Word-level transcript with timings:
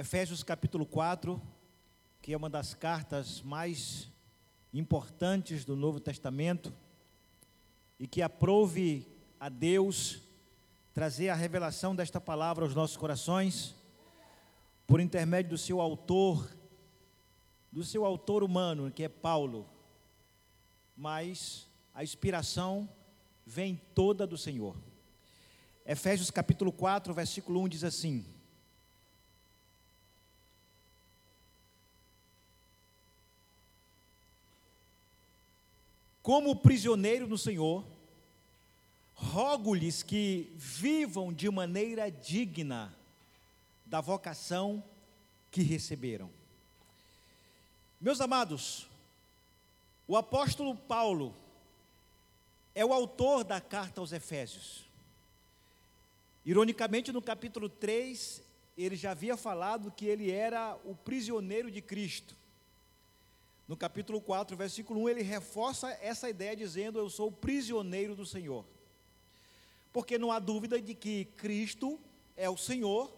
Efésios 0.00 0.44
capítulo 0.44 0.86
4, 0.86 1.42
que 2.22 2.32
é 2.32 2.36
uma 2.36 2.48
das 2.48 2.72
cartas 2.72 3.42
mais 3.42 4.08
importantes 4.72 5.64
do 5.64 5.74
Novo 5.74 5.98
Testamento 5.98 6.72
e 7.98 8.06
que 8.06 8.22
aprove 8.22 9.04
a 9.40 9.48
Deus 9.48 10.20
trazer 10.94 11.30
a 11.30 11.34
revelação 11.34 11.96
desta 11.96 12.20
palavra 12.20 12.64
aos 12.64 12.76
nossos 12.76 12.96
corações 12.96 13.74
por 14.86 15.00
intermédio 15.00 15.50
do 15.50 15.58
seu 15.58 15.80
autor, 15.80 16.48
do 17.72 17.82
seu 17.82 18.04
autor 18.04 18.44
humano, 18.44 18.92
que 18.92 19.02
é 19.02 19.08
Paulo. 19.08 19.68
Mas 20.96 21.66
a 21.92 22.04
inspiração 22.04 22.88
vem 23.44 23.74
toda 23.96 24.28
do 24.28 24.38
Senhor. 24.38 24.76
Efésios 25.84 26.30
capítulo 26.30 26.70
4, 26.70 27.12
versículo 27.12 27.60
1 27.62 27.68
diz 27.68 27.82
assim: 27.82 28.37
Como 36.22 36.56
prisioneiro 36.56 37.26
no 37.26 37.38
Senhor, 37.38 37.84
rogo-lhes 39.14 40.02
que 40.02 40.52
vivam 40.56 41.32
de 41.32 41.50
maneira 41.50 42.10
digna 42.10 42.94
da 43.84 44.00
vocação 44.00 44.82
que 45.50 45.62
receberam. 45.62 46.30
Meus 48.00 48.20
amados, 48.20 48.86
o 50.06 50.16
apóstolo 50.16 50.74
Paulo 50.76 51.34
é 52.74 52.84
o 52.84 52.92
autor 52.92 53.42
da 53.42 53.60
carta 53.60 54.00
aos 54.00 54.12
Efésios. 54.12 54.84
Ironicamente, 56.44 57.12
no 57.12 57.20
capítulo 57.20 57.68
3, 57.68 58.40
ele 58.76 58.94
já 58.94 59.10
havia 59.10 59.36
falado 59.36 59.90
que 59.90 60.06
ele 60.06 60.30
era 60.30 60.78
o 60.84 60.94
prisioneiro 60.94 61.70
de 61.70 61.82
Cristo. 61.82 62.36
No 63.68 63.76
capítulo 63.76 64.18
4, 64.18 64.56
versículo 64.56 65.02
1, 65.02 65.08
ele 65.10 65.22
reforça 65.22 65.90
essa 66.00 66.30
ideia 66.30 66.56
dizendo: 66.56 66.98
Eu 66.98 67.10
sou 67.10 67.30
prisioneiro 67.30 68.16
do 68.16 68.24
Senhor. 68.24 68.64
Porque 69.92 70.16
não 70.16 70.32
há 70.32 70.38
dúvida 70.38 70.80
de 70.80 70.94
que 70.94 71.26
Cristo 71.36 72.00
é 72.34 72.48
o 72.48 72.56
Senhor 72.56 73.14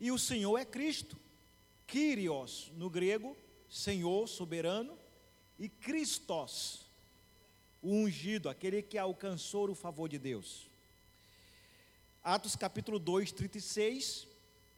e 0.00 0.10
o 0.10 0.18
Senhor 0.18 0.58
é 0.58 0.64
Cristo. 0.64 1.16
Kyrios, 1.86 2.72
no 2.74 2.90
grego, 2.90 3.36
Senhor, 3.68 4.26
soberano, 4.28 4.98
e 5.56 5.68
Christos, 5.68 6.86
o 7.80 7.92
ungido, 7.92 8.48
aquele 8.48 8.82
que 8.82 8.98
alcançou 8.98 9.70
o 9.70 9.74
favor 9.74 10.08
de 10.08 10.18
Deus. 10.18 10.68
Atos 12.24 12.56
capítulo 12.56 12.98
2, 12.98 13.30
36, 13.32 14.26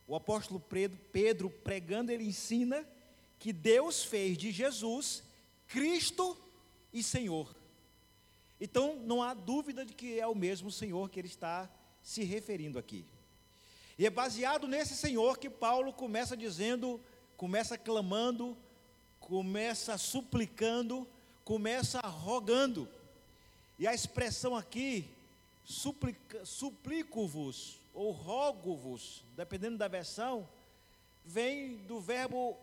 o 0.07 0.15
apóstolo 0.15 0.61
Pedro 1.13 1.49
pregando, 1.49 2.13
ele 2.13 2.25
ensina 2.25 2.87
que 3.43 3.53
Deus 3.53 4.05
fez 4.05 4.39
de 4.39 4.53
Jesus 4.53 5.25
Cristo 5.67 6.39
e 6.93 7.03
Senhor. 7.03 7.53
Então, 8.61 8.95
não 9.01 9.21
há 9.21 9.35
dúvida 9.35 9.85
de 9.85 9.93
que 9.93 10.21
é 10.21 10.25
o 10.29 10.35
mesmo 10.35 10.71
Senhor 10.71 11.11
que 11.11 11.19
ele 11.19 11.27
está 11.27 11.69
se 12.05 12.23
referindo 12.23 12.79
aqui. 12.79 13.05
E 13.99 14.07
é 14.07 14.11
baseado 14.11 14.69
nesse 14.69 14.95
Senhor 14.95 15.39
que 15.39 15.51
Paulo 15.51 15.93
começa 15.93 16.37
dizendo, 16.37 17.01
começa 17.37 17.77
clamando, 17.77 18.57
começa 19.19 19.99
suplicando, 19.99 21.05
começa 21.45 22.01
rogando. 22.01 22.89
E 23.77 23.89
a 23.89 23.93
expressão 23.93 24.55
aqui, 24.55 25.05
suplico-vos, 26.45 27.81
ou 27.93 28.13
rogo-vos, 28.13 29.25
dependendo 29.37 29.79
da 29.79 29.89
versão, 29.89 30.49
vem 31.25 31.79
do 31.89 31.99
verbo 31.99 32.57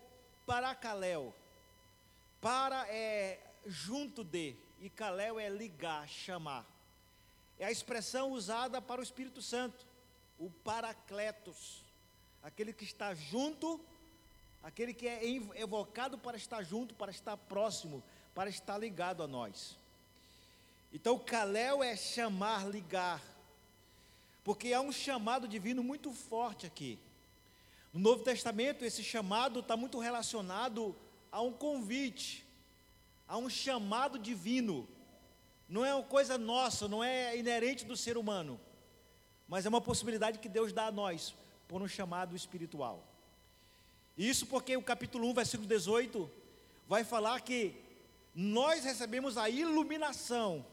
paracaléu. 0.49 1.31
Para 2.41 2.87
é 2.87 3.39
junto 3.67 4.23
de, 4.23 4.55
e 4.81 4.89
caléu 4.89 5.39
é 5.39 5.47
ligar, 5.47 6.09
chamar. 6.09 6.65
É 7.59 7.65
a 7.65 7.71
expressão 7.71 8.31
usada 8.31 8.81
para 8.81 8.99
o 8.99 9.03
Espírito 9.03 9.43
Santo, 9.43 9.85
o 10.39 10.49
paracletos, 10.49 11.83
aquele 12.41 12.73
que 12.73 12.83
está 12.83 13.13
junto, 13.13 13.79
aquele 14.63 14.91
que 14.91 15.07
é 15.07 15.23
evocado 15.55 16.17
para 16.17 16.35
estar 16.35 16.63
junto, 16.63 16.95
para 16.95 17.11
estar 17.11 17.37
próximo, 17.37 18.01
para 18.33 18.49
estar 18.49 18.77
ligado 18.79 19.21
a 19.21 19.27
nós. 19.27 19.77
Então, 20.91 21.19
caléu 21.19 21.83
é 21.83 21.95
chamar, 21.95 22.67
ligar, 22.67 23.21
porque 24.43 24.73
há 24.73 24.81
um 24.81 24.91
chamado 24.91 25.47
divino 25.47 25.83
muito 25.83 26.11
forte 26.11 26.65
aqui. 26.65 26.97
No 27.91 27.99
Novo 27.99 28.23
Testamento, 28.23 28.85
esse 28.85 29.03
chamado 29.03 29.61
está 29.61 29.75
muito 29.75 29.97
relacionado 29.97 30.95
a 31.31 31.41
um 31.41 31.51
convite, 31.51 32.45
a 33.27 33.37
um 33.37 33.49
chamado 33.49 34.19
divino. 34.19 34.87
Não 35.67 35.83
é 35.83 35.93
uma 35.93 36.03
coisa 36.03 36.37
nossa, 36.37 36.87
não 36.87 37.03
é 37.03 37.35
inerente 37.37 37.85
do 37.85 37.97
ser 37.97 38.17
humano, 38.17 38.59
mas 39.47 39.65
é 39.65 39.69
uma 39.69 39.81
possibilidade 39.81 40.39
que 40.39 40.49
Deus 40.49 40.71
dá 40.71 40.85
a 40.85 40.91
nós 40.91 41.33
por 41.67 41.81
um 41.81 41.87
chamado 41.87 42.35
espiritual. 42.35 43.03
Isso 44.15 44.45
porque 44.45 44.75
o 44.77 44.83
capítulo 44.83 45.27
1, 45.29 45.33
versículo 45.33 45.67
18, 45.67 46.29
vai 46.87 47.03
falar 47.03 47.41
que 47.41 47.75
nós 48.35 48.83
recebemos 48.83 49.37
a 49.37 49.49
iluminação, 49.49 50.65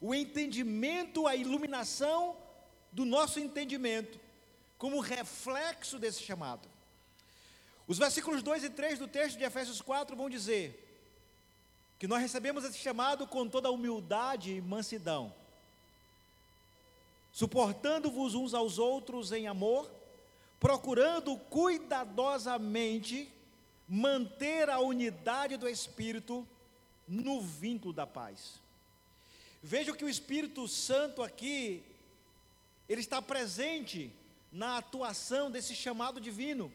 o 0.00 0.14
entendimento, 0.14 1.26
a 1.26 1.36
iluminação 1.36 2.36
do 2.90 3.04
nosso 3.04 3.38
entendimento 3.38 4.18
como 4.78 5.00
reflexo 5.00 5.98
desse 5.98 6.22
chamado. 6.22 6.68
Os 7.86 7.98
versículos 7.98 8.42
2 8.42 8.64
e 8.64 8.70
3 8.70 8.98
do 8.98 9.08
texto 9.08 9.36
de 9.36 9.44
Efésios 9.44 9.82
4 9.82 10.16
vão 10.16 10.30
dizer 10.30 10.84
que 11.98 12.06
nós 12.06 12.22
recebemos 12.22 12.64
esse 12.64 12.78
chamado 12.78 13.26
com 13.26 13.48
toda 13.48 13.70
humildade 13.70 14.54
e 14.54 14.60
mansidão, 14.60 15.34
suportando-vos 17.32 18.34
uns 18.34 18.54
aos 18.54 18.78
outros 18.78 19.32
em 19.32 19.48
amor, 19.48 19.90
procurando 20.60 21.36
cuidadosamente 21.36 23.32
manter 23.88 24.70
a 24.70 24.78
unidade 24.78 25.56
do 25.56 25.68
Espírito 25.68 26.46
no 27.06 27.40
vínculo 27.40 27.92
da 27.92 28.06
paz. 28.06 28.60
Veja 29.62 29.96
que 29.96 30.04
o 30.04 30.08
Espírito 30.08 30.68
Santo 30.68 31.22
aqui, 31.22 31.82
ele 32.88 33.00
está 33.00 33.20
presente 33.20 34.12
na 34.50 34.78
atuação 34.78 35.50
desse 35.50 35.74
chamado 35.74 36.20
divino. 36.20 36.72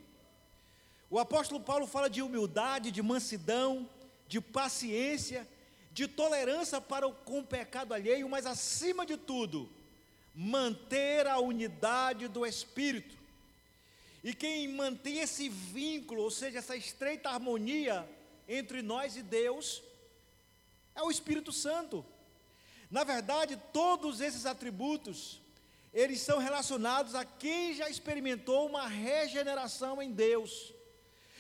O 1.09 1.19
apóstolo 1.19 1.59
Paulo 1.59 1.85
fala 1.85 2.09
de 2.09 2.21
humildade, 2.21 2.91
de 2.91 3.01
mansidão, 3.01 3.89
de 4.27 4.41
paciência, 4.41 5.47
de 5.91 6.07
tolerância 6.07 6.81
para 6.81 7.07
o, 7.07 7.13
com 7.13 7.43
pecado 7.43 7.93
alheio, 7.93 8.27
mas 8.27 8.45
acima 8.45 9.05
de 9.05 9.15
tudo, 9.15 9.69
manter 10.33 11.27
a 11.27 11.37
unidade 11.37 12.27
do 12.27 12.45
Espírito. 12.45 13.15
E 14.23 14.33
quem 14.33 14.67
mantém 14.69 15.19
esse 15.19 15.49
vínculo, 15.49 16.23
ou 16.23 16.31
seja, 16.31 16.59
essa 16.59 16.75
estreita 16.75 17.29
harmonia 17.29 18.09
entre 18.47 18.81
nós 18.81 19.15
e 19.15 19.21
Deus, 19.21 19.83
é 20.95 21.03
o 21.03 21.11
Espírito 21.11 21.51
Santo. 21.51 22.03
Na 22.89 23.03
verdade, 23.03 23.59
todos 23.71 24.21
esses 24.21 24.45
atributos 24.45 25.42
eles 25.93 26.21
são 26.21 26.39
relacionados 26.39 27.13
a 27.13 27.23
quem 27.23 27.73
já 27.75 27.87
experimentou 27.87 28.65
uma 28.67 28.87
regeneração 28.87 30.01
em 30.01 30.11
Deus. 30.11 30.73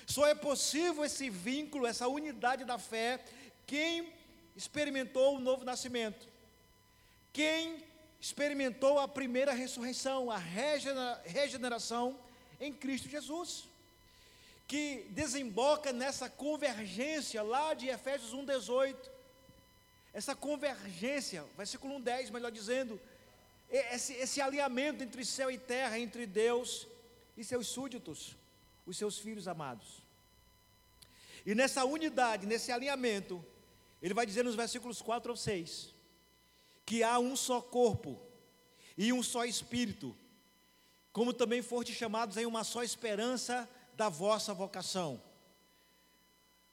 Só 0.05 0.27
é 0.27 0.35
possível 0.35 1.03
esse 1.03 1.29
vínculo, 1.29 1.87
essa 1.87 2.07
unidade 2.07 2.63
da 2.63 2.77
fé, 2.77 3.23
quem 3.65 4.13
experimentou 4.55 5.37
o 5.37 5.39
novo 5.39 5.65
nascimento, 5.65 6.27
quem 7.31 7.83
experimentou 8.21 8.99
a 8.99 9.07
primeira 9.07 9.53
ressurreição, 9.53 10.29
a 10.29 10.37
regeneração 10.37 12.19
em 12.59 12.71
Cristo 12.71 13.09
Jesus, 13.09 13.63
que 14.67 15.05
desemboca 15.09 15.91
nessa 15.91 16.29
convergência 16.29 17.41
lá 17.41 17.73
de 17.73 17.87
Efésios 17.87 18.33
1,18. 18.33 18.95
Essa 20.13 20.35
convergência, 20.35 21.43
versículo 21.57 21.99
1,10, 21.99 22.31
melhor 22.31 22.51
dizendo, 22.51 23.01
esse, 23.77 24.13
esse 24.13 24.39
alinhamento 24.39 25.03
entre 25.03 25.25
céu 25.25 25.49
e 25.49 25.57
terra, 25.57 25.97
entre 25.97 26.25
Deus 26.27 26.87
e 27.35 27.43
seus 27.43 27.67
súditos, 27.67 28.37
os 28.85 28.97
seus 28.97 29.17
filhos 29.17 29.47
amados. 29.47 30.03
E 31.45 31.55
nessa 31.55 31.83
unidade, 31.83 32.45
nesse 32.45 32.71
alinhamento, 32.71 33.43
ele 34.01 34.13
vai 34.13 34.25
dizer 34.25 34.43
nos 34.43 34.55
versículos 34.55 35.01
4 35.01 35.31
ou 35.31 35.37
6, 35.37 35.93
que 36.85 37.03
há 37.03 37.17
um 37.17 37.35
só 37.35 37.61
corpo 37.61 38.21
e 38.97 39.11
um 39.11 39.23
só 39.23 39.43
espírito, 39.43 40.15
como 41.11 41.33
também 41.33 41.61
foste 41.61 41.93
chamados 41.93 42.37
em 42.37 42.45
uma 42.45 42.63
só 42.63 42.83
esperança 42.83 43.67
da 43.95 44.07
vossa 44.07 44.53
vocação. 44.53 45.21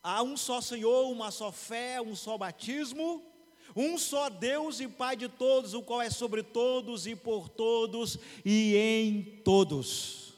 Há 0.03 0.23
um 0.23 0.37
só 0.37 0.61
Senhor, 0.61 1.11
uma 1.11 1.31
só 1.31 1.51
fé, 1.53 2.01
um 2.01 2.15
só 2.15 2.37
batismo, 2.37 3.30
um 3.75 3.97
só 3.99 4.29
Deus 4.29 4.81
e 4.81 4.89
Pai 4.89 5.17
de 5.17 5.29
todos, 5.29 5.75
o 5.75 5.83
qual 5.83 6.03
é 6.03 6.11
sobre 6.11 6.43
todos 6.43 7.07
e 7.07 7.15
por 7.15 7.49
todos 7.49 8.19
e 8.45 8.77
em 8.77 9.23
todos. 9.45 10.35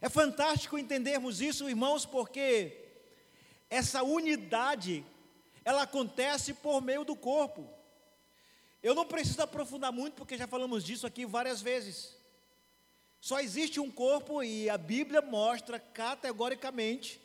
É 0.00 0.08
fantástico 0.08 0.78
entendermos 0.78 1.40
isso, 1.40 1.68
irmãos, 1.68 2.04
porque 2.04 2.84
essa 3.70 4.02
unidade 4.02 5.04
ela 5.64 5.82
acontece 5.82 6.54
por 6.54 6.80
meio 6.80 7.04
do 7.04 7.16
corpo. 7.16 7.68
Eu 8.82 8.94
não 8.94 9.04
preciso 9.04 9.42
aprofundar 9.42 9.90
muito, 9.90 10.14
porque 10.14 10.38
já 10.38 10.46
falamos 10.46 10.84
disso 10.84 11.06
aqui 11.06 11.26
várias 11.26 11.60
vezes. 11.60 12.16
Só 13.20 13.40
existe 13.40 13.80
um 13.80 13.90
corpo 13.90 14.42
e 14.42 14.70
a 14.70 14.78
Bíblia 14.78 15.20
mostra 15.20 15.80
categoricamente 15.80 17.20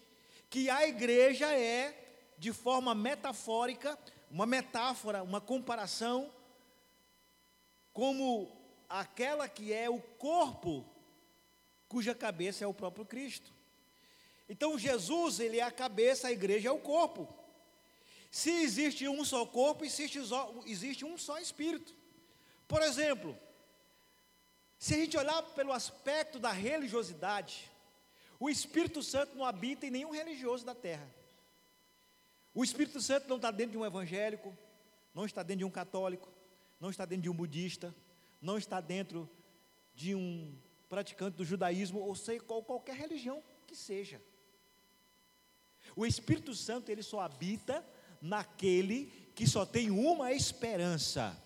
que 0.50 0.70
a 0.70 0.88
igreja 0.88 1.54
é, 1.56 1.96
de 2.38 2.52
forma 2.52 2.96
metafórica, 2.96 3.98
uma 4.32 4.46
metáfora, 4.46 5.22
uma 5.22 5.42
comparação, 5.42 6.32
como 7.92 8.50
aquela 8.88 9.48
que 9.50 9.74
é 9.74 9.90
o 9.90 10.00
corpo 10.00 10.86
cuja 11.88 12.16
cabeça 12.16 12.64
é 12.64 12.68
o 12.68 12.74
próprio 12.74 13.06
Cristo. 13.06 13.54
Então 14.48 14.80
Jesus, 14.80 15.42
ele 15.42 15.60
é 15.60 15.64
a 15.64 15.70
cabeça, 15.72 16.30
a 16.30 16.32
igreja 16.32 16.70
é 16.70 16.72
o 16.72 16.80
corpo. 16.80 17.28
Se 18.32 18.50
existe 18.50 19.06
um 19.10 19.26
só 19.26 19.46
corpo, 19.46 19.84
existe, 19.84 20.18
existe 20.66 21.04
um 21.04 21.18
só 21.18 21.38
espírito. 21.38 21.94
Por 22.66 22.82
exemplo, 22.82 23.38
se 24.80 24.94
a 24.94 24.98
gente 24.98 25.18
olhar 25.18 25.44
pelo 25.44 25.74
aspecto 25.74 26.40
da 26.40 26.52
religiosidade, 26.52 27.70
o 28.40 28.50
Espírito 28.50 29.04
Santo 29.04 29.36
não 29.36 29.46
habita 29.46 29.86
em 29.86 29.92
nenhum 29.92 30.12
religioso 30.12 30.66
da 30.66 30.74
terra. 30.74 31.08
O 32.54 32.64
Espírito 32.64 33.00
Santo 33.00 33.28
não 33.30 33.38
está 33.38 33.52
dentro 33.52 33.72
de 33.72 33.78
um 33.78 33.86
evangélico, 33.86 34.56
não 35.14 35.26
está 35.26 35.42
dentro 35.42 35.60
de 35.60 35.66
um 35.66 35.72
católico, 35.72 36.30
não 36.80 36.90
está 36.90 37.06
dentro 37.06 37.24
de 37.24 37.30
um 37.30 37.34
budista, 37.34 37.96
não 38.42 38.58
está 38.58 38.82
dentro 38.82 39.30
de 39.94 40.16
um 40.16 40.54
praticante 40.90 41.38
do 41.38 41.46
judaísmo, 41.46 42.00
ou 42.00 42.16
sei 42.16 42.40
qual, 42.40 42.62
qualquer 42.64 42.96
religião 42.96 43.42
que 43.66 43.76
seja. 43.76 44.22
O 45.96 46.06
Espírito 46.06 46.54
Santo 46.54 46.90
ele 46.90 47.04
só 47.04 47.22
habita 47.22 47.86
naquele 48.22 49.06
que 49.34 49.48
só 49.48 49.66
tem 49.66 49.90
uma 49.90 50.34
esperança, 50.34 51.42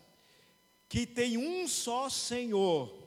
que 0.89 1.05
tem 1.05 1.37
um 1.37 1.67
só 1.67 2.09
Senhor 2.09 3.04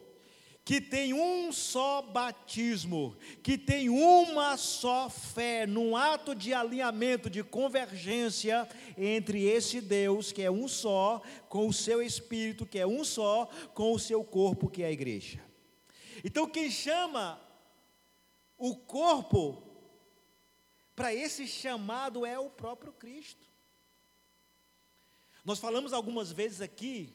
que 0.68 0.82
tem 0.82 1.14
um 1.14 1.50
só 1.50 2.02
batismo, 2.02 3.16
que 3.42 3.56
tem 3.56 3.88
uma 3.88 4.54
só 4.58 5.08
fé, 5.08 5.66
num 5.66 5.96
ato 5.96 6.34
de 6.34 6.52
alinhamento, 6.52 7.30
de 7.30 7.42
convergência 7.42 8.68
entre 8.94 9.44
esse 9.44 9.80
Deus, 9.80 10.30
que 10.30 10.42
é 10.42 10.50
um 10.50 10.68
só, 10.68 11.22
com 11.48 11.66
o 11.66 11.72
seu 11.72 12.02
espírito, 12.02 12.66
que 12.66 12.78
é 12.78 12.86
um 12.86 13.02
só, 13.02 13.46
com 13.72 13.94
o 13.94 13.98
seu 13.98 14.22
corpo, 14.22 14.68
que 14.68 14.82
é 14.82 14.88
a 14.88 14.92
igreja. 14.92 15.42
Então, 16.22 16.46
quem 16.46 16.70
chama 16.70 17.40
o 18.58 18.76
corpo 18.76 19.62
para 20.94 21.14
esse 21.14 21.46
chamado 21.46 22.26
é 22.26 22.38
o 22.38 22.50
próprio 22.50 22.92
Cristo. 22.92 23.46
Nós 25.46 25.58
falamos 25.58 25.94
algumas 25.94 26.30
vezes 26.30 26.60
aqui 26.60 27.14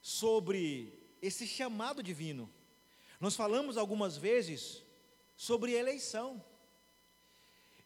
sobre 0.00 0.97
esse 1.20 1.46
chamado 1.46 2.02
divino. 2.02 2.52
Nós 3.20 3.34
falamos 3.34 3.76
algumas 3.76 4.16
vezes 4.16 4.84
sobre 5.36 5.72
eleição. 5.72 6.44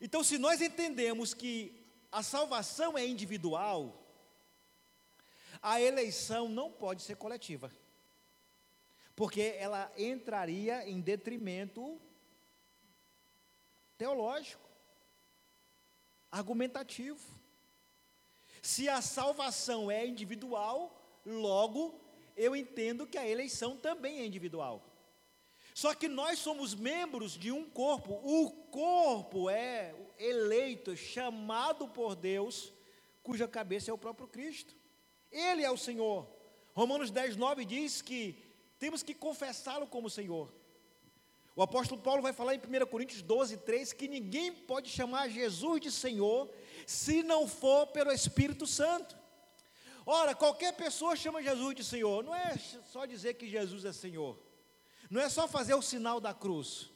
Então, 0.00 0.22
se 0.24 0.38
nós 0.38 0.60
entendemos 0.60 1.32
que 1.32 1.80
a 2.10 2.22
salvação 2.22 2.98
é 2.98 3.06
individual, 3.06 4.02
a 5.62 5.80
eleição 5.80 6.48
não 6.48 6.70
pode 6.70 7.02
ser 7.02 7.16
coletiva, 7.16 7.72
porque 9.14 9.54
ela 9.58 9.90
entraria 9.96 10.88
em 10.88 11.00
detrimento 11.00 12.00
teológico, 13.96 14.68
argumentativo. 16.30 17.20
Se 18.60 18.88
a 18.88 19.00
salvação 19.00 19.90
é 19.90 20.04
individual, 20.04 21.20
logo 21.24 22.00
eu 22.36 22.54
entendo 22.54 23.06
que 23.06 23.18
a 23.18 23.28
eleição 23.28 23.76
também 23.76 24.20
é 24.20 24.26
individual. 24.26 24.88
Só 25.74 25.94
que 25.94 26.08
nós 26.08 26.38
somos 26.38 26.74
membros 26.74 27.32
de 27.32 27.50
um 27.50 27.68
corpo, 27.68 28.12
o 28.22 28.50
corpo 28.70 29.48
é 29.48 29.94
eleito, 30.18 30.96
chamado 30.96 31.88
por 31.88 32.14
Deus, 32.14 32.72
cuja 33.22 33.48
cabeça 33.48 33.90
é 33.90 33.94
o 33.94 33.98
próprio 33.98 34.28
Cristo. 34.28 34.74
Ele 35.30 35.62
é 35.62 35.70
o 35.70 35.78
Senhor. 35.78 36.28
Romanos 36.74 37.10
10, 37.10 37.36
9 37.36 37.64
diz 37.64 38.02
que 38.02 38.36
temos 38.78 39.02
que 39.02 39.14
confessá-lo 39.14 39.86
como 39.86 40.10
Senhor. 40.10 40.52
O 41.54 41.62
apóstolo 41.62 42.00
Paulo 42.00 42.22
vai 42.22 42.32
falar 42.32 42.54
em 42.54 42.58
1 42.58 42.86
Coríntios 42.86 43.22
12, 43.22 43.58
3 43.58 43.92
que 43.92 44.08
ninguém 44.08 44.52
pode 44.52 44.88
chamar 44.88 45.28
Jesus 45.28 45.80
de 45.80 45.90
Senhor 45.90 46.50
se 46.86 47.22
não 47.22 47.46
for 47.46 47.86
pelo 47.88 48.10
Espírito 48.10 48.66
Santo. 48.66 49.21
Ora, 50.04 50.34
qualquer 50.34 50.72
pessoa 50.72 51.14
chama 51.14 51.42
Jesus 51.42 51.74
de 51.74 51.84
Senhor, 51.84 52.24
não 52.24 52.34
é 52.34 52.56
só 52.56 53.06
dizer 53.06 53.34
que 53.34 53.48
Jesus 53.48 53.84
é 53.84 53.92
Senhor, 53.92 54.38
não 55.10 55.20
é 55.20 55.28
só 55.28 55.46
fazer 55.46 55.74
o 55.74 55.82
sinal 55.82 56.20
da 56.20 56.34
cruz. 56.34 56.90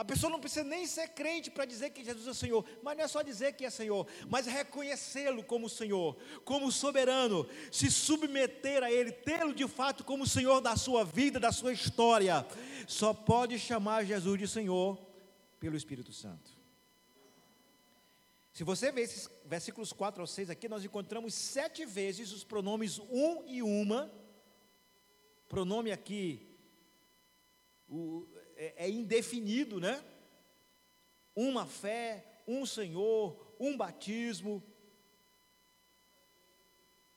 A 0.00 0.04
pessoa 0.04 0.30
não 0.30 0.40
precisa 0.40 0.64
nem 0.64 0.86
ser 0.86 1.08
crente 1.08 1.50
para 1.50 1.66
dizer 1.66 1.90
que 1.90 2.02
Jesus 2.02 2.26
é 2.26 2.32
Senhor, 2.32 2.64
mas 2.82 2.96
não 2.96 3.04
é 3.04 3.06
só 3.06 3.20
dizer 3.20 3.52
que 3.52 3.66
é 3.66 3.70
Senhor, 3.70 4.06
mas 4.30 4.46
reconhecê-lo 4.46 5.44
como 5.44 5.68
Senhor, 5.68 6.16
como 6.42 6.72
soberano, 6.72 7.46
se 7.70 7.90
submeter 7.90 8.82
a 8.82 8.90
Ele, 8.90 9.12
tê-lo 9.12 9.52
de 9.52 9.68
fato 9.68 10.02
como 10.02 10.26
Senhor 10.26 10.62
da 10.62 10.74
sua 10.74 11.04
vida, 11.04 11.38
da 11.38 11.52
sua 11.52 11.74
história. 11.74 12.46
Só 12.88 13.12
pode 13.12 13.58
chamar 13.58 14.06
Jesus 14.06 14.38
de 14.38 14.48
Senhor 14.48 14.98
pelo 15.58 15.76
Espírito 15.76 16.14
Santo. 16.14 16.59
Se 18.52 18.64
você 18.64 18.90
ver 18.90 19.02
esses 19.02 19.28
versículos 19.44 19.92
4 19.92 20.20
ao 20.20 20.26
6 20.26 20.50
aqui, 20.50 20.68
nós 20.68 20.84
encontramos 20.84 21.34
sete 21.34 21.84
vezes 21.84 22.32
os 22.32 22.44
pronomes 22.44 22.98
um 22.98 23.44
e 23.46 23.62
uma. 23.62 24.12
Pronome 25.48 25.90
aqui 25.92 26.48
o, 27.88 28.26
é, 28.56 28.86
é 28.86 28.90
indefinido, 28.90 29.80
né? 29.80 30.04
Uma 31.34 31.66
fé, 31.66 32.24
um 32.46 32.64
Senhor, 32.64 33.54
um 33.58 33.76
batismo, 33.76 34.62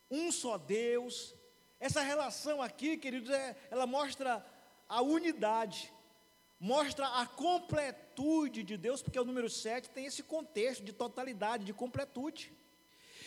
um 0.09 0.31
só 0.31 0.57
Deus. 0.57 1.35
Essa 1.79 2.01
relação 2.01 2.61
aqui, 2.61 2.97
queridos, 2.97 3.29
é, 3.29 3.55
ela 3.69 3.85
mostra 3.85 4.45
a 4.87 5.01
unidade 5.01 5.92
mostra 6.63 7.05
a 7.19 7.25
completude 7.25 8.63
de 8.63 8.77
Deus, 8.77 9.01
porque 9.01 9.19
o 9.19 9.25
número 9.25 9.49
7 9.49 9.89
tem 9.89 10.05
esse 10.05 10.23
contexto 10.23 10.81
de 10.81 10.93
totalidade, 10.93 11.65
de 11.65 11.73
completude. 11.73 12.53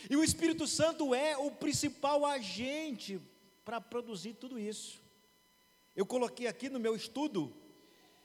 E 0.09 0.17
o 0.17 0.25
Espírito 0.25 0.67
Santo 0.67 1.15
é 1.15 1.37
o 1.37 1.51
principal 1.51 2.25
agente 2.25 3.21
para 3.63 3.79
produzir 3.79 4.33
tudo 4.33 4.59
isso. 4.59 5.03
Eu 5.95 6.07
coloquei 6.07 6.47
aqui 6.47 6.71
no 6.71 6.81
meu 6.81 6.97
estudo 6.97 7.55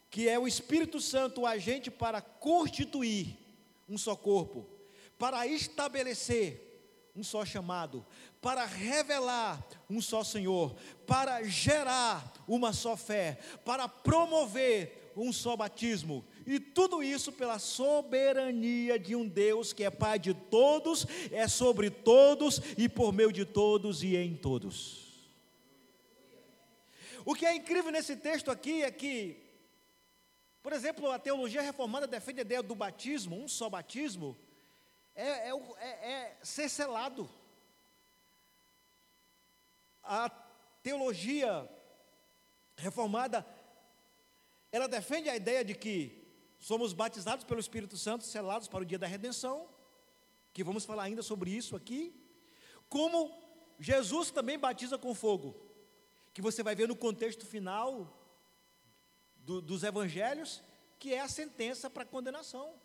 que 0.10 0.30
é 0.30 0.40
o 0.40 0.48
Espírito 0.48 1.02
Santo 1.02 1.42
o 1.42 1.46
agente 1.46 1.92
para 1.92 2.22
constituir 2.22 3.38
um 3.90 3.98
só 3.98 4.16
corpo, 4.16 4.66
para 5.20 5.46
estabelecer 5.46 6.72
um 7.14 7.22
só 7.24 7.44
chamado, 7.44 8.06
para 8.42 8.64
revelar 8.64 9.62
um 9.90 10.02
só 10.02 10.24
Senhor, 10.24 10.74
para 11.06 11.44
gerar 11.44 12.34
uma 12.48 12.72
só 12.72 12.96
fé, 12.96 13.40
para 13.66 13.90
promover 13.90 15.01
um 15.16 15.32
só 15.32 15.56
batismo. 15.56 16.26
E 16.46 16.60
tudo 16.60 17.04
isso 17.04 17.32
pela 17.32 17.60
soberania 17.60 18.98
de 18.98 19.16
um 19.16 19.28
Deus 19.28 19.74
que 19.74 19.84
é 19.84 19.90
Pai 19.90 20.20
de 20.20 20.34
todos, 20.34 21.06
é 21.32 21.48
sobre 21.48 21.90
todos 21.90 22.62
e 22.78 22.88
por 22.88 23.14
meio 23.14 23.32
de 23.32 23.46
todos 23.46 24.04
e 24.04 24.16
em 24.16 24.36
todos. 24.36 25.12
O 27.26 27.36
que 27.36 27.46
é 27.46 27.56
incrível 27.56 27.92
nesse 27.92 28.16
texto 28.16 28.50
aqui 28.50 28.84
é 28.84 28.92
que, 28.92 29.38
por 30.64 30.74
exemplo, 30.74 31.12
a 31.12 31.20
teologia 31.20 31.62
reformada 31.62 32.08
defende 32.08 32.40
a 32.40 32.42
ideia 32.42 32.64
do 32.64 32.74
batismo, 32.74 33.36
um 33.36 33.48
só 33.48 33.70
batismo, 33.70 34.38
é, 35.16 35.50
é, 35.50 35.52
é, 35.80 36.12
é 36.12 36.38
ser 36.42 36.70
selado. 36.70 37.30
A 40.04 40.30
teologia 40.82 41.70
reformada 42.76 43.46
ela 44.72 44.88
defende 44.88 45.30
a 45.30 45.36
ideia 45.36 45.64
de 45.66 45.76
que 45.76 46.22
somos 46.60 46.94
batizados 46.94 47.44
pelo 47.44 47.60
Espírito 47.60 47.98
Santo, 47.98 48.24
selados 48.24 48.68
para 48.68 48.84
o 48.84 48.86
dia 48.86 49.00
da 49.00 49.08
redenção, 49.08 49.68
que 50.54 50.64
vamos 50.64 50.86
falar 50.86 51.04
ainda 51.04 51.22
sobre 51.22 51.52
isso 51.52 51.76
aqui, 51.76 52.16
como 52.88 53.32
Jesus 53.80 54.32
também 54.32 54.60
batiza 54.60 54.98
com 54.98 55.14
fogo, 55.16 55.56
que 56.34 56.42
você 56.42 56.62
vai 56.62 56.76
ver 56.76 56.88
no 56.88 56.96
contexto 56.96 57.46
final 57.46 58.18
do, 59.38 59.62
dos 59.62 59.84
evangelhos, 59.84 60.62
que 61.00 61.14
é 61.14 61.20
a 61.20 61.28
sentença 61.28 61.90
para 61.90 62.06
condenação. 62.06 62.76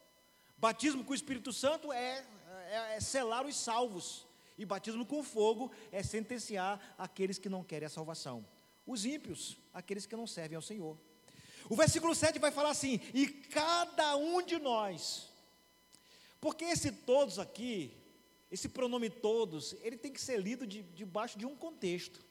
Batismo 0.57 1.05
com 1.05 1.13
o 1.13 1.15
Espírito 1.15 1.53
Santo 1.53 1.93
é, 1.93 2.25
é, 2.71 2.97
é 2.97 3.01
selar 3.01 3.45
os 3.45 3.57
salvos, 3.57 4.27
e 4.59 4.65
batismo 4.65 5.05
com 5.05 5.23
fogo 5.23 5.71
é 5.93 6.03
sentenciar 6.03 6.95
aqueles 6.97 7.39
que 7.39 7.49
não 7.49 7.63
querem 7.63 7.87
a 7.87 7.91
salvação. 7.91 8.45
os 8.87 9.05
ímpios, 9.05 9.59
aqueles 9.75 10.07
que 10.07 10.17
não 10.17 10.27
servem 10.27 10.57
ao 10.57 10.63
Senhor. 10.63 10.97
O 11.69 11.77
versículo 11.77 12.15
7 12.15 12.39
vai 12.39 12.51
falar 12.51 12.71
assim: 12.71 13.01
e 13.13 13.27
cada 13.27 14.17
um 14.17 14.43
de 14.43 14.59
nós, 14.59 15.29
porque 16.41 16.65
esse 16.65 16.93
todos 16.93 17.39
aqui, 17.39 17.97
esse 18.51 18.69
pronome 18.69 19.11
todos, 19.11 19.75
ele 19.83 19.97
tem 19.97 20.13
que 20.13 20.21
ser 20.21 20.41
lido 20.41 20.67
de, 20.67 20.83
debaixo 20.83 21.39
de 21.39 21.47
um 21.47 21.57
contexto. 21.57 22.25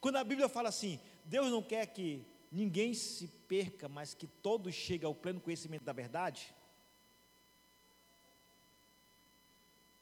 Quando 0.00 0.16
a 0.16 0.24
Bíblia 0.24 0.48
fala 0.48 0.68
assim, 0.68 1.00
Deus 1.24 1.50
não 1.50 1.62
quer 1.62 1.86
que 1.86 2.24
ninguém 2.52 2.92
se 2.92 3.26
perca, 3.26 3.88
mas 3.88 4.12
que 4.12 4.26
todos 4.26 4.74
cheguem 4.74 5.06
ao 5.06 5.14
pleno 5.14 5.40
conhecimento 5.40 5.84
da 5.84 5.92
verdade. 5.92 6.54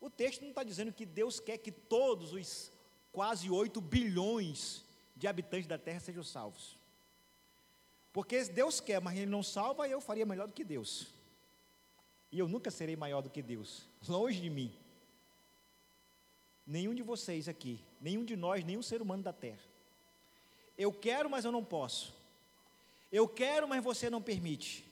O 0.01 0.11
texto 0.11 0.43
não 0.43 0.49
está 0.49 0.65
dizendo 0.65 0.93
que 0.93 1.07
Deus 1.07 1.39
quer 1.39 1.59
que 1.59 1.71
todos 1.71 2.33
os 2.33 2.73
quase 3.13 3.49
8 3.49 3.81
bilhões 3.81 4.85
de 5.15 5.29
habitantes 5.29 5.69
da 5.69 5.79
terra 5.79 6.01
sejam 6.01 6.25
salvos. 6.25 6.82
Porque 8.13 8.45
Deus 8.45 8.81
quer, 8.81 9.01
mas 9.01 9.17
Ele 9.17 9.27
não 9.27 9.43
salva, 9.43 9.89
eu 9.89 10.01
faria 10.01 10.27
melhor 10.27 10.47
do 10.47 10.53
que 10.53 10.65
Deus. 10.65 11.09
E 12.31 12.39
eu 12.39 12.49
nunca 12.49 12.71
serei 12.71 12.97
maior 12.97 13.21
do 13.21 13.31
que 13.31 13.43
Deus, 13.43 13.87
longe 14.09 14.41
de 14.41 14.51
mim. 14.51 14.75
Nenhum 16.67 16.95
de 16.95 17.03
vocês 17.03 17.49
aqui, 17.49 17.81
nenhum 18.01 18.25
de 18.25 18.37
nós, 18.37 18.65
nenhum 18.65 18.83
ser 18.83 19.03
humano 19.03 19.23
da 19.23 19.33
terra. 19.33 19.61
Eu 20.77 20.93
quero, 20.93 21.29
mas 21.29 21.45
eu 21.45 21.53
não 21.53 21.65
posso. 21.65 22.15
Eu 23.11 23.29
quero, 23.29 23.69
mas 23.69 23.83
você 23.85 24.09
não 24.09 24.23
permite. 24.23 24.91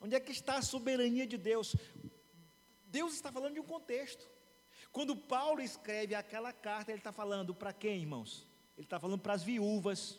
Onde 0.00 0.14
é 0.14 0.20
que 0.20 0.32
está 0.32 0.56
a 0.56 0.62
soberania 0.62 1.26
de 1.26 1.38
Deus? 1.38 1.74
Deus 2.86 3.14
está 3.14 3.32
falando 3.32 3.54
de 3.54 3.60
um 3.60 3.64
contexto. 3.64 4.28
Quando 4.92 5.16
Paulo 5.16 5.60
escreve 5.60 6.14
aquela 6.14 6.52
carta, 6.52 6.90
ele 6.90 6.98
está 7.00 7.10
falando 7.10 7.54
para 7.54 7.72
quem, 7.72 8.00
irmãos? 8.00 8.46
Ele 8.76 8.86
está 8.86 9.00
falando 9.00 9.20
para 9.20 9.32
as 9.32 9.42
viúvas, 9.42 10.18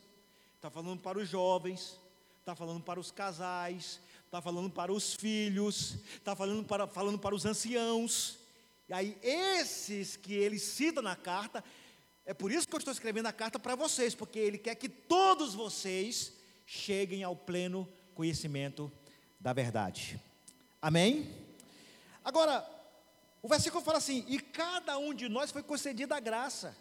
está 0.66 0.82
falando 0.82 1.00
para 1.00 1.20
os 1.20 1.30
jovens, 1.30 2.02
está 2.40 2.56
falando 2.56 2.82
para 2.82 3.00
os 3.00 3.12
casais, 3.12 4.00
está 4.26 4.42
falando 4.42 4.68
para 4.72 4.92
os 4.92 5.14
filhos, 5.14 5.96
está 6.16 6.36
falando 6.36 6.66
para, 6.66 6.88
falando 6.88 7.20
para 7.20 7.36
os 7.36 7.46
anciãos. 7.46 8.40
E 8.90 8.94
aí, 8.94 9.16
esses 9.22 10.18
que 10.18 10.34
ele 10.34 10.58
cita 10.58 11.04
na 11.04 11.16
carta, 11.16 11.64
é 12.26 12.34
por 12.34 12.52
isso 12.52 12.68
que 12.68 12.74
eu 12.74 12.80
estou 12.80 12.92
escrevendo 12.92 13.28
a 13.28 13.32
carta 13.32 13.60
para 13.60 13.76
vocês, 13.76 14.16
porque 14.16 14.40
ele 14.40 14.58
quer 14.58 14.74
que 14.74 14.90
todos 14.90 15.54
vocês 15.54 16.34
cheguem 16.66 17.24
ao 17.24 17.36
pleno 17.36 17.88
conhecimento 18.16 18.92
da 19.40 19.54
verdade. 19.54 20.20
Amém? 20.82 21.32
Agora, 22.24 22.68
o 23.40 23.48
versículo 23.48 23.84
fala 23.84 24.00
assim: 24.00 24.26
e 24.28 24.40
cada 24.40 24.98
um 24.98 25.14
de 25.14 25.30
nós 25.30 25.52
foi 25.52 25.62
concedida 25.62 26.16
a 26.16 26.20
graça 26.20 26.76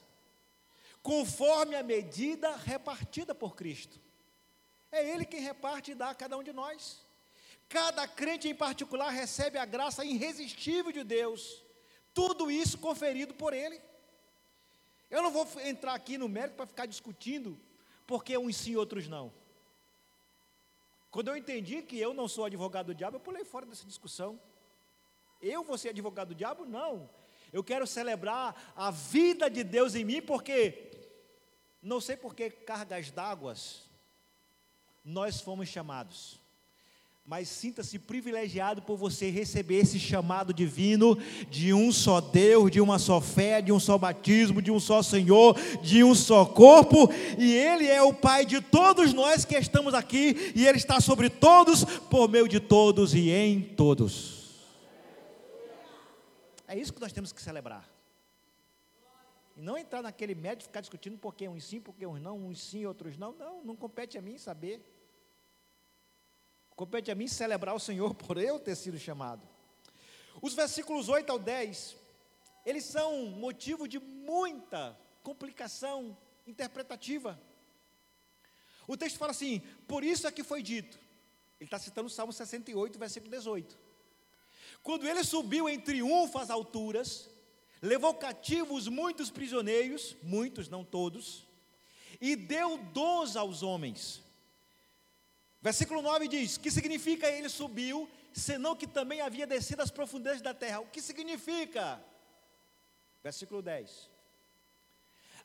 conforme 1.05 1.77
a 1.77 1.83
medida 1.83 2.57
repartida 2.57 3.35
por 3.35 3.55
Cristo. 3.55 4.01
É 4.91 5.07
Ele 5.07 5.27
quem 5.27 5.39
reparte 5.39 5.91
e 5.91 5.95
dá 5.95 6.09
a 6.09 6.15
cada 6.15 6.39
um 6.39 6.43
de 6.43 6.51
nós. 6.51 7.05
Cada 7.69 8.09
crente 8.09 8.49
em 8.49 8.55
particular 8.55 9.11
recebe 9.11 9.59
a 9.59 9.67
graça 9.67 10.03
irresistível 10.03 10.91
de 10.91 11.05
Deus, 11.05 11.63
tudo 12.15 12.51
isso 12.51 12.79
conferido 12.79 13.35
por 13.35 13.53
Ele. 13.53 13.79
Eu 15.11 15.23
não 15.23 15.31
vou 15.31 15.47
entrar 15.63 15.93
aqui 15.93 16.17
no 16.17 16.27
mérito 16.27 16.57
para 16.57 16.67
ficar 16.67 16.87
discutindo 16.87 17.61
porque 18.07 18.39
uns 18.39 18.57
sim 18.57 18.73
e 18.73 18.77
outros 18.79 19.07
não. 19.07 19.31
Quando 21.11 21.29
eu 21.29 21.37
entendi 21.37 21.83
que 21.83 21.99
eu 21.99 22.15
não 22.15 22.27
sou 22.27 22.47
advogado 22.47 22.87
do 22.87 22.95
diabo, 22.95 23.17
eu 23.17 23.21
pulei 23.21 23.45
fora 23.45 23.67
dessa 23.67 23.85
discussão. 23.85 24.41
Eu 25.43 25.63
vou 25.63 25.77
ser 25.77 25.91
advogado 25.91 26.29
do 26.29 26.35
diabo? 26.35 26.65
Não. 26.65 27.11
Eu 27.53 27.63
quero 27.63 27.87
celebrar 27.87 28.73
a 28.75 28.91
vida 28.91 29.51
de 29.51 29.63
Deus 29.63 29.95
em 29.95 30.05
mim, 30.05 30.23
porque 30.23 30.94
não 31.85 32.01
sei 32.01 32.17
por 32.17 32.35
que 32.35 32.49
cargas 32.49 33.11
d'água 33.11 33.55
nós 35.05 35.41
fomos 35.41 35.69
chamados. 35.69 36.41
Mas 37.27 37.49
sinta-se 37.49 37.99
privilegiado 37.99 38.83
por 38.83 38.97
você 38.97 39.31
receber 39.31 39.77
esse 39.77 39.99
chamado 39.99 40.53
divino 40.53 41.17
de 41.51 41.73
um 41.73 41.91
só 41.93 42.21
Deus, 42.21 42.71
de 42.71 42.81
uma 42.81 42.99
só 42.99 43.21
fé, 43.21 43.63
de 43.63 43.73
um 43.73 43.81
só 43.81 43.97
batismo, 43.97 44.61
de 44.61 44.71
um 44.71 44.81
só 44.81 45.03
Senhor, 45.03 45.59
de 45.83 46.05
um 46.05 46.15
só 46.15 46.45
corpo, 46.45 47.09
e 47.39 47.53
Ele 47.55 47.87
é 47.87 48.03
o 48.03 48.13
Pai 48.13 48.45
de 48.45 48.61
todos 48.61 49.15
nós 49.15 49.45
que 49.47 49.57
estamos 49.57 49.95
aqui, 49.95 50.53
e 50.55 50.67
Ele 50.67 50.77
está 50.77 51.01
sobre 51.01 51.31
todos, 51.31 51.85
por 52.11 52.29
meio 52.29 52.47
de 52.47 52.61
todos 52.61 53.15
e 53.15 53.31
em 53.31 53.61
todos. 53.63 54.65
É 56.69 56.79
isso 56.79 56.93
que 56.93 57.01
nós 57.01 57.13
temos 57.13 57.33
que 57.33 57.41
celebrar. 57.41 57.94
E 59.57 59.61
não 59.61 59.79
entrar 59.79 60.03
naquele 60.03 60.35
médio 60.35 60.65
e 60.65 60.67
ficar 60.67 60.81
discutindo 60.81 61.17
porque 61.19 61.49
uns 61.49 61.65
sim, 61.65 61.81
porque 61.81 62.07
uns 62.07 62.21
não, 62.21 62.37
uns 62.39 62.61
sim, 62.61 62.85
outros 62.87 63.17
não. 63.17 63.33
Não, 63.33 63.63
não 63.65 63.77
compete 63.77 64.19
a 64.19 64.23
mim 64.23 64.37
saber. 64.37 64.83
Compete 66.75 67.11
a 67.11 67.15
mim 67.15 67.29
celebrar 67.29 67.75
o 67.75 67.81
Senhor 67.81 68.15
por 68.17 68.37
eu 68.37 68.59
ter 68.59 68.75
sido 68.75 68.99
chamado. 68.99 69.47
Os 70.43 70.55
versículos 70.55 71.09
8 71.09 71.31
ao 71.31 71.39
10, 71.39 71.97
eles 72.67 72.85
são 72.85 73.27
motivo 73.27 73.87
de 73.87 74.01
muita 74.01 74.99
complicação 75.23 76.17
interpretativa. 76.47 77.41
O 78.87 78.97
texto 78.97 79.19
fala 79.19 79.31
assim: 79.31 79.61
por 79.87 80.03
isso 80.03 80.27
é 80.27 80.33
que 80.33 80.43
foi 80.43 80.63
dito. 80.63 80.99
Ele 81.61 81.69
está 81.69 81.79
citando 81.79 82.09
o 82.09 82.11
Salmo 82.11 82.33
68, 82.33 82.99
versículo 82.99 83.31
18. 83.31 83.79
Quando 84.83 85.09
ele 85.09 85.25
subiu 85.25 85.69
em 85.69 85.81
triunfo 85.81 86.39
às 86.39 86.51
alturas, 86.51 87.31
levou 87.81 88.15
cativos 88.15 88.89
muitos 88.89 89.31
prisioneiros, 89.31 90.17
muitos, 90.23 90.69
não 90.69 90.85
todos, 90.85 91.47
e 92.21 92.35
deu 92.37 92.79
dons 92.79 93.37
aos 93.37 93.63
homens. 93.63 94.23
Versículo 95.61 96.03
9 96.03 96.29
diz: 96.29 96.57
Que 96.57 96.71
significa 96.71 97.29
ele 97.29 97.49
subiu, 97.49 98.09
senão 98.33 98.77
que 98.77 98.87
também 98.87 99.21
havia 99.21 99.47
descido 99.47 99.83
às 99.83 99.91
profundezas 99.91 100.43
da 100.43 100.55
terra? 100.55 100.81
O 100.81 100.87
que 100.87 101.01
significa? 101.01 102.03
Versículo 103.23 103.63
10: 103.63 104.11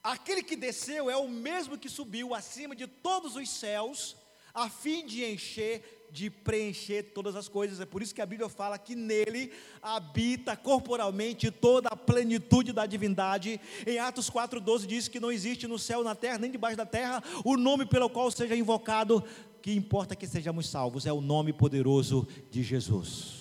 Aquele 0.04 0.44
que 0.44 0.56
desceu 0.56 1.10
é 1.10 1.16
o 1.18 1.28
mesmo 1.28 1.78
que 1.78 1.90
subiu 1.90 2.34
acima 2.34 2.76
de 2.76 2.88
todos 2.88 3.36
os 3.36 3.50
céus, 3.50 4.16
a 4.54 4.70
fim 4.70 5.06
de 5.06 5.24
encher 5.26 5.99
de 6.12 6.30
preencher 6.30 7.12
todas 7.14 7.36
as 7.36 7.48
coisas. 7.48 7.80
É 7.80 7.86
por 7.86 8.02
isso 8.02 8.14
que 8.14 8.22
a 8.22 8.26
Bíblia 8.26 8.50
fala 8.50 8.78
que 8.78 8.96
nele 8.96 9.52
habita 9.82 10.56
corporalmente 10.56 11.52
toda 11.52 11.90
a 11.90 11.96
plenitude 11.96 12.74
da 12.74 12.86
divindade. 12.86 13.60
Em 13.86 14.00
Atos 14.00 14.30
4,12 14.30 14.86
diz 14.86 15.08
que 15.08 15.20
não 15.20 15.32
existe 15.32 15.68
no 15.68 15.78
céu, 15.80 16.04
na 16.04 16.16
terra, 16.16 16.38
nem 16.38 16.52
debaixo 16.52 16.78
da 16.78 16.86
terra, 16.86 17.24
o 17.46 17.56
nome 17.56 17.86
pelo 17.86 18.10
qual 18.10 18.30
seja 18.32 18.56
invocado, 18.56 19.24
que 19.62 19.74
importa 19.74 20.16
que 20.16 20.28
sejamos 20.28 20.70
salvos, 20.70 21.06
é 21.06 21.14
o 21.14 21.22
nome 21.22 21.54
poderoso 21.54 22.28
de 22.50 22.64
Jesus. 22.64 23.40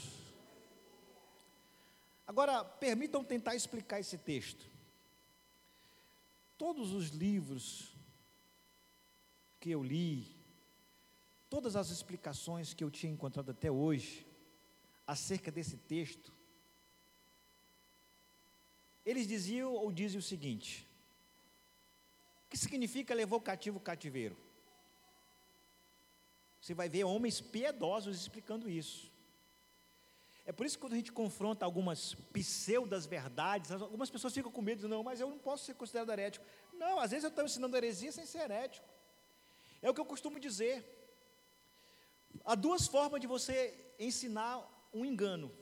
Agora, 2.26 2.64
permitam 2.64 3.24
tentar 3.24 3.54
explicar 3.54 4.00
esse 4.00 4.18
texto. 4.18 4.66
Todos 6.58 6.92
os 6.92 7.08
livros 7.08 7.94
que 9.60 9.70
eu 9.70 9.82
li, 9.82 10.37
todas 11.48 11.76
as 11.76 11.90
explicações 11.90 12.74
que 12.74 12.84
eu 12.84 12.90
tinha 12.90 13.12
encontrado 13.12 13.50
até 13.50 13.70
hoje 13.70 14.26
acerca 15.06 15.50
desse 15.50 15.76
texto, 15.76 16.32
eles 19.04 19.26
diziam 19.26 19.72
ou 19.72 19.90
dizem 19.90 20.18
o 20.18 20.22
seguinte: 20.22 20.86
o 22.46 22.50
que 22.50 22.58
significa 22.58 23.14
levou 23.14 23.40
cativo 23.40 23.78
o 23.78 23.80
cativeiro? 23.80 24.36
Você 26.60 26.74
vai 26.74 26.88
ver 26.88 27.04
homens 27.04 27.40
piedosos 27.40 28.20
explicando 28.20 28.68
isso. 28.68 29.10
É 30.44 30.52
por 30.52 30.64
isso 30.64 30.76
que 30.76 30.80
quando 30.80 30.94
a 30.94 30.96
gente 30.96 31.12
confronta 31.12 31.64
algumas 31.64 32.14
pseudas 32.32 33.04
verdades, 33.04 33.70
algumas 33.70 34.10
pessoas 34.10 34.32
ficam 34.32 34.50
com 34.50 34.62
medo, 34.62 34.88
não, 34.88 35.02
mas 35.02 35.20
eu 35.20 35.28
não 35.28 35.38
posso 35.38 35.66
ser 35.66 35.74
considerado 35.74 36.10
herético. 36.10 36.44
Não, 36.72 36.98
às 36.98 37.10
vezes 37.10 37.24
eu 37.24 37.28
estou 37.28 37.44
ensinando 37.44 37.76
heresia 37.76 38.10
sem 38.10 38.24
ser 38.24 38.38
herético. 38.38 38.88
É 39.82 39.90
o 39.90 39.94
que 39.94 40.00
eu 40.00 40.06
costumo 40.06 40.40
dizer. 40.40 40.97
Há 42.44 42.54
duas 42.54 42.86
formas 42.86 43.20
de 43.20 43.26
você 43.26 43.74
ensinar 43.98 44.66
um 44.92 45.04
engano. 45.04 45.52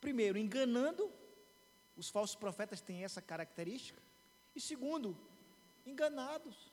Primeiro, 0.00 0.38
enganando, 0.38 1.12
os 1.96 2.08
falsos 2.08 2.36
profetas 2.36 2.80
têm 2.80 3.04
essa 3.04 3.22
característica. 3.22 4.02
E 4.54 4.60
segundo, 4.60 5.16
enganados. 5.86 6.72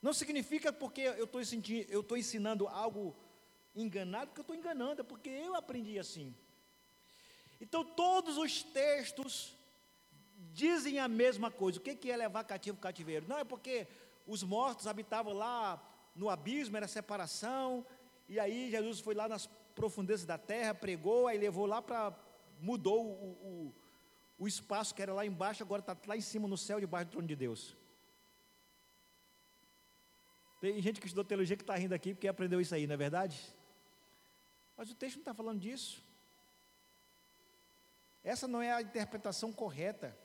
Não 0.00 0.12
significa 0.12 0.72
porque 0.72 1.00
eu 1.00 1.24
estou 1.24 2.16
ensinando 2.16 2.68
algo 2.68 3.16
enganado, 3.74 4.32
que 4.32 4.40
eu 4.40 4.42
estou 4.42 4.56
enganando, 4.56 5.00
é 5.00 5.04
porque 5.04 5.28
eu 5.28 5.54
aprendi 5.54 5.98
assim. 5.98 6.34
Então, 7.60 7.84
todos 7.84 8.38
os 8.38 8.62
textos 8.62 9.54
dizem 10.52 11.00
a 11.00 11.08
mesma 11.08 11.50
coisa. 11.50 11.78
O 11.78 11.82
que 11.82 12.10
é 12.10 12.16
levar 12.16 12.44
cativo 12.44 12.78
cativeiro? 12.78 13.26
Não, 13.28 13.38
é 13.38 13.44
porque 13.44 13.88
os 14.26 14.42
mortos 14.42 14.86
habitavam 14.86 15.32
lá 15.32 15.82
no 16.18 16.28
abismo, 16.28 16.76
era 16.76 16.88
separação, 16.88 17.86
e 18.28 18.40
aí 18.40 18.70
Jesus 18.70 18.98
foi 18.98 19.14
lá 19.14 19.28
nas 19.28 19.46
profundezas 19.74 20.26
da 20.26 20.36
terra, 20.36 20.74
pregou, 20.74 21.28
aí 21.28 21.38
levou 21.38 21.64
lá 21.64 21.80
para. 21.80 22.12
mudou 22.60 23.06
o, 23.06 23.28
o, 23.50 23.74
o, 24.40 24.48
espaço 24.48 24.92
que 24.92 25.00
era 25.00 25.14
lá 25.14 25.24
embaixo, 25.24 25.62
agora 25.62 25.80
está 25.80 25.96
lá 26.06 26.16
em 26.16 26.20
cima 26.20 26.48
no 26.48 26.58
céu, 26.58 26.80
debaixo 26.80 27.06
do 27.06 27.12
trono 27.12 27.28
de 27.28 27.36
Deus. 27.36 27.76
Tem 30.60 30.82
gente 30.82 31.00
que 31.00 31.06
estudou 31.06 31.24
teologia 31.24 31.56
que 31.56 31.62
está 31.62 31.76
rindo 31.76 31.94
aqui 31.94 32.12
porque 32.12 32.26
aprendeu 32.26 32.60
isso 32.60 32.74
aí, 32.74 32.84
não 32.84 32.94
é 32.94 32.96
verdade? 32.96 33.40
Mas 34.76 34.90
o 34.90 34.94
texto 34.96 35.16
não 35.16 35.22
está 35.22 35.32
falando 35.32 35.60
disso. 35.60 36.04
Essa 38.24 38.48
não 38.48 38.60
é 38.60 38.72
a 38.72 38.82
interpretação 38.82 39.52
correta. 39.52 40.18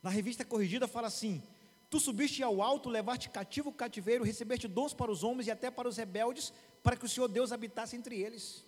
Na 0.00 0.10
revista 0.10 0.44
corrigida 0.44 0.86
fala 0.86 1.08
assim: 1.08 1.42
Tu 1.90 1.98
subiste 1.98 2.42
ao 2.42 2.60
alto, 2.60 2.88
levaste 2.88 3.30
cativo 3.30 3.70
o 3.70 3.72
cativeiro, 3.72 4.24
recebeste 4.24 4.68
dons 4.68 4.92
para 4.92 5.10
os 5.10 5.24
homens 5.24 5.46
e 5.46 5.50
até 5.50 5.70
para 5.70 5.88
os 5.88 5.96
rebeldes, 5.96 6.52
para 6.82 6.96
que 6.96 7.06
o 7.06 7.08
Senhor 7.08 7.28
Deus 7.28 7.50
habitasse 7.50 7.96
entre 7.96 8.20
eles. 8.20 8.64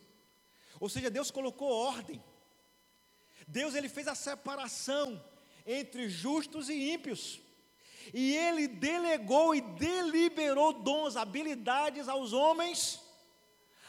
Ou 0.79 0.89
seja, 0.89 1.11
Deus 1.11 1.31
colocou 1.31 1.71
ordem. 1.71 2.23
Deus 3.47 3.75
ele 3.75 3.89
fez 3.89 4.09
a 4.09 4.15
separação 4.15 5.23
entre 5.67 6.09
justos 6.09 6.71
e 6.71 6.93
ímpios. 6.93 7.41
E 8.15 8.35
ele 8.35 8.67
delegou 8.67 9.55
e 9.55 9.61
deliberou 9.61 10.73
dons, 10.73 11.17
habilidades 11.17 12.09
aos 12.09 12.33
homens, 12.33 13.01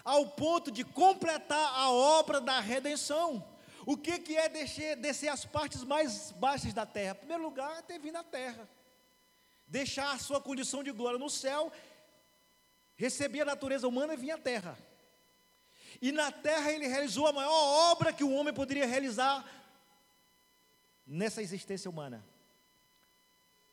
ao 0.04 0.28
ponto 0.32 0.70
de 0.70 0.84
completar 0.84 1.74
a 1.76 1.90
obra 1.90 2.42
da 2.42 2.60
redenção. 2.60 3.48
O 3.86 3.96
que, 3.98 4.20
que 4.20 4.36
é 4.36 4.50
descer, 4.50 4.96
descer 4.98 5.30
as 5.30 5.46
partes 5.46 5.84
mais 5.84 6.32
baixas 6.32 6.74
da 6.74 6.86
terra? 6.86 7.14
Em 7.14 7.20
primeiro 7.20 7.44
lugar, 7.44 7.80
é 7.80 7.82
ter 7.82 8.00
vindo 8.00 8.18
à 8.18 8.24
terra, 8.24 8.70
deixar 9.72 10.12
a 10.12 10.18
sua 10.18 10.42
condição 10.42 10.84
de 10.84 10.92
glória 10.92 11.18
no 11.18 11.30
céu, 11.30 11.72
receber 12.98 13.42
a 13.42 13.46
natureza 13.46 13.88
humana 13.88 14.14
e 14.14 14.18
vir 14.18 14.32
à 14.32 14.38
terra. 14.38 14.78
E 16.02 16.12
na 16.12 16.30
terra 16.30 16.72
ele 16.72 16.88
realizou 16.88 17.26
a 17.26 17.32
maior 17.32 17.92
obra 17.92 18.12
que 18.12 18.24
o 18.24 18.34
homem 18.34 18.54
poderia 18.54 18.86
realizar 18.86 19.50
nessa 21.08 21.42
existência 21.42 21.90
humana: 21.90 22.24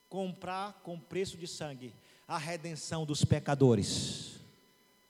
comprar 0.09 0.75
com 0.85 0.99
preço 0.99 1.37
de 1.37 1.49
sangue 1.49 1.93
a 2.29 2.39
redenção 2.39 3.05
dos 3.05 3.25
pecadores, 3.25 4.39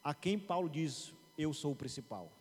a 0.03 0.15
quem 0.15 0.39
Paulo 0.39 0.71
diz: 0.71 1.13
Eu 1.37 1.53
sou 1.53 1.73
o 1.73 1.77
principal. 1.77 2.33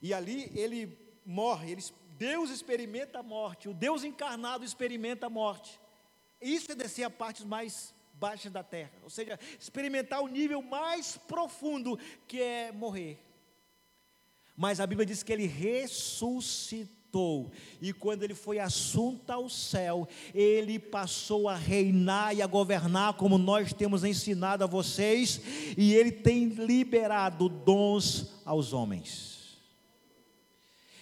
E 0.00 0.12
ali 0.12 0.50
ele 0.58 0.98
morre, 1.24 1.70
ele, 1.70 1.84
Deus 2.18 2.50
experimenta 2.50 3.20
a 3.20 3.22
morte, 3.22 3.68
o 3.68 3.74
Deus 3.74 4.02
encarnado 4.02 4.64
experimenta 4.64 5.26
a 5.26 5.30
morte. 5.30 5.80
Isso 6.42 6.72
é 6.72 6.74
descer 6.74 7.04
a 7.04 7.10
partes 7.10 7.44
mais 7.44 7.94
baixas 8.14 8.52
da 8.52 8.62
terra, 8.62 8.92
ou 9.02 9.10
seja, 9.10 9.38
experimentar 9.58 10.22
o 10.22 10.28
nível 10.28 10.62
mais 10.62 11.16
profundo 11.16 11.98
que 12.28 12.40
é 12.40 12.70
morrer. 12.70 13.18
Mas 14.56 14.78
a 14.78 14.86
Bíblia 14.86 15.04
diz 15.04 15.24
que 15.24 15.32
ele 15.32 15.46
ressuscitou, 15.46 16.92
e 17.80 17.92
quando 17.92 18.22
ele 18.22 18.34
foi 18.34 18.58
assunto 18.60 19.28
ao 19.30 19.48
céu, 19.50 20.06
ele 20.32 20.78
passou 20.78 21.48
a 21.48 21.56
reinar 21.56 22.32
e 22.34 22.42
a 22.42 22.46
governar, 22.46 23.14
como 23.14 23.38
nós 23.38 23.72
temos 23.72 24.04
ensinado 24.04 24.62
a 24.62 24.68
vocês, 24.68 25.40
e 25.76 25.92
ele 25.94 26.12
tem 26.12 26.44
liberado 26.44 27.48
dons 27.48 28.40
aos 28.44 28.72
homens. 28.72 29.32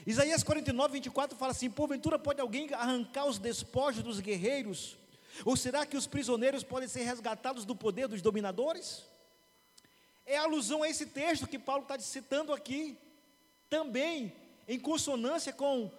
Isaías 0.06 0.42
49, 0.42 0.94
24 0.94 1.36
fala 1.36 1.52
assim: 1.52 1.68
Porventura 1.68 2.18
pode 2.18 2.40
alguém 2.40 2.72
arrancar 2.72 3.26
os 3.26 3.38
despojos 3.38 4.02
dos 4.02 4.20
guerreiros? 4.20 4.96
Ou 5.44 5.56
será 5.56 5.86
que 5.86 5.96
os 5.96 6.06
prisioneiros 6.06 6.62
podem 6.62 6.88
ser 6.88 7.02
resgatados 7.02 7.64
do 7.64 7.74
poder 7.74 8.08
dos 8.08 8.22
dominadores? 8.22 9.04
É 10.26 10.36
alusão 10.36 10.82
a 10.82 10.88
esse 10.88 11.06
texto 11.06 11.46
que 11.46 11.58
Paulo 11.58 11.82
está 11.82 11.98
citando 11.98 12.52
aqui, 12.52 12.98
também 13.68 14.34
em 14.68 14.78
consonância 14.78 15.52
com 15.52 15.90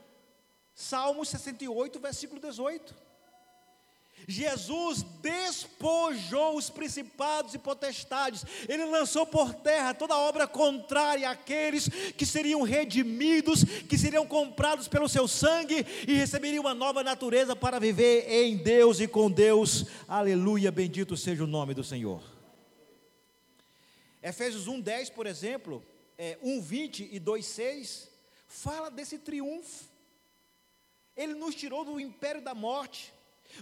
Salmos 0.74 1.30
68, 1.30 2.00
versículo 2.00 2.40
18. 2.40 3.11
Jesus 4.28 5.04
despojou 5.22 6.58
os 6.58 6.70
principados 6.70 7.54
e 7.54 7.60
potestades, 7.60 8.46
ele 8.68 8.86
lançou 8.86 9.26
por 9.26 9.54
terra 9.54 9.94
toda 9.94 10.18
obra 10.18 10.48
contrária 10.48 11.30
àqueles 11.30 11.88
que 12.18 12.26
seriam 12.26 12.62
redimidos, 12.62 13.64
que 13.64 13.98
seriam 13.98 14.26
comprados 14.26 14.88
pelo 14.88 15.10
seu 15.10 15.28
sangue 15.28 15.86
e 16.08 16.14
receberiam 16.14 16.62
uma 16.62 16.74
nova 16.74 17.04
natureza 17.04 17.56
para 17.56 17.80
viver 17.80 18.30
em 18.30 18.58
Deus 18.58 19.00
e 19.00 19.08
com 19.08 19.30
Deus. 19.30 19.86
Aleluia, 20.08 20.72
bendito 20.72 21.18
seja 21.18 21.44
o 21.44 21.48
nome 21.48 21.74
do 21.74 21.84
Senhor. 21.84 22.22
Efésios 24.22 24.68
1:10, 24.68 25.10
por 25.10 25.26
exemplo, 25.26 25.84
é, 26.18 26.38
1:20 26.44 27.10
e 27.12 27.20
2:6 27.20 28.08
fala 28.48 28.92
desse 28.92 29.18
triunfo. 29.18 29.86
Ele 31.18 31.34
nos 31.34 31.56
tirou 31.56 31.84
do 31.84 32.00
império 32.00 32.42
da 32.42 32.54
morte 32.54 33.14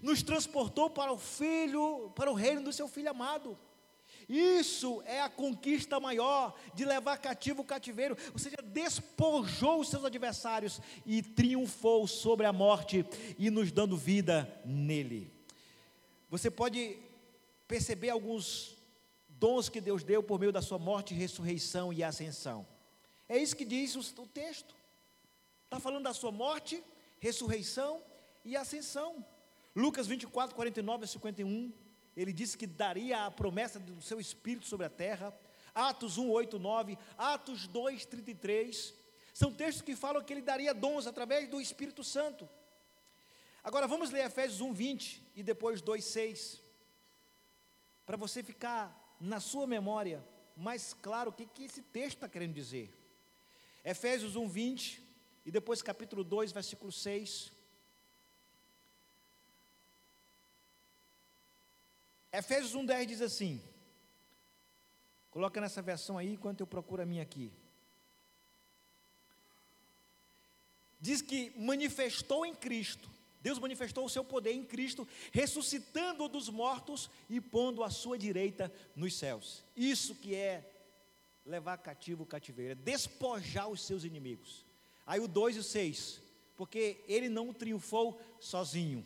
nos 0.01 0.21
transportou 0.23 0.89
para 0.89 1.11
o 1.11 1.17
filho, 1.17 2.11
para 2.15 2.31
o 2.31 2.33
reino 2.33 2.61
do 2.61 2.73
seu 2.73 2.87
filho 2.87 3.09
amado. 3.09 3.57
Isso 4.27 5.01
é 5.05 5.21
a 5.21 5.29
conquista 5.29 5.99
maior 5.99 6.55
de 6.75 6.85
levar 6.85 7.17
cativo 7.17 7.63
o 7.63 7.65
cativeiro, 7.65 8.15
ou 8.31 8.37
seja, 8.37 8.57
despojou 8.63 9.79
os 9.79 9.89
seus 9.89 10.05
adversários 10.05 10.79
e 11.03 11.23
triunfou 11.23 12.05
sobre 12.07 12.45
a 12.45 12.53
morte 12.53 13.03
e 13.39 13.49
nos 13.49 13.71
dando 13.71 13.97
vida 13.97 14.61
nele. 14.63 15.33
Você 16.29 16.51
pode 16.51 16.99
perceber 17.67 18.09
alguns 18.09 18.77
dons 19.27 19.67
que 19.67 19.81
Deus 19.81 20.03
deu 20.03 20.21
por 20.21 20.39
meio 20.39 20.51
da 20.51 20.61
sua 20.61 20.77
morte, 20.77 21.13
ressurreição 21.13 21.91
e 21.91 22.03
ascensão. 22.03 22.67
É 23.27 23.37
isso 23.37 23.55
que 23.55 23.65
diz 23.65 23.95
o 23.95 24.27
texto. 24.27 24.75
Está 25.65 25.79
falando 25.79 26.03
da 26.03 26.13
sua 26.13 26.31
morte, 26.31 26.83
ressurreição 27.19 28.01
e 28.45 28.55
ascensão. 28.55 29.25
Lucas 29.75 30.07
24, 30.07 30.55
49 30.55 31.03
a 31.03 31.07
51, 31.07 31.71
ele 32.15 32.33
disse 32.33 32.57
que 32.57 32.67
daria 32.67 33.25
a 33.25 33.31
promessa 33.31 33.79
do 33.79 34.01
seu 34.01 34.19
espírito 34.19 34.65
sobre 34.65 34.85
a 34.85 34.89
terra. 34.89 35.33
Atos 35.73 36.17
1, 36.17 36.29
8, 36.29 36.59
9, 36.59 36.97
Atos 37.17 37.67
2, 37.67 38.05
33. 38.05 38.93
São 39.33 39.53
textos 39.53 39.81
que 39.81 39.95
falam 39.95 40.23
que 40.23 40.33
ele 40.33 40.41
daria 40.41 40.73
dons 40.73 41.07
através 41.07 41.47
do 41.47 41.61
Espírito 41.61 42.03
Santo. 42.03 42.49
Agora 43.63 43.87
vamos 43.87 44.09
ler 44.09 44.25
Efésios 44.25 44.59
1, 44.61 44.73
20 44.73 45.23
e 45.35 45.43
depois 45.43 45.81
2, 45.81 46.03
6. 46.03 46.61
Para 48.05 48.17
você 48.17 48.41
ficar 48.41 49.15
na 49.19 49.39
sua 49.39 49.67
memória 49.67 50.23
mais 50.55 50.93
claro 50.93 51.29
o 51.29 51.33
que, 51.33 51.45
que 51.45 51.63
esse 51.63 51.81
texto 51.81 52.17
está 52.17 52.27
querendo 52.27 52.53
dizer. 52.53 52.93
Efésios 53.83 54.35
1, 54.35 54.47
20 54.47 55.03
e 55.45 55.51
depois 55.51 55.81
capítulo 55.81 56.23
2, 56.23 56.51
versículo 56.51 56.91
6. 56.91 57.51
Efésios 62.31 62.73
1,10 62.73 63.05
diz 63.05 63.21
assim: 63.21 63.61
coloca 65.31 65.59
nessa 65.59 65.81
versão 65.81 66.17
aí 66.17 66.33
enquanto 66.33 66.61
eu 66.61 66.67
procuro 66.67 67.01
a 67.01 67.05
minha 67.05 67.23
aqui. 67.23 67.51
Diz 71.01 71.21
que 71.21 71.51
manifestou 71.57 72.45
em 72.45 72.53
Cristo, 72.53 73.09
Deus 73.41 73.57
manifestou 73.57 74.05
o 74.05 74.09
seu 74.09 74.23
poder 74.23 74.51
em 74.51 74.65
Cristo, 74.65 75.07
ressuscitando-o 75.31 76.27
dos 76.27 76.49
mortos 76.49 77.09
e 77.29 77.39
pondo 77.39 77.83
a 77.83 77.89
sua 77.89 78.17
direita 78.17 78.71
nos 78.95 79.15
céus. 79.15 79.63
Isso 79.75 80.13
que 80.13 80.35
é 80.35 80.69
levar 81.45 81.77
cativo 81.77 82.23
o 82.23 82.27
cativeiro, 82.27 82.73
é 82.73 82.75
despojar 82.75 83.69
os 83.69 83.85
seus 83.85 84.03
inimigos. 84.03 84.65
Aí 85.07 85.19
o 85.19 85.27
2 85.27 85.55
e 85.55 85.59
o 85.59 85.63
6, 85.63 86.21
porque 86.55 87.03
ele 87.07 87.29
não 87.29 87.53
triunfou 87.53 88.21
sozinho 88.39 89.05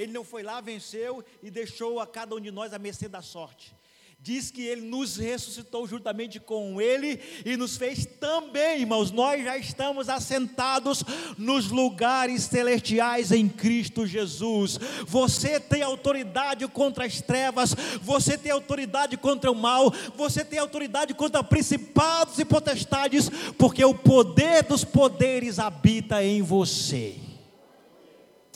ele 0.00 0.12
não 0.12 0.24
foi 0.24 0.42
lá, 0.42 0.60
venceu 0.62 1.22
e 1.42 1.50
deixou 1.50 2.00
a 2.00 2.06
cada 2.06 2.34
um 2.34 2.40
de 2.40 2.50
nós 2.50 2.72
a 2.72 2.78
mercê 2.78 3.06
da 3.06 3.20
sorte. 3.20 3.74
Diz 4.22 4.50
que 4.50 4.62
ele 4.62 4.82
nos 4.82 5.16
ressuscitou 5.16 5.86
juntamente 5.86 6.38
com 6.38 6.78
ele 6.78 7.20
e 7.44 7.56
nos 7.56 7.78
fez 7.78 8.04
também, 8.04 8.80
irmãos. 8.80 9.10
Nós 9.10 9.42
já 9.42 9.56
estamos 9.56 10.10
assentados 10.10 11.02
nos 11.38 11.70
lugares 11.70 12.42
celestiais 12.42 13.32
em 13.32 13.48
Cristo 13.48 14.06
Jesus. 14.06 14.78
Você 15.06 15.58
tem 15.58 15.82
autoridade 15.82 16.66
contra 16.68 17.06
as 17.06 17.22
trevas, 17.22 17.74
você 18.02 18.36
tem 18.36 18.52
autoridade 18.52 19.16
contra 19.16 19.50
o 19.50 19.54
mal, 19.54 19.90
você 20.14 20.44
tem 20.44 20.58
autoridade 20.58 21.14
contra 21.14 21.42
principados 21.42 22.38
e 22.38 22.44
potestades, 22.44 23.30
porque 23.56 23.82
o 23.82 23.94
poder 23.94 24.64
dos 24.64 24.84
poderes 24.84 25.58
habita 25.58 26.22
em 26.22 26.42
você. 26.42 27.16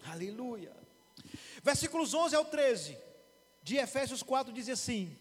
Aleluia. 0.07 0.74
Versículos 1.65 2.13
11 2.13 2.37
ao 2.37 2.45
13 2.45 2.95
de 3.63 3.77
Efésios 3.79 4.23
4 4.23 4.53
diz 4.53 4.69
assim: 4.69 5.17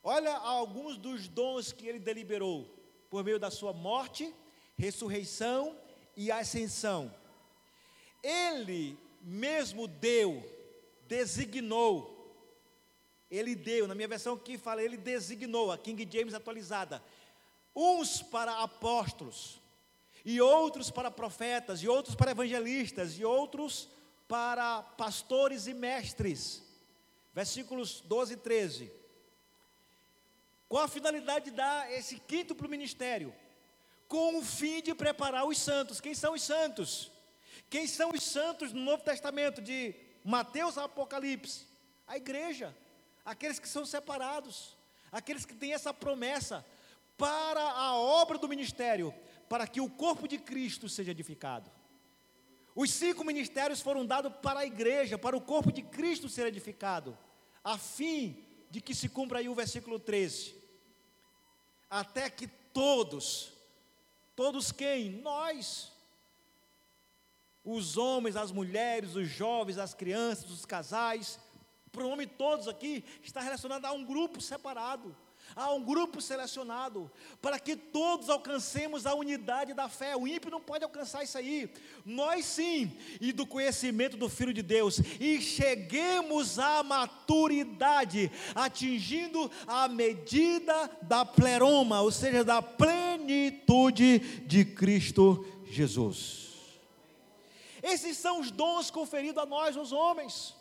Olha 0.00 0.32
alguns 0.32 0.96
dos 0.96 1.26
dons 1.26 1.72
que 1.72 1.88
ele 1.88 1.98
deliberou 1.98 2.72
por 3.10 3.24
meio 3.24 3.36
da 3.36 3.50
sua 3.50 3.72
morte, 3.72 4.32
ressurreição 4.76 5.76
e 6.16 6.30
ascensão. 6.30 7.12
Ele 8.22 8.96
mesmo 9.20 9.88
deu, 9.88 10.40
designou, 11.08 12.14
ele 13.28 13.56
deu, 13.56 13.88
na 13.88 13.96
minha 13.96 14.06
versão 14.06 14.34
aqui 14.34 14.56
fala, 14.56 14.84
ele 14.84 14.96
designou, 14.96 15.72
a 15.72 15.78
King 15.78 16.08
James 16.08 16.32
atualizada, 16.32 17.02
uns 17.74 18.22
para 18.22 18.62
apóstolos, 18.62 19.60
e 20.24 20.40
outros 20.40 20.92
para 20.92 21.10
profetas, 21.10 21.82
e 21.82 21.88
outros 21.88 22.14
para 22.14 22.30
evangelistas, 22.30 23.18
e 23.18 23.24
outros 23.24 23.88
para 24.28 24.82
pastores 24.82 25.66
e 25.66 25.74
mestres. 25.74 26.62
versículos 27.34 28.00
12 28.02 28.34
e 28.34 28.36
13. 28.36 28.92
Qual 30.68 30.84
a 30.84 30.88
finalidade 30.88 31.46
de 31.46 31.50
dar 31.52 31.90
esse 31.90 32.18
quíntuplo 32.20 32.68
ministério? 32.68 33.34
Com 34.06 34.38
o 34.38 34.42
fim 34.42 34.82
de 34.82 34.94
preparar 34.94 35.46
os 35.46 35.58
santos. 35.58 36.00
Quem 36.00 36.14
são 36.14 36.34
os 36.34 36.42
santos? 36.42 37.10
Quem 37.70 37.86
são 37.86 38.10
os 38.10 38.22
santos 38.22 38.72
no 38.72 38.80
Novo 38.80 39.02
Testamento, 39.02 39.62
de 39.62 39.94
Mateus 40.24 40.76
a 40.76 40.84
Apocalipse? 40.84 41.66
A 42.06 42.16
igreja, 42.16 42.76
aqueles 43.24 43.58
que 43.58 43.68
são 43.68 43.86
separados, 43.86 44.76
aqueles 45.12 45.44
que 45.44 45.54
têm 45.54 45.72
essa 45.72 45.92
promessa 45.94 46.64
para 47.16 47.62
a 47.62 47.94
obra 47.94 48.38
do 48.38 48.48
ministério, 48.48 49.14
para 49.48 49.66
que 49.66 49.80
o 49.80 49.90
corpo 49.90 50.28
de 50.28 50.38
Cristo 50.38 50.88
seja 50.88 51.12
edificado. 51.12 51.70
Os 52.80 52.92
cinco 52.92 53.24
ministérios 53.24 53.80
foram 53.80 54.06
dados 54.06 54.32
para 54.40 54.60
a 54.60 54.64
igreja, 54.64 55.18
para 55.18 55.36
o 55.36 55.40
corpo 55.40 55.72
de 55.72 55.82
Cristo 55.82 56.28
ser 56.28 56.46
edificado, 56.46 57.18
a 57.64 57.76
fim 57.76 58.46
de 58.70 58.80
que 58.80 58.94
se 58.94 59.08
cumpra 59.08 59.40
aí 59.40 59.48
o 59.48 59.54
versículo 59.62 59.98
13. 59.98 60.54
Até 61.90 62.30
que 62.30 62.46
todos, 62.46 63.52
todos 64.36 64.70
quem? 64.70 65.10
Nós, 65.10 65.90
os 67.64 67.96
homens, 67.96 68.36
as 68.36 68.52
mulheres, 68.52 69.16
os 69.16 69.28
jovens, 69.28 69.76
as 69.76 69.92
crianças, 69.92 70.48
os 70.48 70.64
casais, 70.64 71.36
pronome 71.90 72.28
todos 72.28 72.68
aqui 72.68 73.04
está 73.24 73.40
relacionado 73.40 73.86
a 73.86 73.92
um 73.92 74.04
grupo 74.04 74.40
separado 74.40 75.16
Há 75.56 75.72
um 75.72 75.82
grupo 75.82 76.20
selecionado 76.20 77.10
para 77.40 77.58
que 77.58 77.74
todos 77.74 78.28
alcancemos 78.28 79.06
a 79.06 79.14
unidade 79.14 79.74
da 79.74 79.88
fé. 79.88 80.16
O 80.16 80.28
ímpio 80.28 80.50
não 80.50 80.60
pode 80.60 80.84
alcançar 80.84 81.24
isso 81.24 81.36
aí. 81.38 81.72
Nós 82.04 82.44
sim, 82.44 82.96
e 83.20 83.32
do 83.32 83.46
conhecimento 83.46 84.16
do 84.16 84.28
Filho 84.28 84.52
de 84.52 84.62
Deus, 84.62 85.00
e 85.18 85.40
cheguemos 85.40 86.58
à 86.58 86.82
maturidade, 86.82 88.30
atingindo 88.54 89.50
a 89.66 89.88
medida 89.88 90.90
da 91.02 91.24
pleroma, 91.24 92.02
ou 92.02 92.10
seja, 92.10 92.44
da 92.44 92.62
plenitude 92.62 94.18
de 94.46 94.64
Cristo 94.64 95.44
Jesus. 95.64 96.48
Esses 97.82 98.16
são 98.16 98.40
os 98.40 98.50
dons 98.50 98.90
conferidos 98.90 99.42
a 99.42 99.46
nós, 99.46 99.76
os 99.76 99.92
homens: 99.92 100.54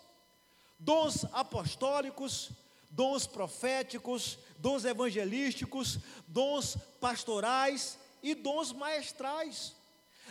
dons 0.79 1.25
apostólicos, 1.31 2.51
dons 2.89 3.27
proféticos, 3.27 4.37
dons 4.59 4.85
evangelísticos, 4.85 5.99
dons 6.27 6.77
pastorais 6.99 7.97
e 8.21 8.33
dons 8.33 8.71
maestrais, 8.71 9.75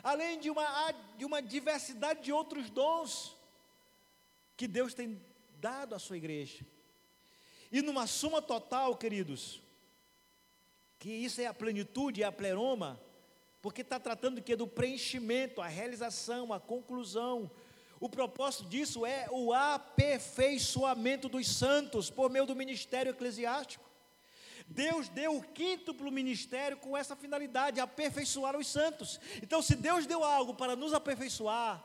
além 0.02 0.38
de 0.38 0.50
uma, 0.50 0.92
de 1.16 1.24
uma 1.24 1.40
diversidade 1.40 2.22
de 2.22 2.32
outros 2.32 2.70
dons 2.70 3.36
que 4.56 4.66
Deus 4.66 4.94
tem 4.94 5.20
dado 5.60 5.94
à 5.94 5.98
sua 5.98 6.16
igreja. 6.16 6.64
E 7.70 7.82
numa 7.82 8.06
suma 8.06 8.40
total, 8.40 8.96
queridos, 8.96 9.60
que 10.98 11.10
isso 11.10 11.40
é 11.40 11.46
a 11.46 11.54
plenitude, 11.54 12.22
é 12.22 12.26
a 12.26 12.32
pleroma, 12.32 13.00
porque 13.60 13.82
está 13.82 13.98
tratando 13.98 14.42
que 14.42 14.56
do 14.56 14.66
preenchimento, 14.66 15.60
a 15.60 15.66
realização, 15.66 16.52
a 16.52 16.60
conclusão, 16.60 17.50
o 17.98 18.08
propósito 18.08 18.64
disso 18.66 19.06
é 19.06 19.26
o 19.30 19.52
aperfeiçoamento 19.52 21.28
dos 21.28 21.48
santos 21.48 22.10
por 22.10 22.30
meio 22.30 22.46
do 22.46 22.54
ministério 22.54 23.10
eclesiástico. 23.10 23.85
Deus 24.66 25.08
deu 25.08 25.36
o 25.36 25.42
quíntuplo 25.42 26.10
ministério 26.10 26.76
com 26.76 26.96
essa 26.96 27.14
finalidade, 27.14 27.80
aperfeiçoar 27.80 28.56
os 28.56 28.66
santos. 28.66 29.20
Então, 29.42 29.62
se 29.62 29.76
Deus 29.76 30.06
deu 30.06 30.24
algo 30.24 30.54
para 30.54 30.74
nos 30.74 30.92
aperfeiçoar, 30.92 31.82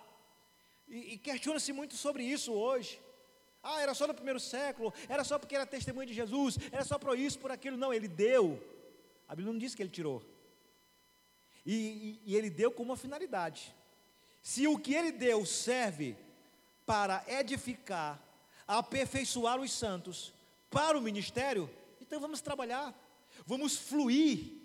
e, 0.88 1.14
e 1.14 1.18
questiona-se 1.18 1.72
muito 1.72 1.96
sobre 1.96 2.24
isso 2.24 2.52
hoje. 2.52 3.00
Ah, 3.64 3.80
era 3.80 3.94
só 3.94 4.08
no 4.08 4.14
primeiro 4.14 4.40
século, 4.40 4.92
era 5.08 5.24
só 5.24 5.38
porque 5.38 5.56
era 5.56 5.66
testemunho 5.66 6.08
de 6.08 6.14
Jesus, 6.14 6.58
era 6.72 6.84
só 6.84 6.98
por 6.98 7.18
isso, 7.18 7.40
por 7.40 7.52
aquilo. 7.52 7.78
Não, 7.78 7.94
ele 7.94 8.08
deu. 8.08 8.62
A 9.28 9.36
Bíblia 9.36 9.54
não 9.54 9.60
diz 9.60 9.76
que 9.76 9.84
ele 9.84 9.90
tirou. 9.90 10.22
E, 11.66 12.20
e, 12.26 12.32
e 12.32 12.36
ele 12.36 12.50
deu 12.50 12.72
com 12.72 12.82
uma 12.82 12.98
finalidade. 12.98 13.74
Se 14.42 14.68
o 14.68 14.80
que 14.80 14.96
ele 14.96 15.12
deu 15.12 15.46
serve 15.46 16.18
para 16.86 17.24
edificar, 17.28 18.20
aperfeiçoar 18.68 19.60
os 19.60 19.72
santos 19.72 20.34
para 20.70 20.98
o 20.98 21.02
ministério, 21.02 21.70
então 22.12 22.20
vamos 22.20 22.42
trabalhar, 22.42 22.94
vamos 23.46 23.78
fluir 23.78 24.58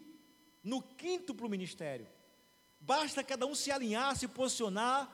no 0.65 0.83
quíntuplo 0.83 1.49
ministério. 1.49 2.05
Basta 2.81 3.23
cada 3.23 3.47
um 3.47 3.55
se 3.55 3.71
alinhar, 3.71 4.17
se 4.17 4.27
posicionar 4.27 5.09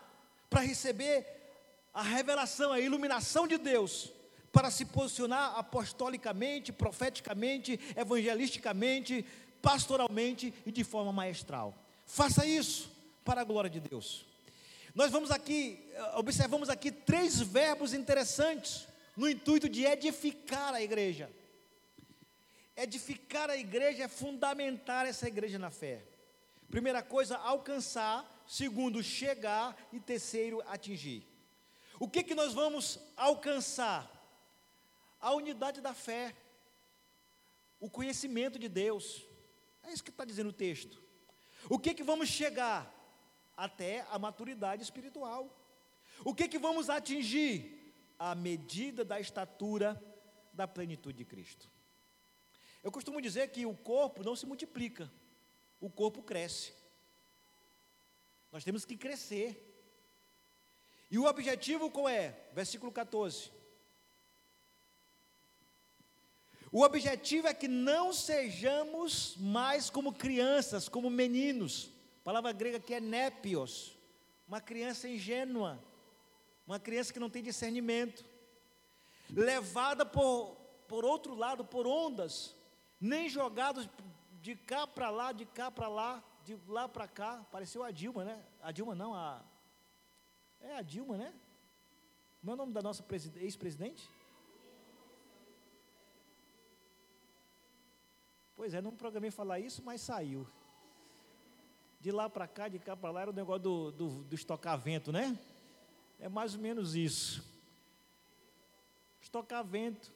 para 0.49 0.63
receber 0.63 1.27
a 1.93 2.01
revelação, 2.03 2.73
a 2.73 2.81
iluminação 2.81 3.47
de 3.47 3.59
Deus, 3.59 4.11
para 4.51 4.71
se 4.71 4.87
posicionar 4.87 5.59
apostolicamente, 5.59 6.73
profeticamente, 6.73 7.79
evangelisticamente, 7.95 9.27
pastoralmente 9.61 10.55
e 10.65 10.73
de 10.73 10.85
forma 10.85 11.13
maestral. 11.13 11.77
Faça 12.07 12.47
isso 12.47 12.91
para 13.27 13.43
a 13.43 13.45
glória 13.45 13.69
de 13.69 13.79
Deus. 13.79 14.25
Nós 14.95 15.11
vamos 15.11 15.31
aqui, 15.31 15.87
eh, 15.93 16.13
observamos 16.17 16.71
aqui 16.71 16.91
três 16.91 17.39
verbos 17.43 17.93
interessantes 17.93 18.89
no 19.15 19.29
intuito 19.29 19.69
de 19.69 19.85
edificar 19.85 20.73
a 20.73 20.81
igreja. 20.81 21.29
Edificar 22.83 23.49
a 23.51 23.57
igreja 23.57 24.05
é 24.05 24.09
fundamentar 24.09 25.07
essa 25.07 25.29
igreja 25.29 25.59
na 25.59 25.71
fé. 25.71 26.05
Primeira 26.71 27.03
coisa, 27.03 27.37
alcançar. 27.37 28.43
Segundo, 28.47 29.03
chegar. 29.03 29.77
E 29.93 30.01
terceiro, 30.01 30.63
atingir. 30.67 31.27
O 31.99 32.09
que, 32.09 32.23
que 32.23 32.35
nós 32.35 32.53
vamos 32.53 32.99
alcançar? 33.17 34.11
A 35.21 35.33
unidade 35.33 35.81
da 35.81 35.95
fé, 35.95 36.35
o 37.79 37.89
conhecimento 37.89 38.59
de 38.59 38.69
Deus. 38.69 39.25
É 39.85 39.93
isso 39.93 40.03
que 40.03 40.11
está 40.11 40.25
dizendo 40.25 40.51
o 40.51 40.53
texto. 40.53 41.01
O 41.69 41.79
que, 41.79 41.95
que 41.95 42.03
vamos 42.03 42.29
chegar? 42.29 42.93
até 43.57 44.05
a 44.11 44.19
maturidade 44.19 44.83
espiritual. 44.83 45.59
O 46.25 46.35
que 46.35 46.49
que 46.49 46.59
vamos 46.59 46.89
atingir? 46.91 47.79
A 48.19 48.35
medida 48.35 49.05
da 49.05 49.19
estatura 49.21 50.01
da 50.53 50.67
plenitude 50.69 51.19
de 51.19 51.25
Cristo. 51.25 51.71
Eu 52.83 52.91
costumo 52.91 53.21
dizer 53.21 53.49
que 53.49 53.65
o 53.65 53.75
corpo 53.75 54.25
não 54.25 54.35
se 54.35 54.45
multiplica, 54.45 55.11
o 55.81 55.89
corpo 55.89 56.23
cresce. 56.23 56.73
Nós 58.51 58.65
temos 58.65 58.85
que 58.85 58.97
crescer. 58.97 59.69
E 61.11 61.19
o 61.19 61.27
objetivo 61.27 61.91
qual 61.91 62.09
é? 62.09 62.39
Versículo 62.53 62.91
14. 62.91 63.51
O 66.73 66.83
objetivo 66.83 67.47
é 67.47 67.55
que 67.55 67.69
não 67.69 68.15
sejamos 68.15 69.37
mais 69.37 69.91
como 69.91 70.13
crianças, 70.13 70.89
como 70.89 71.11
meninos, 71.11 71.91
a 72.21 72.25
palavra 72.25 72.51
grega 72.53 72.81
que 72.81 72.95
é 72.95 73.01
népios, 73.01 73.99
uma 74.49 74.59
criança 74.59 75.07
ingênua, 75.07 75.79
uma 76.67 76.81
criança 76.81 77.13
que 77.13 77.21
não 77.21 77.29
tem 77.29 77.43
discernimento, 77.43 78.25
levada 79.29 80.07
por, 80.07 80.57
por 80.89 81.05
outro 81.05 81.35
lado, 81.35 81.63
por 81.63 81.87
ondas, 81.87 82.55
nem 83.03 83.29
jogados 83.29 83.89
de 84.41 84.55
cá 84.55 84.87
para 84.87 85.11
lá, 85.11 85.33
de 85.33 85.45
cá 85.45 85.71
para 85.73 85.89
lá, 85.89 86.23
de 86.45 86.57
lá 86.69 86.89
para 86.89 87.09
cá, 87.09 87.45
pareceu 87.51 87.83
a 87.83 87.91
Dilma, 87.91 88.25
né? 88.25 88.41
A 88.61 88.71
Dilma 88.71 88.95
não, 88.95 89.13
a. 89.13 89.43
É 90.61 90.77
a 90.77 90.83
Dilma, 90.83 91.17
né? 91.17 91.35
Como 92.41 92.53
é 92.53 92.55
o 92.55 92.57
nome 92.57 92.73
da 92.73 92.81
nossa 92.81 93.05
ex-presidente? 93.37 94.09
Pois 98.55 98.73
é, 98.73 98.81
não 98.81 98.95
programei 98.95 99.33
falar 99.33 99.59
isso, 99.59 99.83
mas 99.83 100.01
saiu 100.01 100.47
de 102.01 102.11
lá 102.11 102.29
para 102.29 102.49
cá, 102.49 102.67
de 102.67 102.81
cá 102.81 102.97
para 102.97 103.11
lá, 103.13 103.23
era 103.23 103.31
o 103.31 103.35
negócio 103.35 103.63
do, 103.63 103.93
do, 103.93 104.09
do 104.25 104.35
estocar 104.35 104.77
vento, 104.77 105.13
né? 105.13 105.39
É 106.19 106.29
mais 106.29 106.55
ou 106.55 106.61
menos 106.61 106.97
isso. 106.97 107.45
Estocar 109.21 109.65
vento. 109.65 110.13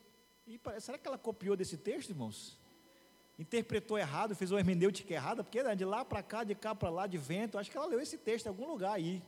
E 0.47 0.61
será 0.81 0.99
que 0.99 1.07
ela 1.07 1.17
copiou 1.17 1.57
desse 1.57 1.77
texto, 1.77 2.11
irmãos? 2.11 2.59
Interpretou 3.39 3.99
errado, 3.99 4.35
fez 4.35 4.51
uma 4.51 4.61
hermenêutica 4.61 5.13
errada, 5.13 5.45
porque 5.45 5.63
né, 5.63 5.75
de 5.75 5.85
lá 5.85 6.05
para 6.05 6.23
cá, 6.23 6.43
de 6.43 6.55
cá 6.55 6.75
para 6.75 6.89
lá, 6.89 7.07
de 7.07 7.19
vento, 7.19 7.59
acho 7.59 7.71
que 7.71 7.77
ela 7.77 7.87
leu 7.87 8.01
esse 8.01 8.17
texto 8.17 8.47
em 8.47 8.49
algum 8.49 8.67
lugar 8.67 8.95
aí. 8.95 9.23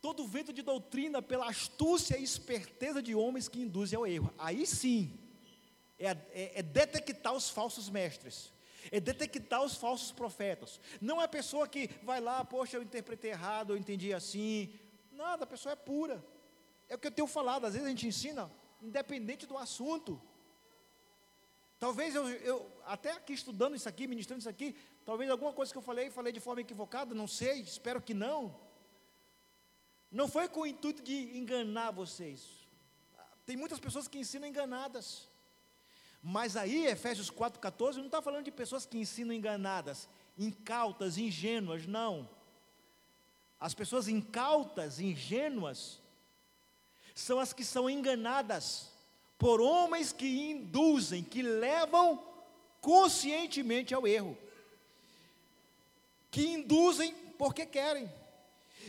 Todo 0.00 0.26
vento 0.26 0.52
de 0.52 0.62
doutrina 0.62 1.20
pela 1.20 1.48
astúcia 1.48 2.16
e 2.16 2.22
esperteza 2.22 3.02
de 3.02 3.14
homens 3.14 3.48
que 3.48 3.60
induzem 3.60 3.96
ao 3.96 4.06
erro. 4.06 4.32
Aí 4.38 4.64
sim, 4.66 5.18
é, 5.98 6.10
é, 6.10 6.60
é 6.60 6.62
detectar 6.62 7.34
os 7.34 7.50
falsos 7.50 7.90
mestres 7.90 8.52
é 8.90 9.00
detectar 9.00 9.62
os 9.62 9.74
falsos 9.74 10.12
profetas. 10.12 10.80
Não 11.00 11.20
é 11.20 11.24
a 11.24 11.28
pessoa 11.28 11.68
que 11.68 11.90
vai 12.02 12.20
lá, 12.20 12.44
poxa, 12.44 12.76
eu 12.76 12.82
interpretei 12.82 13.30
errado, 13.30 13.72
eu 13.72 13.76
entendi 13.76 14.12
assim. 14.12 14.72
Nada, 15.12 15.44
a 15.44 15.46
pessoa 15.46 15.72
é 15.72 15.76
pura. 15.76 16.24
É 16.88 16.94
o 16.94 16.98
que 16.98 17.06
eu 17.06 17.12
tenho 17.12 17.28
falado, 17.28 17.66
às 17.66 17.72
vezes 17.72 17.86
a 17.86 17.90
gente 17.90 18.06
ensina, 18.06 18.50
independente 18.80 19.46
do 19.46 19.58
assunto. 19.58 20.20
Talvez 21.78 22.14
eu, 22.14 22.28
eu, 22.28 22.70
até 22.86 23.12
aqui 23.12 23.32
estudando 23.32 23.76
isso 23.76 23.88
aqui, 23.88 24.06
ministrando 24.08 24.40
isso 24.40 24.48
aqui, 24.48 24.74
talvez 25.04 25.30
alguma 25.30 25.52
coisa 25.52 25.70
que 25.70 25.78
eu 25.78 25.82
falei, 25.82 26.10
falei 26.10 26.32
de 26.32 26.40
forma 26.40 26.60
equivocada, 26.60 27.14
não 27.14 27.28
sei, 27.28 27.60
espero 27.60 28.02
que 28.02 28.12
não. 28.12 28.54
Não 30.10 30.26
foi 30.26 30.48
com 30.48 30.60
o 30.60 30.66
intuito 30.66 31.02
de 31.02 31.38
enganar 31.38 31.92
vocês. 31.92 32.66
Tem 33.46 33.56
muitas 33.56 33.78
pessoas 33.78 34.08
que 34.08 34.18
ensinam 34.18 34.48
enganadas. 34.48 35.28
Mas 36.20 36.56
aí, 36.56 36.86
Efésios 36.86 37.30
4,14, 37.30 37.96
não 37.96 38.06
está 38.06 38.20
falando 38.20 38.44
de 38.44 38.50
pessoas 38.50 38.84
que 38.84 38.98
ensinam 38.98 39.32
enganadas, 39.32 40.08
incautas, 40.36 41.16
ingênuas, 41.16 41.86
não. 41.86 42.28
As 43.60 43.72
pessoas 43.72 44.08
incautas, 44.08 44.98
ingênuas, 44.98 46.00
são 47.14 47.38
as 47.38 47.52
que 47.52 47.64
são 47.64 47.88
enganadas 47.88 48.92
por 49.38 49.60
homens 49.60 50.12
que 50.12 50.50
induzem, 50.50 51.22
que 51.22 51.42
levam 51.42 52.22
conscientemente 52.80 53.94
ao 53.94 54.06
erro, 54.06 54.36
que 56.30 56.44
induzem 56.46 57.14
porque 57.38 57.64
querem. 57.64 58.12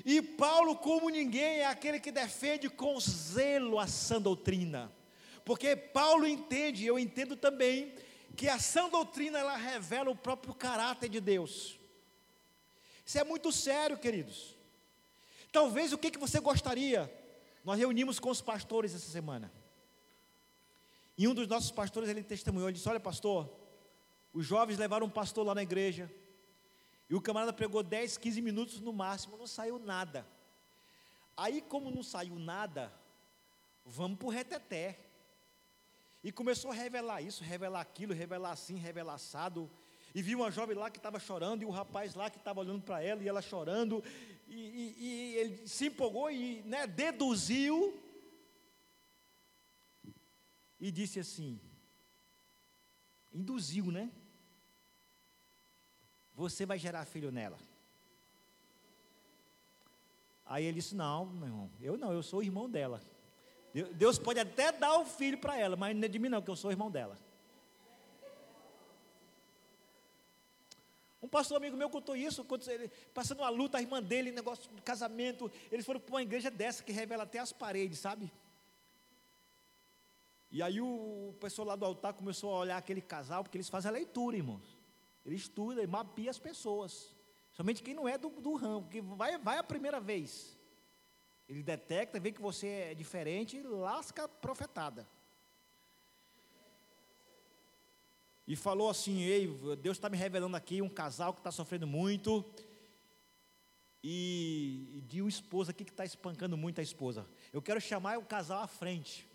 E 0.04 0.22
Paulo, 0.22 0.76
como 0.76 1.10
ninguém, 1.10 1.60
é 1.60 1.66
aquele 1.66 2.00
que 2.00 2.12
defende 2.12 2.70
com 2.70 3.00
zelo 3.00 3.80
a 3.80 3.88
sã 3.88 4.20
doutrina. 4.20 4.92
Porque 5.46 5.76
Paulo 5.76 6.28
entende, 6.28 6.86
eu 6.86 6.98
entendo 6.98 7.36
também, 7.36 7.94
que 8.36 8.48
a 8.48 8.60
sã 8.60 8.90
doutrina 8.90 9.40
ela 9.40 9.56
revela 9.56 10.10
o 10.10 10.16
próprio 10.16 10.54
caráter 10.54 11.10
de 11.10 11.20
Deus. 11.20 11.78
Isso 13.06 13.20
é 13.20 13.24
muito 13.24 13.52
sério, 13.52 13.98
queridos. 13.98 14.56
Talvez 15.52 15.92
o 15.92 15.98
que, 15.98 16.12
que 16.12 16.20
você 16.20 16.40
gostaria? 16.40 17.12
Nós 17.66 17.78
reunimos 17.78 18.20
com 18.20 18.30
os 18.30 18.42
pastores 18.42 18.94
essa 18.94 19.10
semana. 19.12 19.52
E 21.20 21.28
um 21.28 21.34
dos 21.34 21.50
nossos 21.50 21.70
pastores 21.70 22.08
ele 22.08 22.24
testemunhou, 22.24 22.70
ele 22.70 22.78
disse: 22.78 22.88
Olha, 22.88 22.98
pastor, 23.00 23.54
os 24.32 24.46
jovens 24.46 24.78
levaram 24.78 25.06
um 25.06 25.10
pastor 25.10 25.46
lá 25.46 25.54
na 25.54 25.62
igreja. 25.62 26.10
E 27.10 27.14
o 27.14 27.20
camarada 27.20 27.52
pregou 27.52 27.84
10, 27.84 28.18
15 28.18 28.42
minutos 28.42 28.80
no 28.80 28.94
máximo, 28.94 29.36
não 29.36 29.46
saiu 29.46 29.78
nada. 29.78 30.26
Aí, 31.36 31.62
como 31.62 31.92
não 31.92 32.02
saiu 32.02 32.40
nada, 32.40 32.94
vamos 33.86 34.18
para 34.18 34.28
o 34.28 34.32
reteté. 34.32 34.98
E 36.24 36.32
começou 36.32 36.72
a 36.72 36.74
revelar 36.74 37.22
isso, 37.22 37.44
revelar 37.44 37.82
aquilo, 37.82 38.14
revelar 38.14 38.52
assim, 38.52 38.78
revelar 38.78 39.16
assado. 39.16 39.70
E 40.16 40.22
viu 40.22 40.40
uma 40.40 40.50
jovem 40.50 40.78
lá 40.78 40.90
que 40.90 41.00
estava 41.00 41.20
chorando, 41.20 41.64
e 41.64 41.66
o 41.66 41.70
rapaz 41.70 42.16
lá 42.16 42.30
que 42.30 42.38
estava 42.38 42.62
olhando 42.62 42.84
para 42.84 43.04
ela, 43.04 43.22
e 43.22 43.28
ela 43.28 43.42
chorando. 43.42 44.02
E, 44.48 44.56
e, 44.56 44.96
e, 44.98 45.36
ele 45.36 45.68
se 45.68 45.88
empolgou 45.88 46.32
e 46.32 46.62
né, 46.62 46.88
deduziu. 46.88 48.08
E 50.80 50.92
disse 50.92 51.20
assim: 51.20 51.60
induziu, 53.34 53.86
né? 53.86 54.10
Você 56.36 56.66
vai 56.66 56.80
gerar 56.80 57.06
filho 57.06 57.32
nela. 57.32 57.60
Aí 60.46 60.66
ele 60.66 60.76
disse: 60.76 60.96
Não, 60.96 61.26
meu 61.26 61.48
irmão, 61.48 61.72
eu 61.80 61.98
não, 61.98 62.14
eu 62.14 62.24
sou 62.24 62.40
o 62.40 62.44
irmão 62.44 62.70
dela. 62.70 63.02
Deus 63.96 64.18
pode 64.18 64.40
até 64.40 64.72
dar 64.72 64.98
o 64.98 65.06
filho 65.06 65.38
para 65.38 65.58
ela, 65.58 65.76
mas 65.76 65.96
não 65.96 66.04
é 66.04 66.08
de 66.08 66.18
mim 66.18 66.30
não, 66.30 66.42
que 66.42 66.50
eu 66.50 66.56
sou 66.56 66.72
irmão 66.72 66.90
dela. 66.90 67.20
Um 71.22 71.28
pastor 71.28 71.58
amigo 71.58 71.76
meu 71.76 71.90
contou 71.90 72.16
isso, 72.16 72.46
ele, 72.68 72.90
passando 73.14 73.40
uma 73.40 73.50
luta, 73.50 73.78
a 73.78 73.82
irmã 73.82 74.02
dele, 74.02 74.32
negócio 74.32 74.70
de 74.74 74.82
casamento, 74.82 75.52
eles 75.72 75.86
foram 75.86 76.00
para 76.00 76.16
uma 76.16 76.24
igreja 76.24 76.50
dessa 76.50 76.82
que 76.82 76.94
revela 76.94 77.24
até 77.24 77.40
as 77.40 77.52
paredes, 77.52 78.00
sabe? 78.00 78.32
E 80.52 80.64
aí 80.64 80.82
o 80.82 81.36
pessoal 81.40 81.68
lá 81.68 81.76
do 81.76 81.86
altar 81.86 82.14
começou 82.14 82.56
a 82.56 82.60
olhar 82.60 82.78
aquele 82.78 83.02
casal, 83.02 83.44
porque 83.44 83.58
eles 83.58 83.70
fazem 83.70 83.90
a 83.90 83.94
leitura, 83.94 84.36
irmãos. 84.36 84.78
Ele 85.26 85.36
estuda 85.36 85.84
e 85.84 85.88
mapeia 85.88 86.32
as 86.32 86.40
pessoas. 86.40 87.16
Somente 87.52 87.84
quem 87.84 87.94
não 87.94 88.08
é 88.08 88.18
do, 88.18 88.30
do 88.30 88.56
ramo, 88.56 88.88
que 88.90 89.00
vai, 89.00 89.38
vai 89.38 89.58
a 89.58 89.64
primeira 89.64 90.00
vez. 90.00 90.58
Ele 91.48 91.62
detecta, 91.62 92.20
vê 92.20 92.32
que 92.32 92.42
você 92.42 92.68
é 92.68 92.96
diferente 92.96 93.58
e 93.58 93.64
lasca 93.64 94.24
a 94.24 94.28
profetada. 94.28 95.08
E 98.48 98.56
falou 98.56 98.90
assim: 98.90 99.22
Ei, 99.22 99.48
Deus 99.80 99.98
está 99.98 100.10
me 100.10 100.18
revelando 100.18 100.58
aqui 100.58 100.82
um 100.82 100.90
casal 100.90 101.34
que 101.34 101.40
está 101.40 101.52
sofrendo 101.52 101.86
muito. 101.86 102.44
E, 104.04 104.94
e 104.96 105.02
de 105.02 105.22
um 105.22 105.28
esposo 105.28 105.70
aqui 105.70 105.86
que 105.86 105.92
está 105.92 106.06
espancando 106.06 106.58
muito 106.58 106.80
a 106.80 106.84
esposa. 106.84 107.28
Eu 107.54 107.62
quero 107.62 107.80
chamar 107.80 108.18
o 108.18 108.26
casal 108.26 108.64
à 108.64 108.68
frente. 108.68 109.29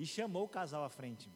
E 0.00 0.06
chamou 0.06 0.44
o 0.44 0.48
casal 0.48 0.82
à 0.82 0.88
frente. 0.88 1.30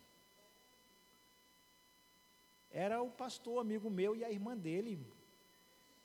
Era 2.70 3.02
o 3.02 3.10
pastor, 3.10 3.60
amigo 3.60 3.90
meu, 3.90 4.16
e 4.16 4.24
a 4.24 4.30
irmã 4.30 4.56
dele, 4.56 5.06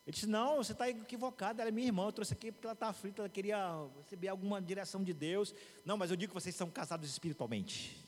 ele 0.06 0.14
disse: 0.14 0.28
Não, 0.28 0.58
você 0.58 0.74
está 0.74 0.90
equivocado, 0.90 1.62
ela 1.62 1.70
é 1.70 1.72
minha 1.72 1.88
irmã, 1.88 2.08
eu 2.08 2.12
trouxe 2.12 2.34
aqui 2.34 2.52
porque 2.52 2.68
ela 2.68 2.74
está 2.74 2.90
aflita, 2.90 3.22
ela 3.22 3.30
queria 3.30 3.58
receber 4.00 4.28
alguma 4.28 4.62
direção 4.62 5.02
de 5.02 5.14
Deus. 5.14 5.56
Não, 5.86 5.96
mas 5.96 6.12
eu 6.12 6.18
digo 6.18 6.34
que 6.34 6.42
vocês 6.42 6.54
são 6.54 6.70
casados 6.70 7.10
espiritualmente. 7.10 8.06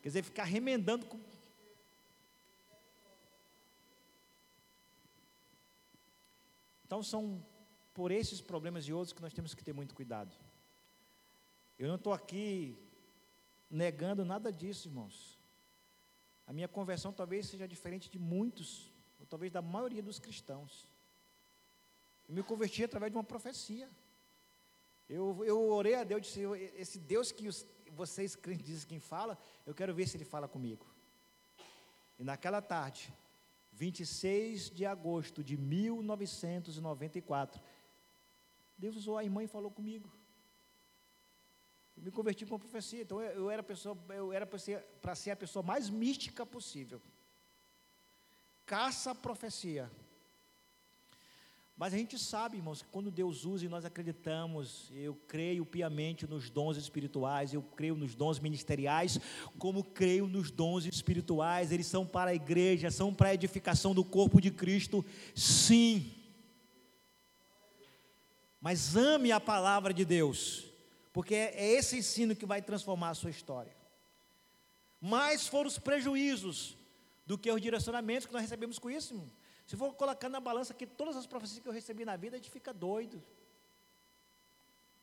Quer 0.00 0.08
dizer, 0.08 0.22
ficar 0.22 0.44
remendando 0.44 1.04
com. 1.04 1.20
Então 6.86 7.02
são 7.02 7.44
por 7.92 8.10
esses 8.10 8.40
problemas 8.40 8.88
e 8.88 8.94
outros 8.94 9.12
que 9.12 9.20
nós 9.20 9.34
temos 9.34 9.52
que 9.52 9.62
ter 9.62 9.74
muito 9.74 9.94
cuidado. 9.94 10.34
Eu 11.78 11.86
não 11.86 11.96
estou 11.96 12.14
aqui 12.14 12.78
negando 13.70 14.24
nada 14.24 14.52
disso, 14.52 14.88
irmãos. 14.88 15.38
A 16.46 16.52
minha 16.52 16.68
conversão 16.68 17.12
talvez 17.12 17.46
seja 17.46 17.66
diferente 17.66 18.10
de 18.10 18.18
muitos 18.18 18.92
ou 19.18 19.26
talvez 19.26 19.50
da 19.50 19.62
maioria 19.62 20.02
dos 20.02 20.18
cristãos. 20.18 20.86
Eu 22.28 22.34
me 22.34 22.42
converti 22.42 22.84
através 22.84 23.10
de 23.10 23.16
uma 23.16 23.24
profecia. 23.24 23.88
Eu, 25.08 25.42
eu 25.44 25.70
orei 25.70 25.94
a 25.94 26.04
Deus 26.04 26.18
e 26.18 26.22
disse: 26.22 26.40
Esse 26.76 26.98
Deus 26.98 27.32
que 27.32 27.48
os, 27.48 27.66
vocês 27.92 28.34
crentes 28.34 28.66
dizem 28.66 28.88
quem 28.88 29.00
fala, 29.00 29.38
eu 29.66 29.74
quero 29.74 29.94
ver 29.94 30.06
se 30.06 30.16
ele 30.16 30.24
fala 30.24 30.48
comigo. 30.48 30.86
E 32.18 32.24
naquela 32.24 32.62
tarde, 32.62 33.12
26 33.72 34.70
de 34.70 34.86
agosto 34.86 35.42
de 35.42 35.56
1994, 35.56 37.60
Deus 38.76 38.96
usou 38.96 39.18
a 39.18 39.24
irmã 39.24 39.42
e 39.42 39.48
falou 39.48 39.70
comigo. 39.70 40.10
Me 41.96 42.10
converti 42.10 42.44
com 42.44 42.54
uma 42.54 42.58
profecia, 42.58 43.02
então 43.02 43.20
eu, 43.20 43.30
eu 43.32 43.50
era, 43.50 43.62
pessoa, 43.62 43.96
eu 44.10 44.32
era 44.32 44.46
para 44.46 44.58
ser, 44.58 44.84
ser 45.14 45.30
a 45.30 45.36
pessoa 45.36 45.62
mais 45.62 45.88
mística 45.88 46.44
possível 46.44 47.00
caça 48.66 49.10
a 49.10 49.14
profecia. 49.14 49.90
Mas 51.76 51.92
a 51.92 51.98
gente 51.98 52.16
sabe, 52.18 52.56
irmãos, 52.56 52.82
que 52.82 52.88
quando 52.88 53.10
Deus 53.10 53.44
usa 53.44 53.64
e 53.64 53.68
nós 53.68 53.84
acreditamos, 53.84 54.92
eu 54.94 55.14
creio 55.26 55.66
piamente 55.66 56.24
nos 56.24 56.48
dons 56.48 56.76
espirituais, 56.76 57.52
eu 57.52 57.62
creio 57.62 57.96
nos 57.96 58.14
dons 58.14 58.38
ministeriais, 58.38 59.18
como 59.58 59.82
creio 59.82 60.28
nos 60.28 60.52
dons 60.52 60.86
espirituais, 60.86 61.72
eles 61.72 61.88
são 61.88 62.06
para 62.06 62.30
a 62.30 62.34
igreja, 62.34 62.92
são 62.92 63.12
para 63.12 63.30
a 63.30 63.34
edificação 63.34 63.92
do 63.92 64.04
corpo 64.04 64.40
de 64.40 64.52
Cristo, 64.52 65.04
sim. 65.34 66.14
Mas 68.60 68.94
ame 68.94 69.32
a 69.32 69.40
palavra 69.40 69.92
de 69.92 70.04
Deus, 70.04 70.72
porque 71.14 71.36
é 71.36 71.70
esse 71.74 71.96
ensino 71.96 72.34
que 72.34 72.44
vai 72.44 72.60
transformar 72.60 73.10
a 73.10 73.14
sua 73.14 73.30
história. 73.30 73.72
Mais 75.00 75.46
foram 75.46 75.68
os 75.68 75.78
prejuízos 75.78 76.76
do 77.24 77.38
que 77.38 77.48
os 77.52 77.62
direcionamentos 77.62 78.26
que 78.26 78.32
nós 78.32 78.42
recebemos 78.42 78.80
com 78.80 78.90
isso. 78.90 79.14
Irmão. 79.14 79.30
Se 79.64 79.76
for 79.76 79.94
colocar 79.94 80.28
na 80.28 80.40
balança 80.40 80.74
que 80.74 80.84
todas 80.84 81.14
as 81.14 81.24
profecias 81.24 81.60
que 81.60 81.68
eu 81.68 81.72
recebi 81.72 82.04
na 82.04 82.16
vida, 82.16 82.34
a 82.34 82.38
gente 82.38 82.50
fica 82.50 82.74
doido. 82.74 83.22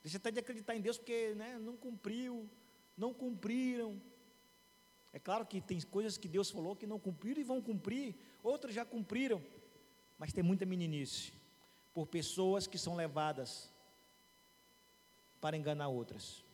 Deixa 0.03 0.17
até 0.17 0.31
de 0.31 0.39
acreditar 0.41 0.75
em 0.75 0.81
Deus 0.81 0.97
porque 0.97 1.33
né, 1.33 1.57
não 1.57 1.77
cumpriu, 1.77 2.49
não 2.97 3.13
cumpriram. 3.13 4.01
É 5.13 5.19
claro 5.19 5.45
que 5.45 5.61
tem 5.61 5.79
coisas 5.79 6.17
que 6.17 6.27
Deus 6.27 6.51
falou 6.51 6.75
que 6.75 6.85
não 6.85 6.99
cumpriram 6.99 7.39
e 7.39 7.45
vão 7.45 7.61
cumprir, 7.61 8.17
outras 8.43 8.75
já 8.75 8.83
cumpriram, 8.83 9.41
mas 10.19 10.33
tem 10.33 10.43
muita 10.43 10.65
meninice 10.65 11.31
por 11.93 12.05
pessoas 12.05 12.67
que 12.67 12.77
são 12.77 12.97
levadas 12.97 13.70
para 15.41 15.57
enganar 15.57 15.87
outras. 15.87 16.45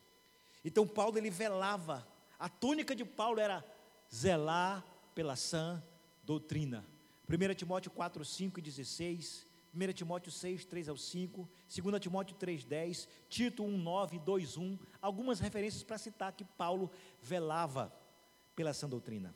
Então 0.64 0.88
Paulo 0.88 1.18
ele 1.18 1.30
velava, 1.30 2.08
a 2.38 2.48
túnica 2.48 2.96
de 2.96 3.04
Paulo 3.04 3.38
era 3.38 3.64
zelar 4.12 4.84
pela 5.14 5.36
sã 5.36 5.82
doutrina. 6.24 6.84
1 7.28 7.54
Timóteo 7.54 7.90
4, 7.90 8.24
5 8.24 8.58
e 8.58 8.62
16, 8.62 9.46
1 9.74 9.92
Timóteo 9.92 10.32
6, 10.32 10.64
3 10.64 10.88
ao 10.88 10.96
5, 10.96 11.48
2 11.82 12.00
Timóteo 12.00 12.34
3, 12.36 12.64
10, 12.64 13.08
Tito 13.28 13.62
1, 13.62 13.78
9, 13.78 14.18
2, 14.18 14.56
1, 14.56 14.78
algumas 15.00 15.38
referências 15.38 15.82
para 15.82 15.98
citar 15.98 16.32
que 16.32 16.44
Paulo 16.44 16.90
velava 17.22 17.92
pela 18.56 18.72
sã 18.72 18.88
doutrina. 18.88 19.34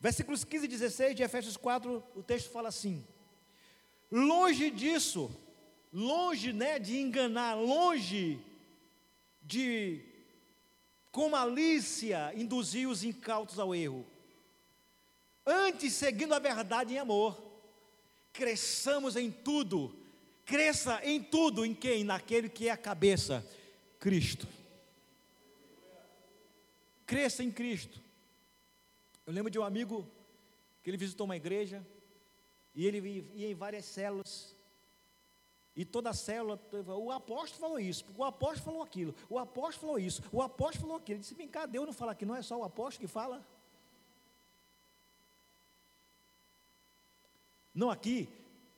Versículos 0.00 0.44
15 0.44 0.64
e 0.64 0.68
16 0.68 1.14
de 1.14 1.22
Efésios 1.22 1.56
4, 1.56 2.02
o 2.16 2.22
texto 2.22 2.50
fala 2.50 2.68
assim: 2.68 3.06
longe 4.10 4.70
disso, 4.70 5.30
longe 5.92 6.52
né, 6.52 6.78
de 6.78 6.98
enganar, 6.98 7.54
longe 7.54 8.49
de 9.50 10.00
com 11.10 11.28
malícia 11.28 12.32
induzir 12.36 12.88
os 12.88 13.02
incautos 13.02 13.58
ao 13.58 13.74
erro, 13.74 14.06
Antes, 15.46 15.94
seguindo 15.94 16.32
a 16.32 16.38
verdade 16.38 16.94
em 16.94 16.98
amor, 16.98 17.36
cresçamos 18.32 19.16
em 19.16 19.30
tudo. 19.30 19.96
Cresça 20.44 21.00
em 21.04 21.22
tudo, 21.22 21.64
em 21.64 21.74
quem? 21.74 22.04
Naquele 22.04 22.48
que 22.48 22.68
é 22.68 22.70
a 22.70 22.76
cabeça, 22.76 23.44
Cristo. 23.98 24.46
Cresça 27.06 27.42
em 27.42 27.50
Cristo. 27.50 28.00
Eu 29.26 29.32
lembro 29.32 29.50
de 29.50 29.58
um 29.58 29.64
amigo 29.64 30.08
que 30.82 30.90
ele 30.90 30.96
visitou 30.96 31.24
uma 31.24 31.36
igreja 31.36 31.84
e 32.74 32.86
ele 32.86 33.28
ia 33.34 33.50
em 33.50 33.54
várias 33.54 33.84
células. 33.84 34.54
E 35.80 35.84
toda 35.86 36.10
a 36.10 36.12
célula, 36.12 36.60
o 36.88 37.10
apóstolo 37.10 37.58
falou 37.58 37.80
isso, 37.80 38.04
o 38.14 38.22
apóstolo 38.22 38.64
falou 38.66 38.82
aquilo, 38.82 39.14
o 39.30 39.38
apóstolo 39.38 39.80
falou 39.80 39.98
isso, 39.98 40.22
o 40.30 40.42
apóstolo 40.42 40.82
falou 40.82 40.96
aquilo. 40.98 41.14
Ele 41.14 41.20
disse: 41.20 41.34
vem 41.34 41.48
cá, 41.48 41.64
Deus 41.64 41.86
não 41.86 41.92
fala 41.94 42.12
aqui, 42.12 42.26
não 42.26 42.36
é 42.36 42.42
só 42.42 42.58
o 42.58 42.64
apóstolo 42.64 43.08
que 43.08 43.10
fala. 43.10 43.42
Não 47.74 47.88
aqui, 47.88 48.28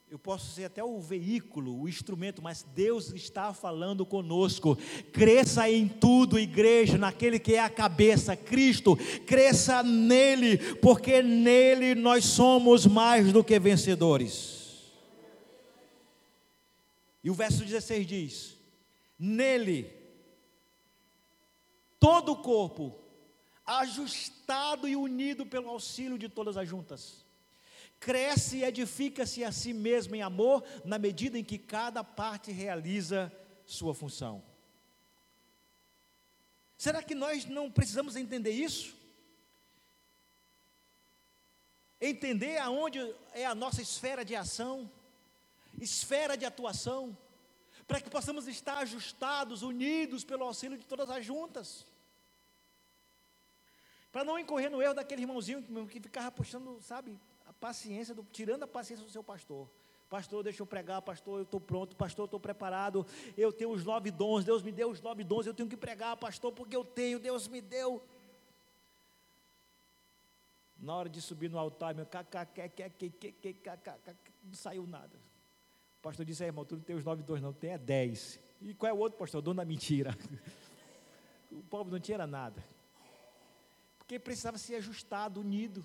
eu 0.08 0.16
posso 0.16 0.54
ser 0.54 0.66
até 0.66 0.84
o 0.84 1.00
veículo, 1.00 1.76
o 1.80 1.88
instrumento, 1.88 2.40
mas 2.40 2.62
Deus 2.62 3.12
está 3.12 3.52
falando 3.52 4.06
conosco. 4.06 4.78
Cresça 5.12 5.68
em 5.68 5.88
tudo, 5.88 6.38
igreja, 6.38 6.96
naquele 6.96 7.40
que 7.40 7.54
é 7.54 7.58
a 7.58 7.68
cabeça, 7.68 8.36
Cristo. 8.36 8.96
Cresça 9.26 9.82
nele, 9.82 10.56
porque 10.76 11.20
nele 11.20 11.96
nós 11.96 12.26
somos 12.26 12.86
mais 12.86 13.32
do 13.32 13.42
que 13.42 13.58
vencedores. 13.58 14.61
E 17.22 17.30
o 17.30 17.34
verso 17.34 17.64
16 17.64 18.06
diz: 18.06 18.56
Nele, 19.18 19.92
todo 21.98 22.32
o 22.32 22.42
corpo, 22.42 22.98
ajustado 23.64 24.88
e 24.88 24.96
unido 24.96 25.46
pelo 25.46 25.68
auxílio 25.68 26.18
de 26.18 26.28
todas 26.28 26.56
as 26.56 26.68
juntas 26.68 27.22
cresce 28.02 28.58
e 28.58 28.64
edifica-se 28.64 29.44
a 29.44 29.52
si 29.52 29.72
mesmo 29.72 30.16
em 30.16 30.22
amor, 30.22 30.64
na 30.84 30.98
medida 30.98 31.38
em 31.38 31.44
que 31.44 31.56
cada 31.56 32.02
parte 32.02 32.50
realiza 32.50 33.32
sua 33.64 33.94
função. 33.94 34.42
Será 36.76 37.00
que 37.00 37.14
nós 37.14 37.44
não 37.44 37.70
precisamos 37.70 38.16
entender 38.16 38.50
isso? 38.50 38.96
Entender 42.00 42.58
aonde 42.58 42.98
é 43.32 43.46
a 43.46 43.54
nossa 43.54 43.80
esfera 43.80 44.24
de 44.24 44.34
ação, 44.34 44.90
esfera 45.80 46.36
de 46.36 46.44
atuação, 46.44 47.16
para 47.86 48.00
que 48.00 48.10
possamos 48.10 48.46
estar 48.46 48.78
ajustados, 48.78 49.62
unidos 49.62 50.24
pelo 50.24 50.44
auxílio 50.44 50.78
de 50.78 50.86
todas 50.86 51.10
as 51.10 51.24
juntas. 51.24 51.86
Para 54.10 54.24
não 54.24 54.38
incorrer 54.38 54.70
no 54.70 54.82
erro 54.82 54.94
daquele 54.94 55.22
irmãozinho 55.22 55.62
que 55.86 56.00
ficava 56.00 56.30
puxando, 56.30 56.80
sabe, 56.82 57.18
paciência, 57.62 58.14
do, 58.14 58.24
tirando 58.24 58.64
a 58.64 58.66
paciência 58.66 59.04
do 59.04 59.10
seu 59.10 59.22
pastor. 59.22 59.70
Pastor, 60.10 60.42
deixa 60.42 60.60
eu 60.60 60.66
pregar, 60.66 61.00
pastor, 61.00 61.38
eu 61.38 61.44
estou 61.44 61.60
pronto, 61.60 61.96
pastor, 61.96 62.24
eu 62.24 62.26
estou 62.26 62.40
preparado, 62.40 63.06
eu 63.36 63.50
tenho 63.50 63.70
os 63.70 63.82
nove 63.82 64.10
dons, 64.10 64.44
Deus 64.44 64.62
me 64.62 64.70
deu 64.70 64.90
os 64.90 65.00
nove 65.00 65.24
dons, 65.24 65.46
eu 65.46 65.54
tenho 65.54 65.68
que 65.68 65.76
pregar, 65.76 66.16
pastor, 66.18 66.52
porque 66.52 66.76
eu 66.76 66.84
tenho, 66.84 67.18
Deus 67.18 67.48
me 67.48 67.62
deu. 67.62 68.02
Na 70.76 70.96
hora 70.96 71.08
de 71.08 71.22
subir 71.22 71.48
no 71.48 71.58
altar, 71.58 71.94
meu 71.94 72.04
não 74.42 74.54
saiu 74.54 74.86
nada. 74.86 75.31
O 76.02 76.08
pastor 76.10 76.26
disse, 76.26 76.42
irmão, 76.42 76.64
tu 76.64 76.74
não 76.74 76.82
tem 76.82 76.96
os 76.96 77.04
nove 77.04 77.22
dons, 77.22 77.40
não, 77.40 77.52
tem 77.52 77.70
é 77.70 77.78
dez. 77.78 78.40
E 78.60 78.74
qual 78.74 78.90
é 78.90 78.92
o 78.92 78.98
outro, 78.98 79.16
pastor? 79.16 79.38
O 79.38 79.42
dono 79.42 79.58
da 79.58 79.64
mentira. 79.64 80.18
O 81.48 81.62
povo 81.62 81.90
não 81.90 82.00
tinha 82.00 82.26
nada. 82.26 82.64
Porque 83.98 84.18
precisava 84.18 84.56
ser 84.56 84.76
ajustado, 84.76 85.38
unido 85.38 85.84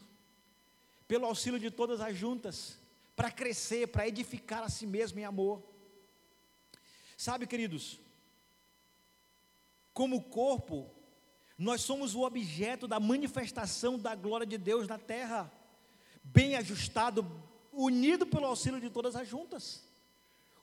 pelo 1.06 1.26
auxílio 1.26 1.60
de 1.60 1.70
todas 1.70 2.00
as 2.00 2.16
juntas, 2.16 2.80
para 3.18 3.30
crescer, 3.30 3.88
para 3.90 4.08
edificar 4.08 4.64
a 4.64 4.70
si 4.70 4.88
mesmo 4.88 5.20
em 5.20 5.26
amor. 5.26 5.62
Sabe, 7.18 7.46
queridos, 7.46 8.00
como 9.94 10.24
corpo, 10.24 10.90
nós 11.58 11.82
somos 11.82 12.16
o 12.16 12.22
objeto 12.22 12.88
da 12.88 13.00
manifestação 13.00 14.00
da 14.00 14.16
glória 14.16 14.48
de 14.48 14.58
Deus 14.58 14.88
na 14.88 14.98
terra, 14.98 15.52
bem 16.24 16.56
ajustado, 16.56 17.30
unido 17.74 18.26
pelo 18.26 18.46
auxílio 18.46 18.80
de 18.80 18.90
todas 18.90 19.16
as 19.16 19.28
juntas. 19.28 19.87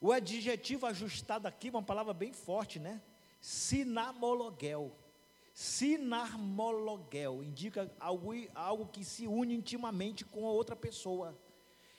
O 0.01 0.13
adjetivo 0.13 0.87
ajustado 0.87 1.49
aqui, 1.49 1.71
uma 1.71 1.83
palavra 1.83 2.13
bem 2.13 2.33
forte, 2.33 2.79
né? 2.79 3.01
Sinamologuel 3.41 4.93
Sinarmologel 5.55 7.45
indica 7.45 7.89
algo, 8.01 8.33
algo 8.57 8.87
que 8.87 9.05
se 9.05 9.29
une 9.29 9.55
intimamente 9.55 10.25
com 10.25 10.49
a 10.49 10.51
outra 10.51 10.75
pessoa. 10.75 11.39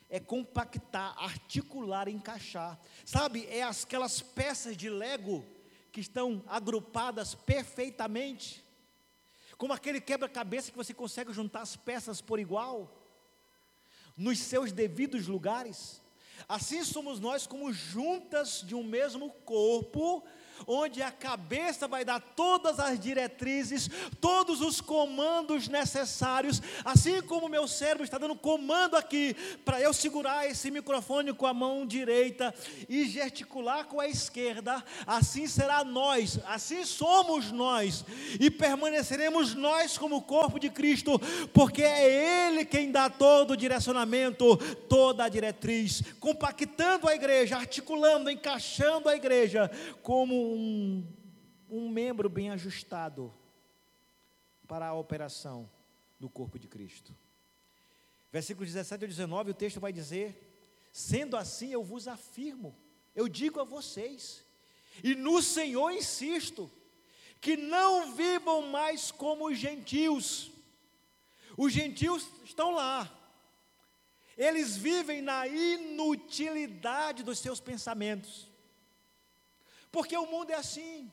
É 0.09 0.19
compactar, 0.19 1.15
articular, 1.17 2.09
encaixar. 2.09 2.77
Sabe, 3.05 3.45
é 3.47 3.63
aquelas 3.63 4.21
peças 4.21 4.75
de 4.75 4.89
Lego 4.89 5.43
que 5.89 6.01
estão 6.01 6.43
agrupadas 6.47 7.33
perfeitamente. 7.33 8.63
Como 9.57 9.71
aquele 9.71 10.01
quebra-cabeça 10.01 10.69
que 10.69 10.77
você 10.77 10.93
consegue 10.93 11.31
juntar 11.31 11.61
as 11.61 11.77
peças 11.77 12.19
por 12.19 12.39
igual, 12.39 12.91
nos 14.17 14.39
seus 14.39 14.73
devidos 14.73 15.27
lugares. 15.27 16.01
Assim 16.47 16.83
somos 16.83 17.19
nós, 17.19 17.47
como 17.47 17.71
juntas 17.71 18.63
de 18.65 18.75
um 18.75 18.83
mesmo 18.83 19.29
corpo, 19.45 20.23
onde 20.67 21.01
a 21.01 21.11
cabeça 21.11 21.87
vai 21.87 22.05
dar 22.05 22.19
todas 22.19 22.79
as 22.79 22.99
diretrizes, 22.99 23.89
todos 24.19 24.61
os 24.61 24.81
comandos 24.81 25.67
necessários, 25.67 26.61
assim 26.83 27.21
como 27.21 27.47
o 27.47 27.49
meu 27.49 27.67
cérebro 27.67 28.03
está 28.03 28.17
dando 28.17 28.35
comando 28.35 28.95
aqui 28.95 29.35
para 29.63 29.81
eu 29.81 29.93
segurar 29.93 30.49
esse 30.49 30.71
microfone 30.71 31.33
com 31.33 31.45
a 31.45 31.53
mão 31.53 31.85
direita 31.85 32.53
e 32.87 33.05
gesticular 33.05 33.85
com 33.85 33.99
a 33.99 34.07
esquerda, 34.07 34.83
assim 35.05 35.47
será 35.47 35.83
nós, 35.83 36.39
assim 36.45 36.83
somos 36.85 37.51
nós 37.51 38.05
e 38.39 38.49
permaneceremos 38.49 39.53
nós 39.53 39.97
como 39.97 40.21
corpo 40.21 40.59
de 40.59 40.69
Cristo, 40.69 41.19
porque 41.53 41.83
é 41.83 42.47
Ele 42.47 42.65
quem 42.65 42.91
dá 42.91 43.09
todo 43.09 43.51
o 43.51 43.57
direcionamento, 43.57 44.57
toda 44.87 45.23
a 45.23 45.29
diretriz, 45.29 46.01
compactando 46.19 47.07
a 47.07 47.15
igreja, 47.15 47.57
articulando, 47.57 48.29
encaixando 48.29 49.09
a 49.09 49.15
igreja 49.15 49.69
como 50.01 50.44
um, 50.45 51.07
um 51.69 51.89
membro 51.89 52.29
bem 52.29 52.49
ajustado 52.51 53.33
para 54.67 54.87
a 54.87 54.93
operação 54.93 55.69
do 56.19 56.29
corpo 56.29 56.57
de 56.57 56.67
Cristo. 56.67 57.15
Versículos 58.31 58.71
17 58.71 59.05
e 59.05 59.07
19, 59.07 59.51
o 59.51 59.53
texto 59.53 59.79
vai 59.79 59.93
dizer: 59.93 60.55
Sendo 60.91 61.37
assim, 61.37 61.71
eu 61.71 61.83
vos 61.83 62.07
afirmo, 62.07 62.75
eu 63.15 63.27
digo 63.27 63.59
a 63.59 63.63
vocês, 63.63 64.45
e 65.03 65.15
no 65.15 65.41
Senhor 65.41 65.91
insisto, 65.91 66.71
que 67.39 67.55
não 67.55 68.15
vivam 68.15 68.61
mais 68.63 69.11
como 69.11 69.47
os 69.47 69.57
gentios. 69.57 70.51
Os 71.57 71.71
gentios 71.71 72.27
estão 72.43 72.71
lá, 72.71 73.09
eles 74.37 74.75
vivem 74.75 75.21
na 75.21 75.47
inutilidade 75.47 77.23
dos 77.23 77.39
seus 77.39 77.61
pensamentos. 77.61 78.49
Porque 79.95 80.17
o 80.17 80.25
mundo 80.25 80.49
é 80.49 80.55
assim. 80.55 81.09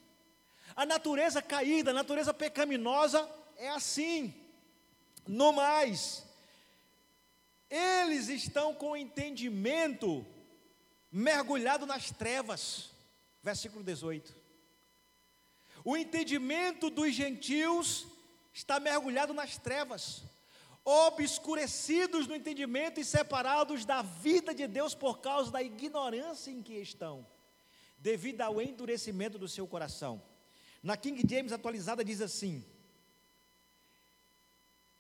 A 0.75 0.85
natureza 0.85 1.40
caída, 1.40 1.92
a 1.92 1.95
natureza 1.95 2.35
pecaminosa 2.35 3.31
é 3.57 3.68
assim. 3.68 4.35
No 5.25 5.53
mais, 5.53 6.25
eles 7.71 8.29
estão 8.29 8.75
com 8.75 8.90
o 8.90 8.97
entendimento 8.97 10.27
mergulhado 11.12 11.87
nas 11.87 12.11
trevas. 12.11 12.90
Versículo 13.40 13.85
18. 13.85 14.35
O 15.85 15.97
entendimento 15.97 16.90
dos 16.90 17.14
gentios 17.14 18.09
está 18.53 18.81
mergulhado 18.81 19.33
nas 19.33 19.57
trevas, 19.59 20.25
obscurecidos 20.85 22.27
no 22.27 22.35
entendimento 22.35 22.99
e 22.99 23.05
separados 23.05 23.85
da 23.85 24.03
vida 24.03 24.53
de 24.53 24.66
Deus 24.66 24.93
por 24.93 25.20
causa 25.20 25.53
da 25.53 25.62
ignorância 25.62 26.51
em 26.51 26.61
que 26.61 26.74
estão 26.74 27.24
devido 28.03 28.40
ao 28.40 28.61
endurecimento 28.61 29.38
do 29.38 29.48
seu 29.48 29.66
coração. 29.66 30.20
Na 30.82 30.96
King 30.96 31.22
James 31.28 31.53
atualizada 31.53 32.05
diz 32.05 32.20
assim: 32.20 32.64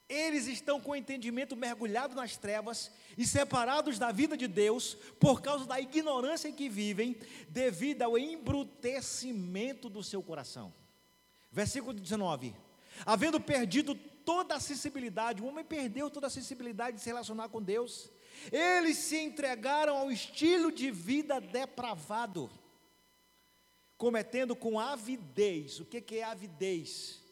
Eles 0.08 0.46
estão 0.46 0.80
com 0.80 0.92
o 0.92 0.96
entendimento 0.96 1.56
mergulhado 1.56 2.14
nas 2.14 2.36
trevas 2.36 2.92
e 3.18 3.26
separados 3.26 3.98
da 3.98 4.12
vida 4.12 4.36
de 4.36 4.46
Deus 4.46 4.94
por 5.18 5.42
causa 5.42 5.66
da 5.66 5.80
ignorância 5.80 6.48
em 6.48 6.54
que 6.54 6.68
vivem, 6.68 7.16
devido 7.48 8.02
ao 8.02 8.16
embrutecimento 8.16 9.90
do 9.90 10.04
seu 10.04 10.22
coração. 10.22 10.72
Versículo 11.50 11.92
19: 11.92 12.54
Havendo 13.04 13.40
perdido 13.40 13.96
toda 14.24 14.54
a 14.54 14.60
sensibilidade, 14.60 15.42
o 15.42 15.46
homem 15.46 15.64
perdeu 15.64 16.08
toda 16.08 16.28
a 16.28 16.30
sensibilidade 16.30 16.98
de 16.98 17.02
se 17.02 17.08
relacionar 17.08 17.48
com 17.48 17.60
Deus. 17.60 18.08
Eles 18.52 18.96
se 18.96 19.18
entregaram 19.18 19.96
ao 19.96 20.12
estilo 20.12 20.70
de 20.70 20.88
vida 20.92 21.40
depravado 21.40 22.48
cometendo 24.02 24.56
com 24.56 24.80
avidez. 24.80 25.78
O 25.78 25.84
que, 25.84 26.18
é 26.18 26.24
avidez? 26.24 27.22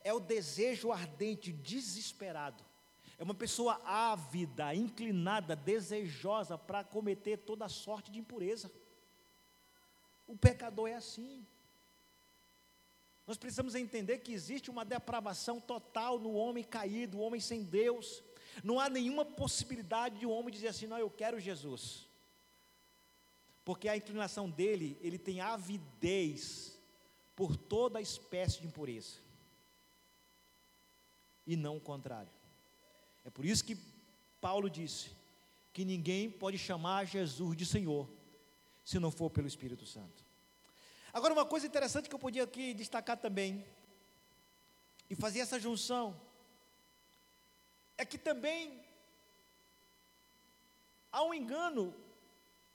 É 0.00 0.12
o 0.12 0.20
desejo 0.20 0.92
ardente, 0.92 1.50
desesperado. 1.50 2.62
É 3.18 3.24
uma 3.24 3.34
pessoa 3.34 3.80
ávida, 3.84 4.72
inclinada, 4.76 5.56
desejosa 5.56 6.56
para 6.56 6.84
cometer 6.84 7.38
toda 7.38 7.68
sorte 7.68 8.12
de 8.12 8.20
impureza. 8.20 8.70
O 10.24 10.36
pecador 10.36 10.88
é 10.88 10.94
assim. 10.94 11.44
Nós 13.26 13.36
precisamos 13.36 13.74
entender 13.74 14.18
que 14.18 14.32
existe 14.32 14.70
uma 14.70 14.84
depravação 14.84 15.60
total 15.60 16.20
no 16.20 16.34
homem 16.34 16.62
caído, 16.62 17.18
o 17.18 17.22
homem 17.22 17.40
sem 17.40 17.64
Deus. 17.64 18.22
Não 18.62 18.78
há 18.78 18.88
nenhuma 18.88 19.24
possibilidade 19.24 20.20
de 20.20 20.26
um 20.26 20.30
homem 20.30 20.54
dizer 20.54 20.68
assim: 20.68 20.86
não, 20.86 20.96
eu 20.96 21.10
quero 21.10 21.40
Jesus. 21.40 22.08
Porque 23.64 23.88
a 23.88 23.96
inclinação 23.96 24.50
dele, 24.50 24.98
ele 25.00 25.18
tem 25.18 25.40
avidez 25.40 26.78
por 27.34 27.56
toda 27.56 28.00
espécie 28.00 28.60
de 28.60 28.66
impureza. 28.66 29.16
E 31.46 31.56
não 31.56 31.76
o 31.76 31.80
contrário. 31.80 32.32
É 33.24 33.30
por 33.30 33.44
isso 33.44 33.64
que 33.64 33.76
Paulo 34.40 34.68
disse 34.68 35.10
que 35.72 35.84
ninguém 35.84 36.30
pode 36.30 36.58
chamar 36.58 37.06
Jesus 37.06 37.56
de 37.56 37.64
Senhor 37.64 38.08
se 38.84 38.98
não 38.98 39.10
for 39.10 39.30
pelo 39.30 39.48
Espírito 39.48 39.86
Santo. 39.86 40.22
Agora, 41.12 41.32
uma 41.32 41.46
coisa 41.46 41.66
interessante 41.66 42.08
que 42.08 42.14
eu 42.14 42.18
podia 42.18 42.44
aqui 42.44 42.74
destacar 42.74 43.16
também, 43.16 43.64
e 45.08 45.14
fazer 45.14 45.40
essa 45.40 45.60
junção, 45.60 46.20
é 47.96 48.04
que 48.04 48.18
também 48.18 48.82
há 51.12 51.22
um 51.22 51.32
engano 51.32 51.94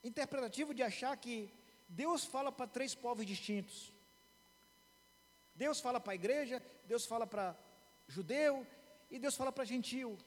interpretativo 0.04 0.74
de 0.74 0.84
achar 0.84 1.16
que 1.18 1.52
Deus 1.88 2.24
fala 2.26 2.52
para 2.52 2.68
três 2.68 2.94
povos 2.96 3.26
distintos. 3.26 3.94
Deus 5.56 5.80
fala 5.80 6.00
para 6.00 6.14
a 6.14 6.16
igreja, 6.16 6.64
Deus 6.86 7.06
fala 7.06 7.28
para 7.28 7.58
judeu 8.08 8.66
e 9.12 9.20
Deus 9.20 9.36
fala 9.36 9.52
para 9.52 9.66
gentil. 9.66 10.18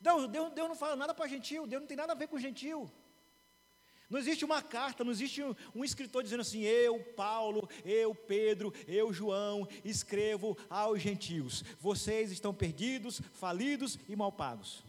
Deus, 0.00 0.28
Deus, 0.28 0.52
Deus 0.52 0.68
não 0.68 0.76
fala 0.76 0.96
nada 0.96 1.14
para 1.14 1.28
gentil, 1.28 1.66
Deus 1.66 1.82
não 1.82 1.88
tem 1.88 1.96
nada 1.96 2.12
a 2.12 2.16
ver 2.16 2.28
com 2.28 2.38
gentil. 2.38 2.90
Não 4.10 4.18
existe 4.18 4.44
uma 4.44 4.60
carta, 4.60 5.04
não 5.04 5.12
existe 5.12 5.40
um, 5.40 5.54
um, 5.72 5.84
escritor 5.84 6.24
dizendo 6.24 6.40
assim: 6.40 6.62
eu, 6.62 6.98
Paulo, 7.14 7.68
eu, 7.84 8.12
Pedro, 8.12 8.74
eu, 8.88 9.12
João, 9.12 9.68
escrevo 9.84 10.58
aos 10.68 11.00
gentios. 11.00 11.62
Vocês 11.78 12.32
estão 12.32 12.52
perdidos, 12.52 13.20
falidos 13.34 13.98
e 14.08 14.16
mal 14.16 14.32
pagos. 14.32 14.82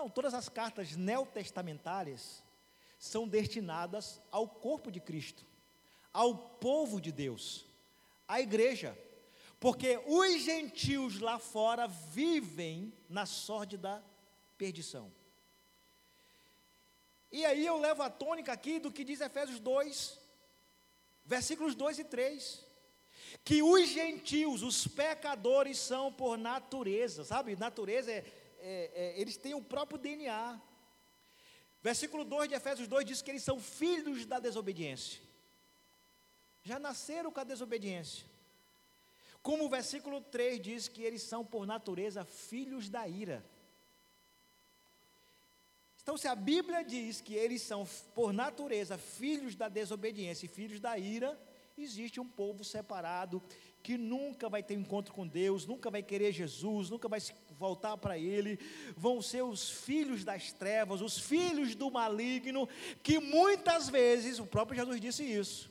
Não, 0.00 0.08
todas 0.08 0.32
as 0.32 0.48
cartas 0.48 0.96
neotestamentárias 0.96 2.42
são 2.98 3.28
destinadas 3.28 4.18
ao 4.32 4.48
corpo 4.48 4.90
de 4.90 4.98
Cristo, 4.98 5.44
ao 6.10 6.34
povo 6.34 6.98
de 6.98 7.12
Deus, 7.12 7.66
à 8.26 8.40
igreja. 8.40 8.98
Porque 9.58 10.00
os 10.06 10.40
gentios 10.40 11.20
lá 11.20 11.38
fora 11.38 11.86
vivem 11.86 12.94
na 13.10 13.26
sórdida 13.26 14.02
perdição. 14.56 15.12
E 17.30 17.44
aí 17.44 17.66
eu 17.66 17.76
levo 17.76 18.02
a 18.02 18.08
tônica 18.08 18.50
aqui 18.50 18.78
do 18.78 18.90
que 18.90 19.04
diz 19.04 19.20
Efésios 19.20 19.60
2, 19.60 20.18
versículos 21.26 21.74
2 21.74 21.98
e 21.98 22.04
3. 22.04 22.64
Que 23.44 23.62
os 23.62 23.86
gentios, 23.86 24.62
os 24.62 24.88
pecadores, 24.88 25.78
são 25.78 26.10
por 26.10 26.38
natureza, 26.38 27.22
sabe? 27.22 27.54
Natureza 27.54 28.10
é, 28.10 28.39
é, 28.62 28.90
é, 28.94 29.20
eles 29.20 29.36
têm 29.36 29.54
o 29.54 29.62
próprio 29.62 29.98
DNA. 29.98 30.60
Versículo 31.82 32.24
2 32.24 32.48
de 32.48 32.54
Efésios 32.54 32.88
2 32.88 33.04
diz 33.06 33.22
que 33.22 33.30
eles 33.30 33.42
são 33.42 33.58
filhos 33.60 34.26
da 34.26 34.38
desobediência. 34.38 35.20
Já 36.62 36.78
nasceram 36.78 37.32
com 37.32 37.40
a 37.40 37.44
desobediência. 37.44 38.26
Como 39.42 39.64
o 39.64 39.68
versículo 39.68 40.20
3 40.20 40.60
diz 40.60 40.88
que 40.88 41.02
eles 41.02 41.22
são 41.22 41.44
por 41.44 41.66
natureza 41.66 42.24
filhos 42.24 42.88
da 42.88 43.08
ira. 43.08 43.44
Então, 46.02 46.16
se 46.16 46.28
a 46.28 46.34
Bíblia 46.34 46.82
diz 46.84 47.20
que 47.20 47.34
eles 47.34 47.62
são, 47.62 47.86
por 48.14 48.32
natureza, 48.32 48.98
filhos 48.98 49.54
da 49.54 49.68
desobediência 49.68 50.46
e 50.46 50.48
filhos 50.48 50.80
da 50.80 50.98
ira, 50.98 51.38
existe 51.78 52.20
um 52.20 52.26
povo 52.26 52.64
separado 52.64 53.42
que 53.82 53.96
nunca 53.96 54.48
vai 54.48 54.62
ter 54.62 54.74
encontro 54.74 55.14
com 55.14 55.26
Deus, 55.26 55.66
nunca 55.66 55.90
vai 55.90 56.02
querer 56.02 56.32
Jesus, 56.32 56.90
nunca 56.90 57.08
vai 57.08 57.20
voltar 57.60 57.96
para 57.98 58.16
Ele, 58.16 58.58
vão 58.96 59.20
ser 59.20 59.42
os 59.42 59.70
filhos 59.70 60.24
das 60.24 60.50
trevas, 60.50 61.02
os 61.02 61.18
filhos 61.18 61.74
do 61.74 61.90
maligno, 61.90 62.66
que 63.02 63.20
muitas 63.20 63.88
vezes, 63.88 64.38
o 64.38 64.46
próprio 64.46 64.78
Jesus 64.78 65.00
disse 65.00 65.22
isso, 65.22 65.70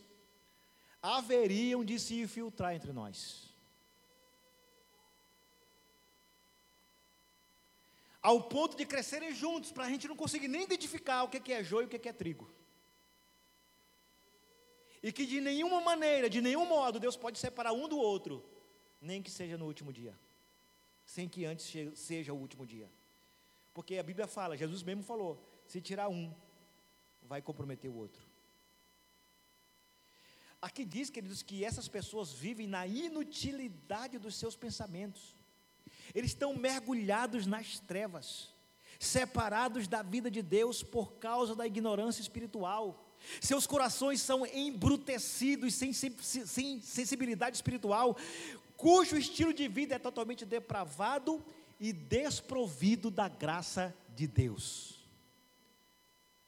haveriam 1.01 1.83
de 1.83 1.99
se 1.99 2.21
infiltrar 2.21 2.75
entre 2.75 2.93
nós. 2.93 3.49
ao 8.21 8.43
ponto 8.43 8.75
de 8.75 8.85
crescerem 8.85 9.33
juntos, 9.33 9.71
para 9.71 9.85
a 9.85 9.89
gente 9.89 10.05
não 10.05 10.15
conseguir 10.15 10.49
nem 10.49 10.63
identificar 10.63 11.23
o 11.23 11.29
que 11.29 11.53
é 11.53 11.63
joio 11.63 11.85
e 11.85 11.87
o 11.87 11.99
que 11.99 12.09
é 12.09 12.11
trigo. 12.11 12.51
E 15.01 15.09
que 15.13 15.25
de 15.25 15.39
nenhuma 15.39 15.79
maneira, 15.79 16.29
de 16.29 16.41
nenhum 16.41 16.65
modo, 16.65 16.99
Deus 16.99 17.15
pode 17.15 17.39
separar 17.39 17.71
um 17.71 17.87
do 17.87 17.97
outro, 17.97 18.43
nem 19.01 19.23
que 19.23 19.31
seja 19.31 19.57
no 19.57 19.65
último 19.65 19.93
dia, 19.93 20.13
sem 21.09 21.27
que 21.27 21.43
antes 21.43 21.65
seja 21.97 22.31
o 22.31 22.37
último 22.37 22.67
dia. 22.67 22.87
Porque 23.73 23.97
a 23.97 24.03
Bíblia 24.03 24.27
fala, 24.27 24.55
Jesus 24.55 24.83
mesmo 24.83 25.01
falou: 25.01 25.43
se 25.65 25.81
tirar 25.81 26.07
um, 26.07 26.31
vai 27.23 27.41
comprometer 27.41 27.89
o 27.89 27.95
outro. 27.95 28.23
Aqui 30.61 30.85
diz, 30.85 31.09
queridos, 31.09 31.41
que 31.41 31.65
essas 31.65 31.87
pessoas 31.87 32.31
vivem 32.31 32.67
na 32.67 32.85
inutilidade 32.85 34.19
dos 34.19 34.35
seus 34.35 34.55
pensamentos. 34.55 35.35
Eles 36.13 36.29
estão 36.29 36.53
mergulhados 36.55 37.47
nas 37.47 37.79
trevas, 37.79 38.53
separados 38.99 39.87
da 39.87 40.03
vida 40.03 40.29
de 40.29 40.43
Deus 40.43 40.83
por 40.83 41.13
causa 41.13 41.55
da 41.55 41.65
ignorância 41.65 42.21
espiritual. 42.21 43.09
Seus 43.41 43.65
corações 43.67 44.21
são 44.21 44.45
embrutecidos, 44.45 45.73
sem, 45.75 45.91
sensibilidade 46.81 47.57
espiritual, 47.57 48.17
cujo 48.79 49.17
estilo 49.17 49.53
de 49.53 49.67
vida 49.67 49.95
é 49.95 49.99
totalmente 49.99 50.45
depravado 50.45 51.45
e 51.77 51.91
desprovido 51.91 53.11
da 53.11 53.27
graça 53.27 53.93
de 54.15 54.25
Deus. 54.25 55.05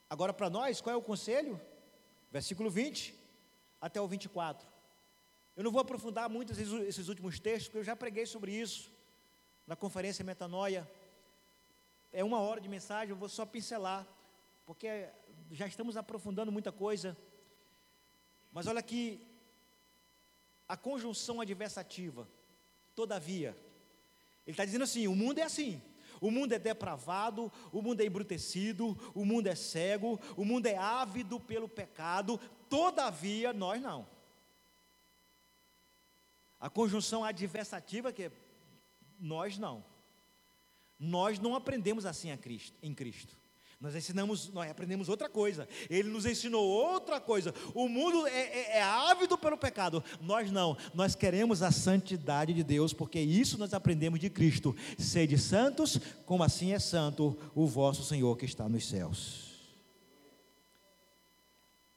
Agora, 0.09 0.33
para 0.33 0.49
nós, 0.49 0.79
qual 0.79 0.93
é 0.93 0.97
o 0.97 1.01
conselho? 1.01 1.59
Versículo 2.31 2.69
20 2.69 3.13
até 3.81 3.99
o 3.99 4.07
24. 4.07 4.65
Eu 5.57 5.63
não 5.65 5.71
vou 5.71 5.81
aprofundar 5.81 6.29
muito 6.29 6.53
esses, 6.53 7.09
últimos 7.09 7.37
textos, 7.37 7.67
porque 7.67 7.79
eu 7.79 7.83
já 7.83 7.97
preguei 7.97 8.25
sobre 8.25 8.53
isso 8.53 8.89
na 9.67 9.75
conferência 9.75 10.23
Metanoia. 10.23 10.89
É 12.13 12.23
uma 12.23 12.39
hora 12.39 12.61
de 12.61 12.69
mensagem, 12.69 13.09
eu 13.09 13.17
vou 13.17 13.27
só 13.27 13.45
pincelar, 13.45 14.07
porque 14.65 15.09
já 15.51 15.67
estamos 15.67 15.97
aprofundando 15.97 16.49
muita 16.49 16.71
coisa. 16.71 17.17
Mas 18.53 18.67
olha 18.67 18.79
aqui, 18.79 19.30
a 20.71 20.77
conjunção 20.77 21.41
adversativa, 21.41 22.25
todavia, 22.95 23.49
ele 24.47 24.53
está 24.53 24.63
dizendo 24.63 24.85
assim: 24.85 25.05
o 25.05 25.13
mundo 25.13 25.39
é 25.39 25.43
assim. 25.43 25.81
O 26.21 26.31
mundo 26.31 26.53
é 26.53 26.59
depravado, 26.59 27.51
o 27.73 27.81
mundo 27.81 27.99
é 27.99 28.05
embrutecido, 28.05 28.97
o 29.13 29.25
mundo 29.25 29.47
é 29.47 29.55
cego, 29.55 30.17
o 30.37 30.45
mundo 30.45 30.67
é 30.67 30.77
ávido 30.77 31.41
pelo 31.41 31.67
pecado, 31.67 32.39
todavia 32.69 33.51
nós 33.51 33.81
não. 33.81 34.07
A 36.57 36.69
conjunção 36.69 37.25
adversativa, 37.25 38.13
que 38.13 38.23
é 38.23 38.31
nós 39.19 39.57
não. 39.57 39.83
Nós 40.97 41.37
não 41.37 41.53
aprendemos 41.53 42.05
assim 42.05 42.35
Cristo, 42.37 42.77
em 42.81 42.93
Cristo. 42.93 43.35
Nós 43.81 43.95
ensinamos, 43.95 44.49
nós 44.49 44.69
aprendemos 44.69 45.09
outra 45.09 45.27
coisa. 45.27 45.67
Ele 45.89 46.07
nos 46.07 46.27
ensinou 46.27 46.63
outra 46.63 47.19
coisa. 47.19 47.51
O 47.73 47.89
mundo 47.89 48.27
é, 48.27 48.31
é, 48.31 48.77
é, 48.77 48.81
ávido 48.83 49.35
pelo 49.39 49.57
pecado. 49.57 50.03
Nós 50.21 50.51
não. 50.51 50.77
Nós 50.93 51.15
queremos 51.15 51.63
a 51.63 51.71
santidade 51.71 52.53
de 52.53 52.63
Deus, 52.63 52.93
porque 52.93 53.19
isso 53.19 53.57
nós 53.57 53.73
aprendemos 53.73 54.19
de 54.19 54.29
Cristo. 54.29 54.75
Sede 54.99 55.35
santos, 55.35 55.99
como 56.27 56.43
assim 56.43 56.73
é 56.73 56.79
santo 56.79 57.35
o 57.55 57.65
vosso 57.65 58.03
Senhor 58.03 58.37
que 58.37 58.45
está 58.45 58.69
nos 58.69 58.87
céus. 58.87 59.49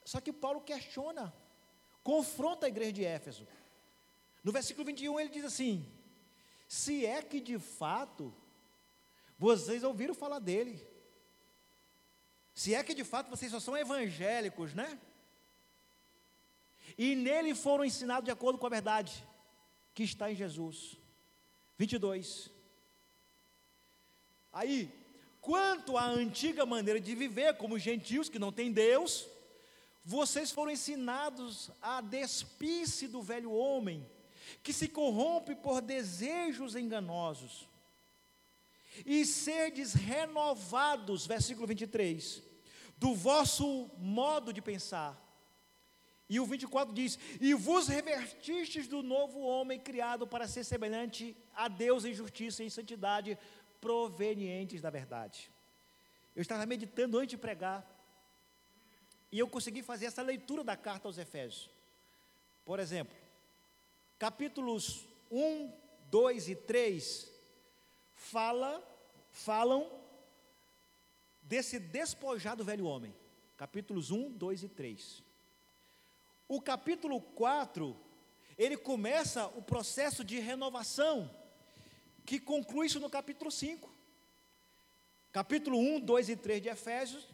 Só 0.06 0.22
que 0.22 0.32
Paulo 0.32 0.62
questiona, 0.62 1.34
confronta 2.02 2.64
a 2.64 2.68
igreja 2.70 2.92
de 2.92 3.04
Éfeso. 3.04 3.46
No 4.42 4.52
versículo 4.52 4.86
21 4.86 5.20
ele 5.20 5.28
diz 5.28 5.44
assim: 5.44 5.86
se 6.66 7.04
é 7.04 7.20
que 7.20 7.40
de 7.40 7.58
fato 7.58 8.32
vocês 9.38 9.84
ouviram 9.84 10.14
falar 10.14 10.38
dele. 10.38 10.93
Se 12.54 12.74
é 12.74 12.82
que 12.84 12.94
de 12.94 13.04
fato 13.04 13.28
vocês 13.28 13.50
só 13.50 13.58
são 13.58 13.76
evangélicos, 13.76 14.72
né? 14.72 14.98
E 16.96 17.16
nele 17.16 17.54
foram 17.54 17.84
ensinados 17.84 18.24
de 18.24 18.30
acordo 18.30 18.58
com 18.58 18.66
a 18.66 18.70
verdade 18.70 19.26
que 19.92 20.04
está 20.04 20.30
em 20.30 20.36
Jesus. 20.36 20.96
22. 21.76 22.50
Aí, 24.52 24.88
quanto 25.40 25.98
à 25.98 26.06
antiga 26.06 26.64
maneira 26.64 27.00
de 27.00 27.14
viver 27.14 27.56
como 27.56 27.78
gentios 27.78 28.28
que 28.28 28.38
não 28.38 28.52
têm 28.52 28.72
Deus, 28.72 29.26
vocês 30.04 30.52
foram 30.52 30.70
ensinados 30.70 31.70
a 31.82 32.00
despir-se 32.00 33.08
do 33.08 33.20
velho 33.20 33.50
homem 33.50 34.08
que 34.62 34.72
se 34.72 34.86
corrompe 34.86 35.54
por 35.56 35.80
desejos 35.80 36.76
enganosos, 36.76 37.68
e 39.04 39.24
serdes 39.24 39.94
renovados, 39.94 41.26
versículo 41.26 41.66
23, 41.66 42.42
do 42.96 43.14
vosso 43.14 43.90
modo 43.98 44.52
de 44.52 44.62
pensar, 44.62 45.20
E 46.28 46.40
o 46.40 46.46
24 46.46 46.94
diz: 46.94 47.18
E 47.40 47.52
vos 47.54 47.86
revertistes 47.86 48.88
do 48.88 49.02
novo 49.02 49.40
homem 49.40 49.78
criado 49.78 50.26
para 50.26 50.48
ser 50.48 50.64
semelhante 50.64 51.36
a 51.54 51.68
Deus 51.68 52.04
em 52.04 52.14
justiça 52.14 52.62
e 52.62 52.66
em 52.66 52.70
santidade, 52.70 53.38
provenientes 53.80 54.80
da 54.80 54.88
verdade. 54.90 55.50
Eu 56.34 56.40
estava 56.40 56.64
meditando 56.64 57.18
antes 57.18 57.30
de 57.30 57.36
pregar, 57.36 57.86
e 59.30 59.38
eu 59.38 59.48
consegui 59.48 59.82
fazer 59.82 60.06
essa 60.06 60.22
leitura 60.22 60.64
da 60.64 60.76
carta 60.76 61.06
aos 61.06 61.18
Efésios. 61.18 61.70
Por 62.64 62.80
exemplo, 62.80 63.14
capítulos 64.18 65.06
1, 65.30 65.70
2 66.10 66.48
e 66.48 66.56
3 66.56 67.33
fala, 68.24 68.82
falam 69.30 69.90
desse 71.42 71.78
despojado 71.78 72.64
velho 72.64 72.86
homem. 72.86 73.14
Capítulos 73.56 74.10
1, 74.10 74.32
2 74.32 74.64
e 74.64 74.68
3. 74.68 75.22
O 76.48 76.60
capítulo 76.60 77.20
4, 77.20 77.96
ele 78.56 78.76
começa 78.76 79.46
o 79.48 79.62
processo 79.62 80.24
de 80.24 80.38
renovação, 80.40 81.30
que 82.24 82.40
conclui 82.40 82.86
isso 82.86 82.98
no 82.98 83.10
capítulo 83.10 83.50
5. 83.50 83.92
Capítulo 85.30 85.78
1, 85.78 86.00
2 86.00 86.28
e 86.30 86.36
3 86.36 86.62
de 86.62 86.68
Efésios, 86.68 87.28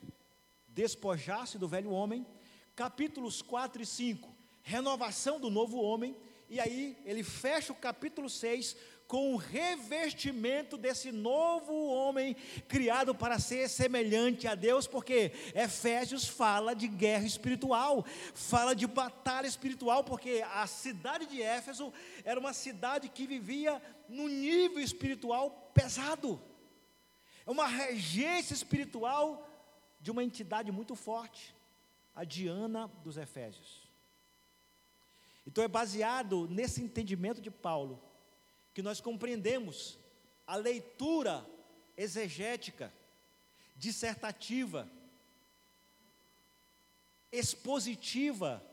despojar-se 0.68 1.58
do 1.58 1.68
velho 1.68 1.90
homem. 1.90 2.26
Capítulos 2.74 3.42
4 3.42 3.82
e 3.82 3.86
5, 3.86 4.34
renovação 4.62 5.38
do 5.38 5.50
novo 5.50 5.80
homem. 5.80 6.16
E 6.48 6.58
aí 6.58 6.96
ele 7.04 7.22
fecha 7.22 7.72
o 7.72 7.76
capítulo 7.76 8.28
6 8.28 8.76
com 9.10 9.34
o 9.34 9.36
revestimento 9.36 10.76
desse 10.76 11.10
novo 11.10 11.74
homem 11.88 12.36
criado 12.68 13.12
para 13.12 13.40
ser 13.40 13.68
semelhante 13.68 14.46
a 14.46 14.54
Deus, 14.54 14.86
porque 14.86 15.32
Efésios 15.52 16.28
fala 16.28 16.76
de 16.76 16.86
guerra 16.86 17.26
espiritual, 17.26 18.04
fala 18.34 18.72
de 18.72 18.86
batalha 18.86 19.48
espiritual, 19.48 20.04
porque 20.04 20.44
a 20.54 20.64
cidade 20.68 21.26
de 21.26 21.42
Éfeso 21.42 21.92
era 22.24 22.38
uma 22.38 22.52
cidade 22.52 23.08
que 23.08 23.26
vivia 23.26 23.82
num 24.08 24.28
nível 24.28 24.78
espiritual 24.78 25.72
pesado, 25.74 26.40
é 27.44 27.50
uma 27.50 27.66
regência 27.66 28.54
espiritual 28.54 29.44
de 30.00 30.12
uma 30.12 30.22
entidade 30.22 30.70
muito 30.70 30.94
forte, 30.94 31.52
a 32.14 32.22
Diana 32.22 32.86
dos 33.02 33.16
Efésios. 33.16 33.90
Então 35.44 35.64
é 35.64 35.68
baseado 35.68 36.46
nesse 36.46 36.80
entendimento 36.80 37.40
de 37.40 37.50
Paulo 37.50 38.08
que 38.80 38.82
nós 38.82 38.98
compreendemos 38.98 39.98
a 40.46 40.56
leitura 40.56 41.46
exegética, 41.98 42.90
dissertativa, 43.76 44.90
expositiva 47.30 48.64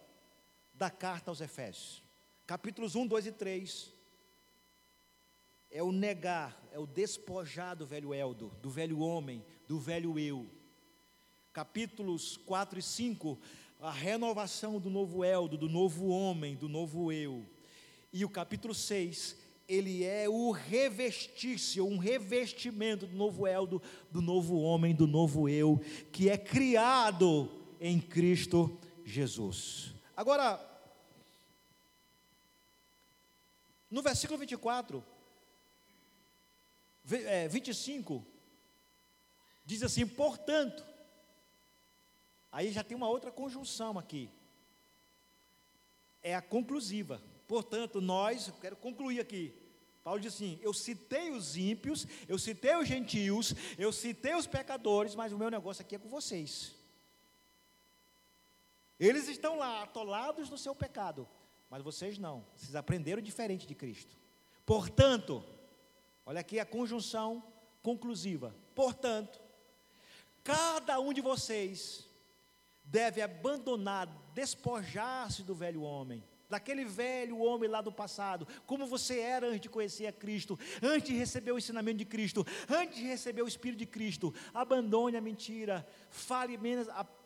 da 0.74 0.90
carta 0.90 1.30
aos 1.30 1.42
Efésios. 1.42 2.02
Capítulos 2.46 2.96
1, 2.96 3.06
2 3.06 3.28
e 3.28 3.32
3 3.34 3.94
é 5.72 5.84
o 5.84 5.92
negar, 5.92 6.58
é 6.72 6.80
o 6.80 6.88
despojar 6.88 7.76
do 7.76 7.86
velho 7.86 8.14
Eldo, 8.14 8.58
do 8.62 8.70
velho 8.70 9.00
homem, 9.00 9.46
do 9.68 9.78
velho 9.78 10.18
eu. 10.18 10.50
Capítulos 11.52 12.38
4 12.38 12.80
e 12.80 12.82
5, 12.82 13.38
a 13.82 13.92
renovação 13.92 14.80
do 14.80 14.90
novo 14.90 15.22
Eldo, 15.22 15.58
do 15.58 15.68
novo 15.68 16.08
homem, 16.08 16.56
do 16.56 16.70
novo 16.70 17.12
eu. 17.12 17.46
E 18.14 18.24
o 18.24 18.30
capítulo 18.30 18.74
6 18.74 19.47
ele 19.68 20.06
é 20.06 20.30
o 20.30 20.52
revestir-se, 20.52 21.82
um 21.82 21.98
revestimento 21.98 23.06
do 23.06 23.16
novo 23.16 23.46
eldo, 23.46 23.82
do 24.10 24.22
novo 24.22 24.60
homem, 24.62 24.96
do 24.96 25.06
novo 25.06 25.50
eu, 25.50 25.82
que 26.12 26.30
é 26.30 26.38
criado 26.38 27.52
em 27.80 28.00
Cristo 28.00 28.80
Jesus. 29.04 29.94
Agora, 30.16 30.60
no 33.92 34.02
versículo 34.02 34.40
24, 34.40 35.04
25, 37.50 38.26
é, 38.26 38.32
diz 39.66 39.84
assim: 39.84 40.08
portanto, 40.08 40.86
aí 42.52 42.72
já 42.72 42.84
tem 42.84 42.96
uma 42.96 43.10
outra 43.10 43.32
conjunção 43.32 44.00
aqui, 44.00 44.30
é 46.24 46.34
a 46.36 46.42
conclusiva. 46.42 47.22
Portanto, 47.48 48.02
nós, 48.02 48.52
quero 48.60 48.76
concluir 48.76 49.20
aqui. 49.22 49.54
Paulo 50.04 50.20
diz 50.20 50.34
assim: 50.34 50.60
Eu 50.62 50.74
citei 50.74 51.32
os 51.32 51.56
ímpios, 51.56 52.06
eu 52.28 52.38
citei 52.38 52.76
os 52.76 52.88
gentios, 52.88 53.54
eu 53.78 53.92
citei 53.92 54.36
os 54.36 54.46
pecadores, 54.46 55.16
mas 55.16 55.32
o 55.32 55.38
meu 55.38 55.50
negócio 55.50 55.82
aqui 55.82 55.96
é 55.96 56.00
com 56.00 56.10
vocês. 56.10 56.76
Eles 59.00 59.28
estão 59.28 59.58
lá 59.58 59.84
atolados 59.84 60.50
no 60.50 60.58
seu 60.58 60.76
pecado, 60.76 61.28
mas 61.70 61.82
vocês 61.82 62.18
não. 62.18 62.46
Vocês 62.56 62.76
aprenderam 62.76 63.22
diferente 63.22 63.66
de 63.66 63.76
Cristo. 63.76 64.18
Portanto, 64.66 65.44
olha 66.26 66.42
aqui 66.42 66.60
a 66.60 66.66
conjunção 66.66 67.44
conclusiva. 67.82 68.54
Portanto, 68.76 69.40
cada 70.44 71.00
um 71.00 71.14
de 71.14 71.22
vocês 71.22 72.06
deve 72.84 73.22
abandonar, 73.22 74.08
despojar-se 74.34 75.44
do 75.44 75.54
velho 75.56 75.82
homem 75.82 76.24
daquele 76.50 76.86
velho 76.86 77.40
homem 77.40 77.70
lá 77.70 77.82
do 77.82 77.92
passado, 77.92 78.48
como 78.66 78.86
você 78.86 79.20
era 79.20 79.48
antes 79.48 79.62
de 79.62 79.70
conhecer 79.70 80.08
a 80.08 80.12
Cristo, 80.12 80.58
antes 80.82 81.10
de 81.10 81.18
receber 81.18 81.52
o 81.52 81.58
ensinamento 81.58 81.98
de 81.98 82.06
Cristo, 82.06 82.46
antes 82.70 82.98
de 82.98 83.04
receber 83.04 83.42
o 83.42 83.48
Espírito 83.48 83.80
de 83.80 83.86
Cristo. 83.86 84.34
Abandone 84.54 85.18
a 85.18 85.22
mentira, 85.22 85.86
fale 86.10 86.58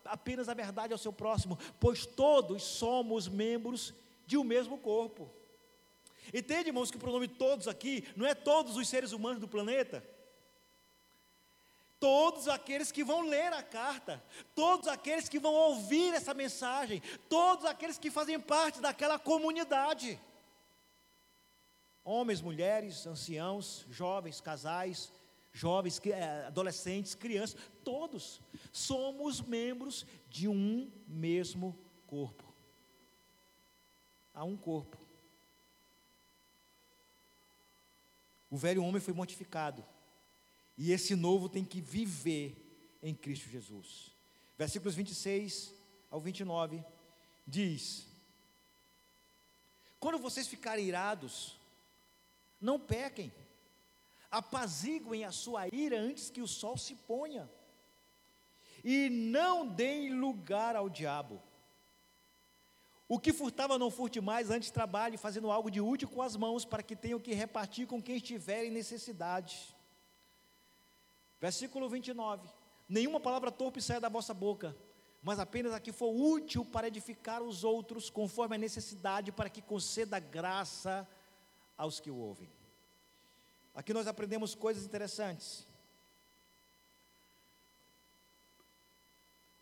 apenas 0.05 0.49
a 0.49 0.53
verdade 0.53 0.93
ao 0.93 0.99
seu 0.99 1.13
próximo, 1.13 1.57
pois 1.79 2.05
todos 2.05 2.63
somos 2.63 3.27
membros 3.27 3.93
de 4.25 4.37
um 4.37 4.43
mesmo 4.43 4.77
corpo. 4.77 5.31
Entende, 6.33 6.69
irmãos, 6.69 6.89
que 6.89 6.97
o 6.97 6.99
pronome 6.99 7.27
todos 7.27 7.67
aqui 7.67 8.05
não 8.15 8.25
é 8.25 8.33
todos 8.33 8.77
os 8.77 8.87
seres 8.87 9.11
humanos 9.11 9.39
do 9.39 9.47
planeta? 9.47 10.03
Todos 12.01 12.47
aqueles 12.47 12.91
que 12.91 13.03
vão 13.03 13.21
ler 13.21 13.53
a 13.53 13.61
carta, 13.61 14.21
todos 14.55 14.87
aqueles 14.87 15.29
que 15.29 15.37
vão 15.37 15.53
ouvir 15.53 16.15
essa 16.15 16.33
mensagem, 16.33 16.99
todos 17.29 17.63
aqueles 17.63 17.99
que 17.99 18.09
fazem 18.09 18.39
parte 18.39 18.81
daquela 18.81 19.19
comunidade. 19.19 20.19
Homens, 22.03 22.41
mulheres, 22.41 23.05
anciãos, 23.05 23.85
jovens, 23.87 24.41
casais, 24.41 25.13
jovens, 25.53 26.01
eh, 26.03 26.45
adolescentes, 26.47 27.13
crianças, 27.13 27.55
todos 27.83 28.41
somos 28.71 29.39
membros 29.39 30.03
de 30.27 30.47
um 30.47 30.91
mesmo 31.07 31.77
corpo. 32.07 32.51
Há 34.33 34.43
um 34.43 34.57
corpo. 34.57 34.97
O 38.49 38.57
velho 38.57 38.83
homem 38.83 38.99
foi 38.99 39.13
mortificado 39.13 39.85
e 40.77 40.91
esse 40.91 41.15
novo 41.15 41.49
tem 41.49 41.63
que 41.63 41.81
viver 41.81 42.97
em 43.01 43.13
Cristo 43.13 43.49
Jesus. 43.49 44.11
Versículos 44.57 44.95
26 44.95 45.73
ao 46.09 46.19
29 46.19 46.83
diz: 47.47 48.07
Quando 49.99 50.19
vocês 50.19 50.47
ficarem 50.47 50.85
irados, 50.85 51.59
não 52.59 52.79
pequem, 52.79 53.31
apaziguem 54.29 55.25
a 55.25 55.31
sua 55.31 55.67
ira 55.67 55.99
antes 55.99 56.29
que 56.29 56.41
o 56.41 56.47
sol 56.47 56.77
se 56.77 56.95
ponha, 56.95 57.49
e 58.83 59.09
não 59.09 59.67
deem 59.67 60.13
lugar 60.13 60.75
ao 60.75 60.89
diabo. 60.89 61.41
O 63.07 63.19
que 63.19 63.33
furtava 63.33 63.77
não 63.77 63.91
furte 63.91 64.21
mais, 64.21 64.49
antes 64.49 64.71
trabalhe 64.71 65.17
fazendo 65.17 65.51
algo 65.51 65.69
de 65.69 65.81
útil 65.81 66.07
com 66.07 66.21
as 66.21 66.37
mãos, 66.37 66.63
para 66.63 66.81
que 66.81 66.95
tenham 66.95 67.19
que 67.19 67.33
repartir 67.33 67.85
com 67.85 68.01
quem 68.01 68.15
estiver 68.15 68.63
em 68.63 68.71
necessidade. 68.71 69.75
Versículo 71.41 71.89
29. 71.89 72.47
Nenhuma 72.87 73.19
palavra 73.19 73.51
torpe 73.51 73.81
saia 73.81 73.99
da 73.99 74.09
vossa 74.09 74.33
boca, 74.33 74.77
mas 75.23 75.39
apenas 75.39 75.73
a 75.73 75.79
que 75.79 75.91
for 75.91 76.13
útil 76.13 76.63
para 76.63 76.87
edificar 76.87 77.41
os 77.41 77.63
outros, 77.63 78.09
conforme 78.09 78.55
a 78.55 78.59
necessidade, 78.59 79.31
para 79.31 79.49
que 79.49 79.61
conceda 79.61 80.19
graça 80.19 81.07
aos 81.75 81.99
que 81.99 82.11
o 82.11 82.15
ouvem. 82.15 82.49
Aqui 83.73 83.93
nós 83.93 84.05
aprendemos 84.05 84.53
coisas 84.53 84.85
interessantes. 84.85 85.65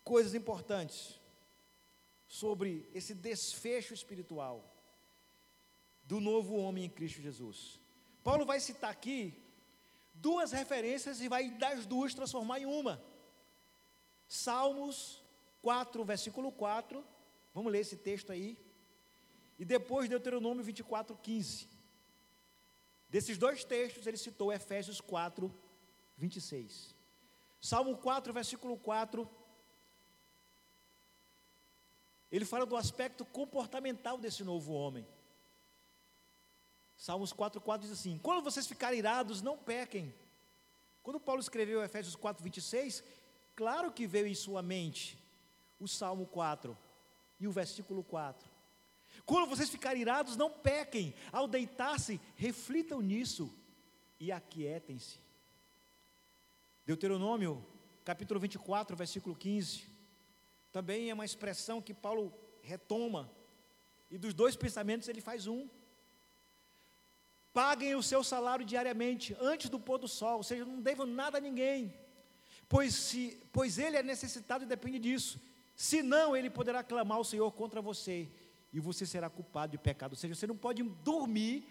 Coisas 0.04 0.34
importantes 0.34 1.18
sobre 2.26 2.88
esse 2.92 3.14
desfecho 3.14 3.94
espiritual 3.94 4.64
do 6.04 6.20
novo 6.20 6.56
homem 6.56 6.84
em 6.84 6.90
Cristo 6.90 7.22
Jesus. 7.22 7.80
Paulo 8.22 8.44
vai 8.44 8.60
citar 8.60 8.90
aqui 8.90 9.40
duas 10.20 10.52
referências 10.52 11.20
e 11.20 11.28
vai 11.28 11.50
das 11.50 11.86
duas 11.86 12.14
transformar 12.14 12.60
em 12.60 12.66
uma. 12.66 13.02
Salmos 14.28 15.22
4, 15.62 16.04
versículo 16.04 16.52
4. 16.52 17.04
Vamos 17.54 17.72
ler 17.72 17.80
esse 17.80 17.96
texto 17.96 18.30
aí. 18.30 18.58
E 19.58 19.64
depois 19.64 20.08
Deuteronômio 20.08 20.64
24, 20.64 21.16
15. 21.16 21.68
Desses 23.08 23.36
dois 23.36 23.64
textos, 23.64 24.06
ele 24.06 24.16
citou 24.16 24.52
Efésios 24.52 25.00
4, 25.00 25.52
26. 26.16 26.94
Salmo 27.60 27.96
4, 27.96 28.32
versículo 28.32 28.76
4. 28.78 29.28
ele 32.30 32.44
fala 32.44 32.64
do 32.64 32.76
aspecto 32.76 33.24
comportamental 33.24 34.16
desse 34.16 34.44
novo 34.44 34.72
homem. 34.72 35.06
Salmos 37.00 37.32
4,4 37.32 37.78
diz 37.78 37.92
assim: 37.92 38.18
Quando 38.18 38.44
vocês 38.44 38.66
ficarem 38.66 38.98
irados, 38.98 39.40
não 39.40 39.56
pequem. 39.56 40.14
Quando 41.02 41.18
Paulo 41.18 41.40
escreveu 41.40 41.82
Efésios 41.82 42.14
4, 42.14 42.44
26, 42.44 43.02
claro 43.56 43.90
que 43.90 44.06
veio 44.06 44.26
em 44.26 44.34
sua 44.34 44.60
mente 44.60 45.18
o 45.78 45.88
Salmo 45.88 46.26
4 46.26 46.76
e 47.40 47.48
o 47.48 47.52
versículo 47.52 48.04
4. 48.04 48.46
Quando 49.24 49.48
vocês 49.48 49.70
ficarem 49.70 50.02
irados, 50.02 50.36
não 50.36 50.50
pequem. 50.50 51.14
Ao 51.32 51.48
deitar-se, 51.48 52.20
reflitam 52.36 53.00
nisso 53.00 53.50
e 54.18 54.30
aquietem-se. 54.30 55.18
Deuteronômio, 56.84 57.64
capítulo 58.04 58.38
24, 58.38 58.94
versículo 58.94 59.34
15. 59.34 59.86
Também 60.70 61.08
é 61.08 61.14
uma 61.14 61.24
expressão 61.24 61.80
que 61.80 61.94
Paulo 61.94 62.30
retoma. 62.60 63.32
E 64.10 64.18
dos 64.18 64.34
dois 64.34 64.54
pensamentos 64.54 65.08
ele 65.08 65.22
faz 65.22 65.46
um. 65.46 65.66
Paguem 67.52 67.96
o 67.96 68.02
seu 68.02 68.22
salário 68.22 68.64
diariamente, 68.64 69.36
antes 69.40 69.68
do 69.68 69.80
pôr 69.80 69.98
do 69.98 70.06
sol, 70.06 70.36
ou 70.38 70.42
seja, 70.42 70.64
não 70.64 70.80
devam 70.80 71.04
nada 71.04 71.38
a 71.38 71.40
ninguém, 71.40 71.92
pois, 72.68 72.94
se, 72.94 73.42
pois 73.52 73.76
ele 73.76 73.96
é 73.96 74.02
necessitado 74.02 74.62
e 74.62 74.66
depende 74.66 75.00
disso. 75.00 75.40
Senão, 75.74 76.36
ele 76.36 76.48
poderá 76.48 76.82
clamar 76.84 77.18
ao 77.18 77.24
Senhor 77.24 77.50
contra 77.52 77.82
você, 77.82 78.28
e 78.72 78.78
você 78.78 79.04
será 79.04 79.28
culpado 79.28 79.72
de 79.72 79.78
pecado. 79.78 80.12
Ou 80.12 80.16
seja, 80.16 80.34
você 80.34 80.46
não 80.46 80.56
pode 80.56 80.82
dormir 80.82 81.66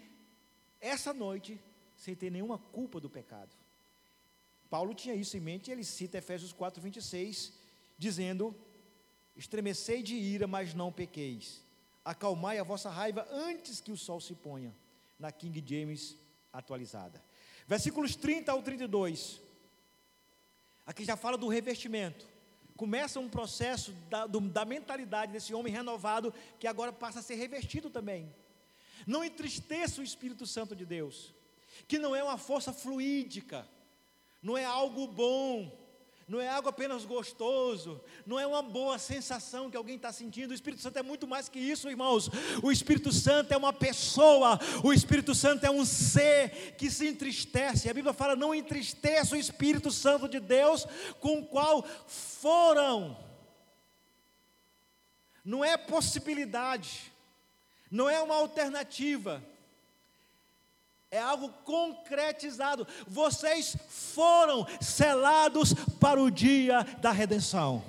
essa 0.78 1.14
noite 1.14 1.58
sem 1.96 2.14
ter 2.14 2.30
nenhuma 2.30 2.58
culpa 2.58 3.00
do 3.00 3.08
pecado. 3.08 3.56
Paulo 4.68 4.94
tinha 4.94 5.14
isso 5.14 5.36
em 5.36 5.40
mente, 5.40 5.70
ele 5.70 5.82
cita 5.82 6.18
Efésios 6.18 6.52
4, 6.52 6.82
26, 6.82 7.54
dizendo: 7.96 8.54
Estremecei 9.34 10.02
de 10.02 10.14
ira, 10.14 10.46
mas 10.46 10.74
não 10.74 10.92
pequeis. 10.92 11.64
Acalmai 12.04 12.58
a 12.58 12.64
vossa 12.64 12.90
raiva 12.90 13.26
antes 13.30 13.80
que 13.80 13.90
o 13.90 13.96
sol 13.96 14.20
se 14.20 14.34
ponha 14.34 14.74
na 15.20 15.30
King 15.30 15.62
James 15.64 16.16
atualizada. 16.52 17.22
Versículos 17.68 18.16
30 18.16 18.50
ao 18.50 18.62
32. 18.62 19.40
Aqui 20.84 21.04
já 21.04 21.16
fala 21.16 21.36
do 21.36 21.46
revestimento. 21.46 22.26
Começa 22.76 23.20
um 23.20 23.28
processo 23.28 23.92
da, 24.08 24.26
do, 24.26 24.40
da 24.40 24.64
mentalidade 24.64 25.30
desse 25.30 25.54
homem 25.54 25.72
renovado, 25.72 26.34
que 26.58 26.66
agora 26.66 26.92
passa 26.92 27.20
a 27.20 27.22
ser 27.22 27.34
revestido 27.34 27.90
também. 27.90 28.34
Não 29.06 29.22
entristeça 29.22 30.00
o 30.00 30.04
Espírito 30.04 30.46
Santo 30.46 30.74
de 30.74 30.86
Deus, 30.86 31.34
que 31.86 31.98
não 31.98 32.16
é 32.16 32.24
uma 32.24 32.38
força 32.38 32.72
fluídica, 32.72 33.68
não 34.42 34.56
é 34.56 34.64
algo 34.64 35.06
bom, 35.06 35.70
não 36.30 36.40
é 36.40 36.48
algo 36.48 36.68
apenas 36.68 37.04
gostoso, 37.04 38.00
não 38.24 38.38
é 38.38 38.46
uma 38.46 38.62
boa 38.62 39.00
sensação 39.00 39.68
que 39.68 39.76
alguém 39.76 39.96
está 39.96 40.12
sentindo. 40.12 40.52
O 40.52 40.54
Espírito 40.54 40.80
Santo 40.80 40.96
é 40.96 41.02
muito 41.02 41.26
mais 41.26 41.48
que 41.48 41.58
isso, 41.58 41.90
irmãos. 41.90 42.30
O 42.62 42.70
Espírito 42.70 43.10
Santo 43.10 43.52
é 43.52 43.56
uma 43.56 43.72
pessoa, 43.72 44.56
o 44.84 44.92
Espírito 44.92 45.34
Santo 45.34 45.66
é 45.66 45.70
um 45.72 45.84
ser 45.84 46.76
que 46.78 46.88
se 46.88 47.08
entristece. 47.08 47.90
A 47.90 47.94
Bíblia 47.94 48.14
fala: 48.14 48.36
não 48.36 48.54
entristeça 48.54 49.34
o 49.34 49.38
Espírito 49.38 49.90
Santo 49.90 50.28
de 50.28 50.38
Deus, 50.38 50.86
com 51.18 51.40
o 51.40 51.46
qual 51.46 51.84
foram. 52.06 53.18
Não 55.44 55.64
é 55.64 55.76
possibilidade, 55.76 57.12
não 57.90 58.08
é 58.08 58.22
uma 58.22 58.36
alternativa 58.36 59.42
é 61.10 61.18
algo 61.18 61.48
concretizado. 61.64 62.86
Vocês 63.06 63.76
foram 63.88 64.66
selados 64.80 65.74
para 65.98 66.22
o 66.22 66.30
dia 66.30 66.84
da 67.00 67.10
redenção. 67.10 67.82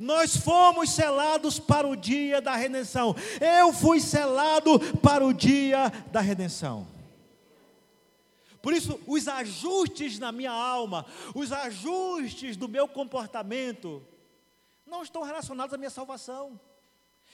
Nós 0.00 0.36
fomos 0.36 0.90
selados 0.90 1.60
para 1.60 1.86
o 1.86 1.94
dia 1.94 2.40
da 2.40 2.56
redenção. 2.56 3.14
Eu 3.40 3.72
fui 3.72 4.00
selado 4.00 4.80
para 4.96 5.24
o 5.24 5.32
dia 5.32 5.90
da 6.10 6.20
redenção. 6.20 6.88
Por 8.60 8.72
isso, 8.72 8.98
os 9.06 9.28
ajustes 9.28 10.18
na 10.18 10.32
minha 10.32 10.50
alma, 10.50 11.06
os 11.34 11.52
ajustes 11.52 12.56
do 12.56 12.66
meu 12.66 12.88
comportamento, 12.88 14.02
não 14.84 15.04
estão 15.04 15.22
relacionados 15.22 15.72
à 15.74 15.78
minha 15.78 15.90
salvação, 15.90 16.58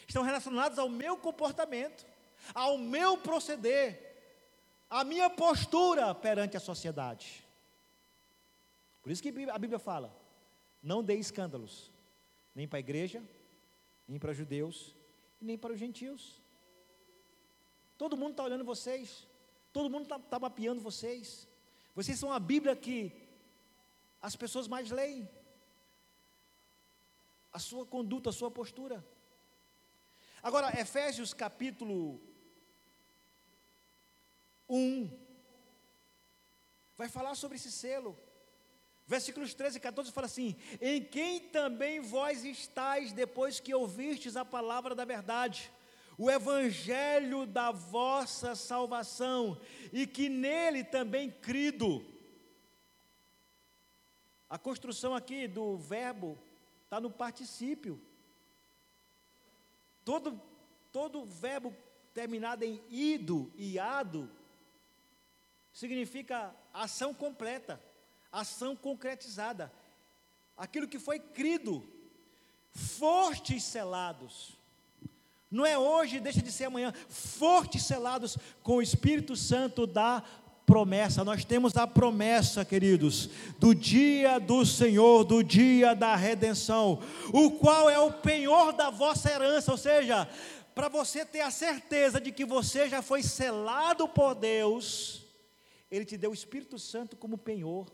estão 0.06 0.22
relacionados 0.22 0.78
ao 0.78 0.88
meu 0.90 1.16
comportamento, 1.16 2.04
ao 2.52 2.76
meu 2.76 3.16
proceder 3.16 4.09
a 4.90 5.04
minha 5.04 5.30
postura 5.30 6.12
perante 6.12 6.56
a 6.56 6.60
sociedade. 6.60 7.46
Por 9.00 9.12
isso 9.12 9.22
que 9.22 9.28
a 9.28 9.58
Bíblia 9.58 9.78
fala: 9.78 10.14
não 10.82 11.02
dê 11.02 11.14
escândalos, 11.14 11.92
nem 12.54 12.66
para 12.66 12.78
a 12.78 12.80
igreja, 12.80 13.22
nem 14.08 14.18
para 14.18 14.32
os 14.32 14.36
judeus, 14.36 14.94
nem 15.40 15.56
para 15.56 15.72
os 15.72 15.78
gentios. 15.78 16.42
Todo 17.96 18.16
mundo 18.16 18.32
está 18.32 18.42
olhando 18.42 18.64
vocês, 18.64 19.28
todo 19.72 19.88
mundo 19.88 20.02
está 20.02 20.18
tá 20.18 20.38
mapeando 20.38 20.80
vocês. 20.80 21.48
Vocês 21.94 22.18
são 22.18 22.32
a 22.32 22.38
Bíblia 22.38 22.74
que 22.74 23.12
as 24.20 24.34
pessoas 24.34 24.66
mais 24.66 24.90
leem. 24.90 25.28
A 27.52 27.58
sua 27.58 27.84
conduta, 27.84 28.30
a 28.30 28.32
sua 28.32 28.50
postura. 28.50 29.04
Agora, 30.42 30.78
Efésios 30.80 31.34
capítulo 31.34 32.20
1. 34.70 35.10
Vai 36.96 37.08
falar 37.08 37.34
sobre 37.34 37.56
esse 37.56 37.72
selo. 37.72 38.16
Versículos 39.06 39.52
13 39.52 39.78
e 39.78 39.80
14 39.80 40.12
fala 40.12 40.26
assim: 40.26 40.56
Em 40.80 41.02
quem 41.02 41.40
também 41.40 42.00
vós 42.00 42.44
estáis 42.44 43.12
depois 43.12 43.58
que 43.58 43.74
ouvistes 43.74 44.36
a 44.36 44.44
palavra 44.44 44.94
da 44.94 45.04
verdade, 45.04 45.72
o 46.16 46.30
evangelho 46.30 47.44
da 47.44 47.72
vossa 47.72 48.54
salvação, 48.54 49.60
e 49.92 50.06
que 50.06 50.28
nele 50.28 50.84
também 50.84 51.28
crido. 51.28 52.04
A 54.48 54.58
construção 54.58 55.14
aqui 55.14 55.48
do 55.48 55.76
verbo 55.76 56.38
está 56.84 57.00
no 57.00 57.10
particípio. 57.10 58.00
Todo, 60.04 60.40
todo 60.92 61.24
verbo 61.24 61.74
terminado 62.14 62.64
em 62.64 62.80
ido 62.88 63.52
e 63.56 63.78
ado 63.78 64.30
significa 65.72 66.54
ação 66.72 67.12
completa, 67.14 67.80
ação 68.30 68.74
concretizada. 68.76 69.72
Aquilo 70.56 70.88
que 70.88 70.98
foi 70.98 71.18
crido, 71.18 71.82
fortes 72.72 73.62
selados. 73.64 74.58
Não 75.50 75.66
é 75.66 75.76
hoje, 75.76 76.20
deixa 76.20 76.40
de 76.40 76.52
ser 76.52 76.66
amanhã, 76.66 76.92
fortes 77.08 77.84
selados 77.84 78.38
com 78.62 78.76
o 78.76 78.82
Espírito 78.82 79.34
Santo 79.34 79.86
da 79.86 80.22
promessa. 80.64 81.24
Nós 81.24 81.44
temos 81.44 81.76
a 81.76 81.84
promessa, 81.84 82.64
queridos, 82.64 83.28
do 83.58 83.74
dia 83.74 84.38
do 84.38 84.64
Senhor, 84.64 85.24
do 85.24 85.42
dia 85.42 85.94
da 85.94 86.14
redenção, 86.14 87.02
o 87.32 87.50
qual 87.50 87.90
é 87.90 87.98
o 87.98 88.12
penhor 88.12 88.72
da 88.72 88.88
vossa 88.88 89.28
herança, 89.28 89.72
ou 89.72 89.76
seja, 89.76 90.28
para 90.72 90.88
você 90.88 91.24
ter 91.24 91.40
a 91.40 91.50
certeza 91.50 92.20
de 92.20 92.30
que 92.30 92.44
você 92.44 92.88
já 92.88 93.02
foi 93.02 93.22
selado 93.24 94.06
por 94.06 94.36
Deus, 94.36 95.19
ele 95.90 96.04
te 96.04 96.16
deu 96.16 96.30
o 96.30 96.34
Espírito 96.34 96.78
Santo 96.78 97.16
como 97.16 97.36
penhor, 97.36 97.90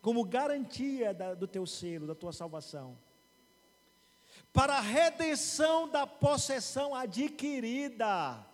como 0.00 0.24
garantia 0.24 1.12
da, 1.12 1.34
do 1.34 1.48
teu 1.48 1.66
selo, 1.66 2.06
da 2.06 2.14
tua 2.14 2.32
salvação. 2.32 2.96
Para 4.52 4.76
a 4.76 4.80
redenção 4.80 5.88
da 5.88 6.06
possessão 6.06 6.94
adquirida. 6.94 8.46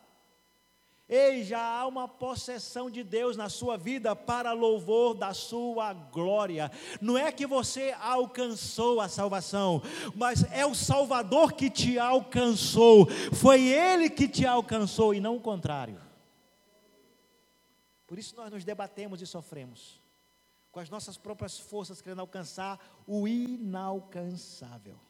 Ei, 1.08 1.44
já 1.44 1.60
há 1.60 1.86
uma 1.86 2.08
possessão 2.08 2.88
de 2.88 3.04
Deus 3.04 3.36
na 3.36 3.50
sua 3.50 3.76
vida 3.76 4.16
para 4.16 4.52
louvor 4.52 5.14
da 5.14 5.34
sua 5.34 5.92
glória. 5.92 6.70
Não 7.02 7.18
é 7.18 7.30
que 7.30 7.46
você 7.46 7.94
alcançou 8.00 8.98
a 8.98 9.08
salvação, 9.08 9.82
mas 10.14 10.50
é 10.50 10.64
o 10.64 10.74
Salvador 10.74 11.52
que 11.52 11.68
te 11.68 11.98
alcançou. 11.98 13.06
Foi 13.34 13.62
Ele 13.62 14.08
que 14.08 14.26
te 14.26 14.46
alcançou 14.46 15.12
e 15.12 15.20
não 15.20 15.36
o 15.36 15.40
contrário. 15.40 16.11
Por 18.12 18.18
isso 18.18 18.36
nós 18.36 18.50
nos 18.50 18.62
debatemos 18.62 19.22
e 19.22 19.26
sofremos, 19.26 19.98
com 20.70 20.78
as 20.78 20.90
nossas 20.90 21.16
próprias 21.16 21.58
forças, 21.58 22.02
querendo 22.02 22.20
alcançar 22.20 22.78
o 23.06 23.26
inalcançável. 23.26 25.00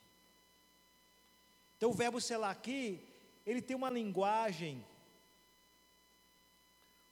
Então 1.77 1.91
o 1.91 1.95
verbo 1.95 2.21
selar 2.21 2.53
aqui, 2.53 3.05
ele 3.45 3.61
tem 3.61 3.75
uma 3.77 3.91
linguagem 3.91 4.87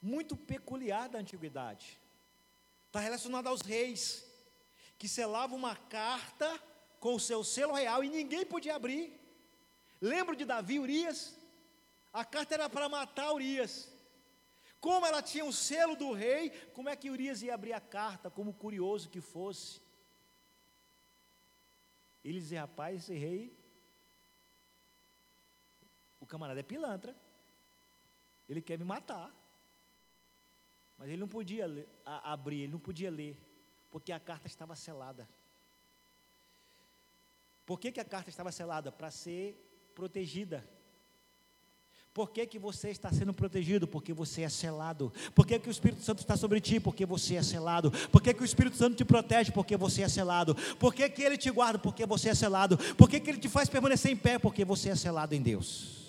muito 0.01 0.37
peculiar 0.37 1.09
da 1.09 1.19
antiguidade. 1.19 1.99
Está 2.87 3.01
relacionado 3.01 3.47
aos 3.47 3.59
reis, 3.59 4.25
que 4.97 5.09
selavam 5.09 5.57
uma 5.57 5.75
carta 5.75 6.57
com 7.01 7.15
o 7.15 7.19
seu 7.19 7.43
selo 7.43 7.73
real 7.73 8.01
e 8.01 8.09
ninguém 8.09 8.45
podia 8.45 8.77
abrir. 8.77 9.19
Lembro 9.99 10.37
de 10.37 10.45
Davi, 10.45 10.79
Urias? 10.79 11.35
A 12.13 12.23
carta 12.23 12.53
era 12.53 12.69
para 12.69 12.87
matar 12.87 13.33
Urias. 13.33 13.90
Como 14.81 15.05
ela 15.05 15.21
tinha 15.21 15.45
o 15.45 15.53
selo 15.53 15.95
do 15.95 16.11
rei, 16.11 16.49
como 16.73 16.89
é 16.89 16.95
que 16.95 17.09
Urias 17.09 17.41
ia 17.41 17.53
abrir 17.53 17.71
a 17.71 17.79
carta, 17.79 18.29
como 18.29 18.51
curioso 18.51 19.09
que 19.09 19.21
fosse? 19.21 19.79
Ele 22.25 22.39
dizia, 22.39 22.61
rapaz, 22.61 23.03
esse 23.03 23.13
rei 23.13 23.55
O 26.21 26.25
camarada 26.25 26.59
é 26.59 26.63
pilantra. 26.63 27.15
Ele 28.47 28.61
quer 28.61 28.77
me 28.77 28.85
matar. 28.85 29.35
Mas 30.97 31.09
ele 31.09 31.17
não 31.17 31.27
podia 31.27 31.65
ler, 31.65 31.89
a, 32.05 32.31
abrir, 32.31 32.61
ele 32.61 32.71
não 32.71 32.79
podia 32.79 33.09
ler, 33.09 33.35
porque 33.89 34.11
a 34.11 34.19
carta 34.19 34.45
estava 34.45 34.75
selada. 34.75 35.27
Por 37.65 37.79
que, 37.79 37.91
que 37.91 37.99
a 37.99 38.05
carta 38.05 38.29
estava 38.29 38.51
selada? 38.51 38.91
Para 38.91 39.09
ser 39.09 39.57
protegida. 39.95 40.63
Por 42.13 42.29
que, 42.31 42.45
que 42.45 42.59
você 42.59 42.89
está 42.89 43.09
sendo 43.11 43.33
protegido? 43.33 43.87
Porque 43.87 44.11
você 44.11 44.41
é 44.41 44.49
selado. 44.49 45.13
Por 45.33 45.47
que, 45.47 45.57
que 45.57 45.69
o 45.69 45.71
Espírito 45.71 46.03
Santo 46.03 46.19
está 46.19 46.35
sobre 46.35 46.59
ti? 46.59 46.77
Porque 46.77 47.05
você 47.05 47.35
é 47.35 47.43
selado. 47.43 47.89
Por 48.09 48.21
que, 48.21 48.33
que 48.33 48.41
o 48.41 48.45
Espírito 48.45 48.75
Santo 48.75 48.97
te 48.97 49.05
protege? 49.05 49.51
Porque 49.51 49.77
você 49.77 50.01
é 50.01 50.09
selado. 50.09 50.53
Por 50.77 50.93
que, 50.93 51.03
ele 51.21 51.37
te 51.37 51.49
guarda? 51.49 51.79
Porque 51.79 52.05
você 52.05 52.29
é 52.29 52.35
selado. 52.35 52.77
Por 52.95 53.09
que 53.09 53.15
ele 53.15 53.37
te 53.37 53.47
faz 53.47 53.69
permanecer 53.69 54.11
em 54.11 54.17
pé? 54.17 54.37
Porque 54.37 54.65
você 54.65 54.89
é 54.89 54.95
selado 54.95 55.33
em 55.33 55.41
Deus. 55.41 56.01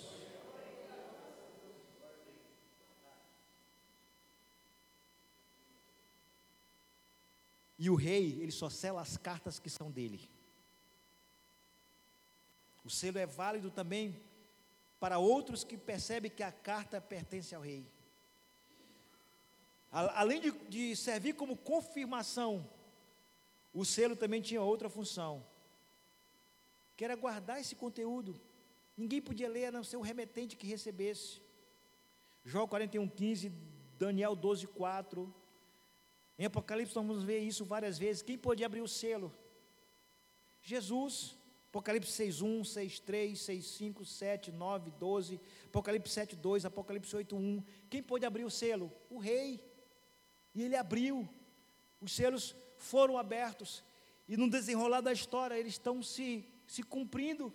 E 7.79 7.89
o 7.89 7.95
rei, 7.95 8.39
ele 8.41 8.51
só 8.51 8.69
sela 8.69 9.01
as 9.01 9.15
cartas 9.15 9.57
que 9.57 9.69
são 9.69 9.89
dele. 9.89 10.29
O 12.83 12.89
selo 12.89 13.17
é 13.17 13.25
válido 13.25 13.71
também 13.71 14.21
para 15.03 15.19
outros 15.19 15.65
que 15.65 15.77
percebem 15.77 16.31
que 16.31 16.41
a 16.41 16.49
carta 16.49 17.01
pertence 17.01 17.53
ao 17.53 17.61
rei. 17.61 17.85
Além 19.91 20.39
de, 20.39 20.51
de 20.69 20.95
servir 20.95 21.33
como 21.33 21.57
confirmação, 21.57 22.65
o 23.73 23.83
selo 23.83 24.15
também 24.15 24.41
tinha 24.41 24.61
outra 24.61 24.89
função, 24.89 25.45
que 26.95 27.03
era 27.03 27.17
guardar 27.17 27.59
esse 27.59 27.75
conteúdo. 27.75 28.39
Ninguém 28.95 29.21
podia 29.21 29.49
ler 29.49 29.65
a 29.65 29.71
não 29.73 29.83
ser 29.83 29.97
o 29.97 30.01
remetente 30.01 30.55
que 30.55 30.65
recebesse. 30.65 31.41
Jó 32.45 32.65
41, 32.65 33.05
15, 33.09 33.51
Daniel 33.99 34.37
12, 34.37 34.67
4. 34.67 35.35
Em 36.39 36.45
Apocalipse 36.45 36.95
vamos 36.95 37.25
ver 37.25 37.39
isso 37.39 37.65
várias 37.65 37.99
vezes. 37.99 38.21
Quem 38.21 38.37
pode 38.37 38.63
abrir 38.63 38.79
o 38.79 38.87
selo? 38.87 39.35
Jesus. 40.61 41.37
Apocalipse 41.73 42.11
6.1, 42.23 42.61
6.3, 42.61 43.33
6.5, 43.33 44.05
7, 44.05 44.51
9, 44.51 44.91
12, 44.91 45.41
Apocalipse 45.65 46.13
7.2, 46.13 46.65
Apocalipse 46.65 47.15
8.1. 47.15 47.63
Quem 47.89 48.03
pôde 48.03 48.27
abrir 48.27 48.43
o 48.43 48.51
selo? 48.51 48.93
O 49.09 49.17
rei. 49.17 49.59
E 50.53 50.61
ele 50.61 50.75
abriu. 50.75 51.27
Os 51.99 52.11
selos 52.11 52.55
foram 52.77 53.17
abertos. 53.17 53.83
E 54.27 54.37
no 54.37 54.47
desenrolar 54.51 55.01
da 55.01 55.11
história, 55.11 55.57
eles 55.57 55.73
estão 55.73 56.03
se, 56.03 56.47
se 56.67 56.83
cumprindo. 56.83 57.51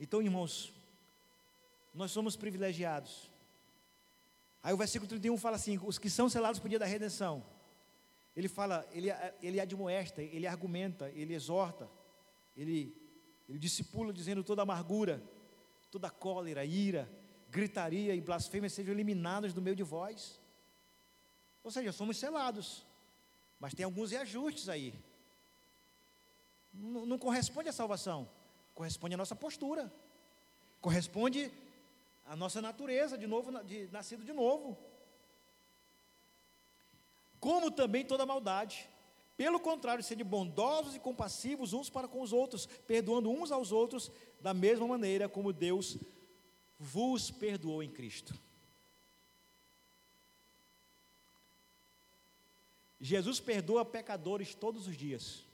Então, 0.00 0.20
irmãos, 0.20 0.72
nós 1.94 2.10
somos 2.10 2.34
privilegiados. 2.34 3.30
Aí 4.64 4.74
o 4.74 4.76
versículo 4.76 5.08
31 5.08 5.38
fala 5.38 5.54
assim: 5.54 5.78
os 5.80 5.96
que 5.96 6.10
são 6.10 6.28
selados 6.28 6.58
por 6.58 6.68
dia 6.68 6.80
da 6.80 6.86
redenção 6.86 7.53
ele 8.36 8.48
fala, 8.48 8.86
ele, 8.92 9.08
ele 9.40 9.60
admoesta, 9.60 10.20
ele 10.20 10.46
argumenta, 10.46 11.08
ele 11.10 11.34
exorta, 11.34 11.88
ele, 12.56 12.96
ele 13.48 13.58
discipula 13.58 14.12
dizendo 14.12 14.42
toda 14.42 14.62
amargura, 14.62 15.22
toda 15.90 16.10
cólera, 16.10 16.64
ira, 16.64 17.08
gritaria 17.48 18.14
e 18.14 18.20
blasfêmia 18.20 18.68
sejam 18.68 18.92
eliminados 18.92 19.52
do 19.52 19.62
meio 19.62 19.76
de 19.76 19.84
vós. 19.84 20.40
Ou 21.62 21.70
seja, 21.70 21.92
somos 21.92 22.16
selados, 22.16 22.84
mas 23.60 23.72
tem 23.72 23.84
alguns 23.84 24.10
reajustes 24.10 24.68
aí. 24.68 24.92
Não, 26.72 27.06
não 27.06 27.18
corresponde 27.18 27.68
à 27.68 27.72
salvação, 27.72 28.28
corresponde 28.74 29.14
à 29.14 29.18
nossa 29.18 29.36
postura, 29.36 29.92
corresponde 30.80 31.52
à 32.26 32.34
nossa 32.34 32.60
natureza, 32.60 33.16
de 33.16 33.28
novo, 33.28 33.62
de, 33.62 33.86
nascido 33.92 34.24
de 34.24 34.32
novo 34.32 34.76
como 37.44 37.70
também 37.70 38.06
toda 38.06 38.24
maldade. 38.24 38.88
Pelo 39.36 39.60
contrário, 39.60 40.02
sede 40.02 40.24
bondosos 40.24 40.94
e 40.94 40.98
compassivos 40.98 41.74
uns 41.74 41.90
para 41.90 42.08
com 42.08 42.22
os 42.22 42.32
outros, 42.32 42.64
perdoando 42.86 43.30
uns 43.30 43.52
aos 43.52 43.70
outros 43.70 44.10
da 44.40 44.54
mesma 44.54 44.86
maneira 44.86 45.28
como 45.28 45.52
Deus 45.52 45.98
vos 46.78 47.30
perdoou 47.30 47.82
em 47.82 47.90
Cristo. 47.90 48.32
Jesus 52.98 53.40
perdoa 53.40 53.84
pecadores 53.84 54.54
todos 54.54 54.86
os 54.86 54.96
dias. 54.96 55.44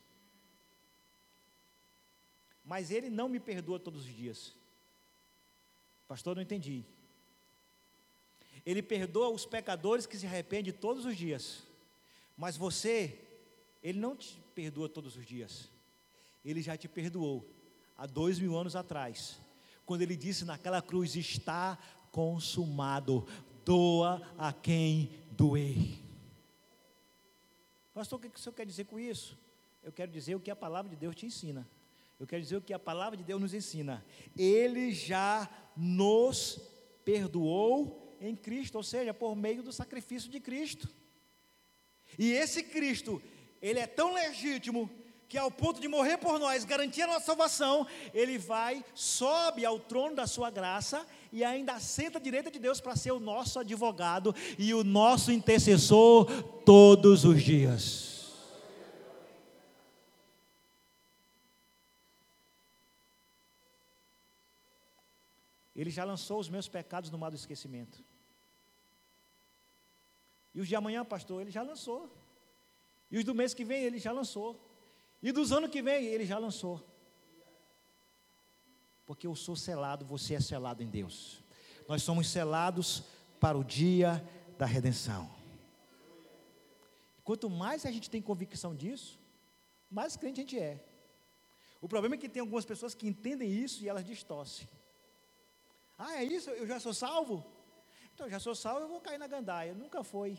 Mas 2.65 2.93
ele 2.93 3.11
não 3.11 3.29
me 3.29 3.41
perdoa 3.41 3.81
todos 3.81 4.03
os 4.03 4.15
dias. 4.15 4.55
Pastor, 6.07 6.37
não 6.37 6.43
entendi. 6.43 6.85
Ele 8.65 8.81
perdoa 8.81 9.29
os 9.29 9.45
pecadores 9.45 10.07
que 10.07 10.17
se 10.17 10.27
arrependem 10.27 10.73
todos 10.73 11.05
os 11.05 11.17
dias. 11.17 11.69
Mas 12.41 12.57
você, 12.57 13.21
Ele 13.83 13.99
não 13.99 14.17
te 14.17 14.43
perdoa 14.55 14.89
todos 14.89 15.15
os 15.15 15.27
dias. 15.27 15.71
Ele 16.43 16.63
já 16.63 16.75
te 16.75 16.89
perdoou 16.89 17.47
há 17.99 18.07
dois 18.07 18.39
mil 18.39 18.57
anos 18.57 18.75
atrás, 18.75 19.39
quando 19.85 20.01
Ele 20.01 20.17
disse 20.17 20.47
naquela 20.47 20.81
cruz: 20.81 21.15
Está 21.15 21.79
consumado, 22.11 23.29
doa 23.63 24.23
a 24.39 24.55
quem 24.55 25.13
doer. 25.33 25.77
Pastor, 27.93 28.19
o 28.19 28.23
que 28.23 28.35
o 28.35 28.39
senhor 28.39 28.55
quer 28.55 28.65
dizer 28.65 28.87
com 28.87 28.99
isso? 28.99 29.39
Eu 29.83 29.93
quero 29.93 30.11
dizer 30.11 30.35
o 30.35 30.41
que 30.41 30.51
a 30.51 30.57
palavra 30.57 30.89
de 30.89 30.97
Deus 30.97 31.15
te 31.15 31.27
ensina. 31.27 31.69
Eu 32.19 32.27
quero 32.27 32.41
dizer 32.41 32.57
o 32.57 32.63
que 32.63 32.73
a 32.73 32.79
palavra 32.79 33.19
de 33.19 33.25
Deus 33.25 33.39
nos 33.39 33.53
ensina. 33.53 34.03
Ele 34.35 34.95
já 34.95 35.47
nos 35.77 36.59
perdoou 37.05 38.17
em 38.19 38.35
Cristo, 38.35 38.77
ou 38.77 38.83
seja, 38.83 39.13
por 39.13 39.37
meio 39.37 39.63
do 39.63 39.75
sacrifício 39.75 40.31
de 40.31 40.41
Cristo. 40.41 40.89
E 42.19 42.33
esse 42.33 42.63
Cristo, 42.63 43.23
ele 43.61 43.79
é 43.79 43.87
tão 43.87 44.13
legítimo 44.13 44.91
que 45.31 45.39
ao 45.39 45.49
ponto 45.49 45.81
de 45.81 45.87
morrer 45.87 46.19
por 46.19 46.41
nós, 46.41 46.65
garantir 46.65 47.03
a 47.03 47.07
nossa 47.07 47.27
salvação, 47.27 47.87
ele 48.13 48.37
vai, 48.37 48.85
sobe 48.97 49.65
ao 49.65 49.79
trono 49.79 50.17
da 50.17 50.27
sua 50.27 50.51
graça 50.51 51.07
e 51.33 51.45
ainda 51.45 51.79
senta 51.79 52.19
à 52.19 52.21
direita 52.21 52.51
de 52.51 52.59
Deus 52.59 52.81
para 52.81 52.97
ser 52.97 53.13
o 53.13 53.21
nosso 53.21 53.61
advogado 53.61 54.35
e 54.59 54.75
o 54.75 54.83
nosso 54.83 55.31
intercessor 55.31 56.25
todos 56.65 57.25
os 57.25 57.41
dias. 57.41 58.11
Ele 65.77 65.91
já 65.91 66.03
lançou 66.05 66.41
os 66.41 66.49
meus 66.49 66.67
pecados 66.69 67.09
no 67.09 67.17
mar 67.17 67.31
do 67.31 67.37
esquecimento. 67.37 68.05
E 70.55 70.61
os 70.61 70.69
de 70.69 70.75
amanhã, 70.75 71.05
pastor, 71.05 71.41
ele 71.41 71.51
já 71.51 71.63
lançou. 71.63 72.11
E 73.11 73.19
os 73.19 73.25
do 73.25 73.35
mês 73.35 73.55
que 73.55 73.65
vem, 73.65 73.83
ele 73.83 73.99
já 73.99 74.13
lançou. 74.13 74.59
E 75.23 75.33
dos 75.33 75.53
anos 75.53 75.71
que 75.71 75.83
vem, 75.83 76.07
ele 76.07 76.25
já 76.25 76.39
lançou. 76.39 76.85
Porque 79.07 79.27
eu 79.27 79.35
sou 79.35 79.57
selado, 79.57 80.05
você 80.05 80.35
é 80.35 80.41
selado 80.41 80.83
em 80.83 80.89
Deus. 80.89 81.43
Nós 81.89 82.03
somos 82.03 82.29
selados 82.29 83.03
para 83.41 83.59
o 83.59 83.65
dia 83.65 84.25
da 84.57 84.67
redenção. 84.67 85.31
Quanto 87.25 87.51
mais 87.51 87.85
a 87.87 87.91
gente 87.91 88.09
tem 88.09 88.23
convicção 88.23 88.75
disso, 88.75 89.19
mais 89.91 90.17
crente 90.17 90.41
a 90.41 90.43
gente 90.43 90.59
é. 90.59 90.85
O 91.81 91.89
problema 91.89 92.15
é 92.15 92.19
que 92.19 92.29
tem 92.29 92.41
algumas 92.41 92.65
pessoas 92.65 92.95
que 92.95 93.09
entendem 93.09 93.51
isso 93.51 93.83
e 93.83 93.89
elas 93.89 94.05
distorcem. 94.05 94.69
Ah, 95.99 96.17
é 96.17 96.25
isso? 96.25 96.51
Eu 96.51 96.67
já 96.67 96.79
sou 96.79 96.95
salvo? 96.95 97.45
Então, 98.21 98.29
já 98.29 98.39
sou 98.39 98.55
salvo, 98.55 98.83
eu 98.83 98.89
vou 98.89 99.01
cair 99.01 99.17
na 99.17 99.27
gandaia. 99.27 99.73
Nunca 99.73 100.05
foi. 100.05 100.39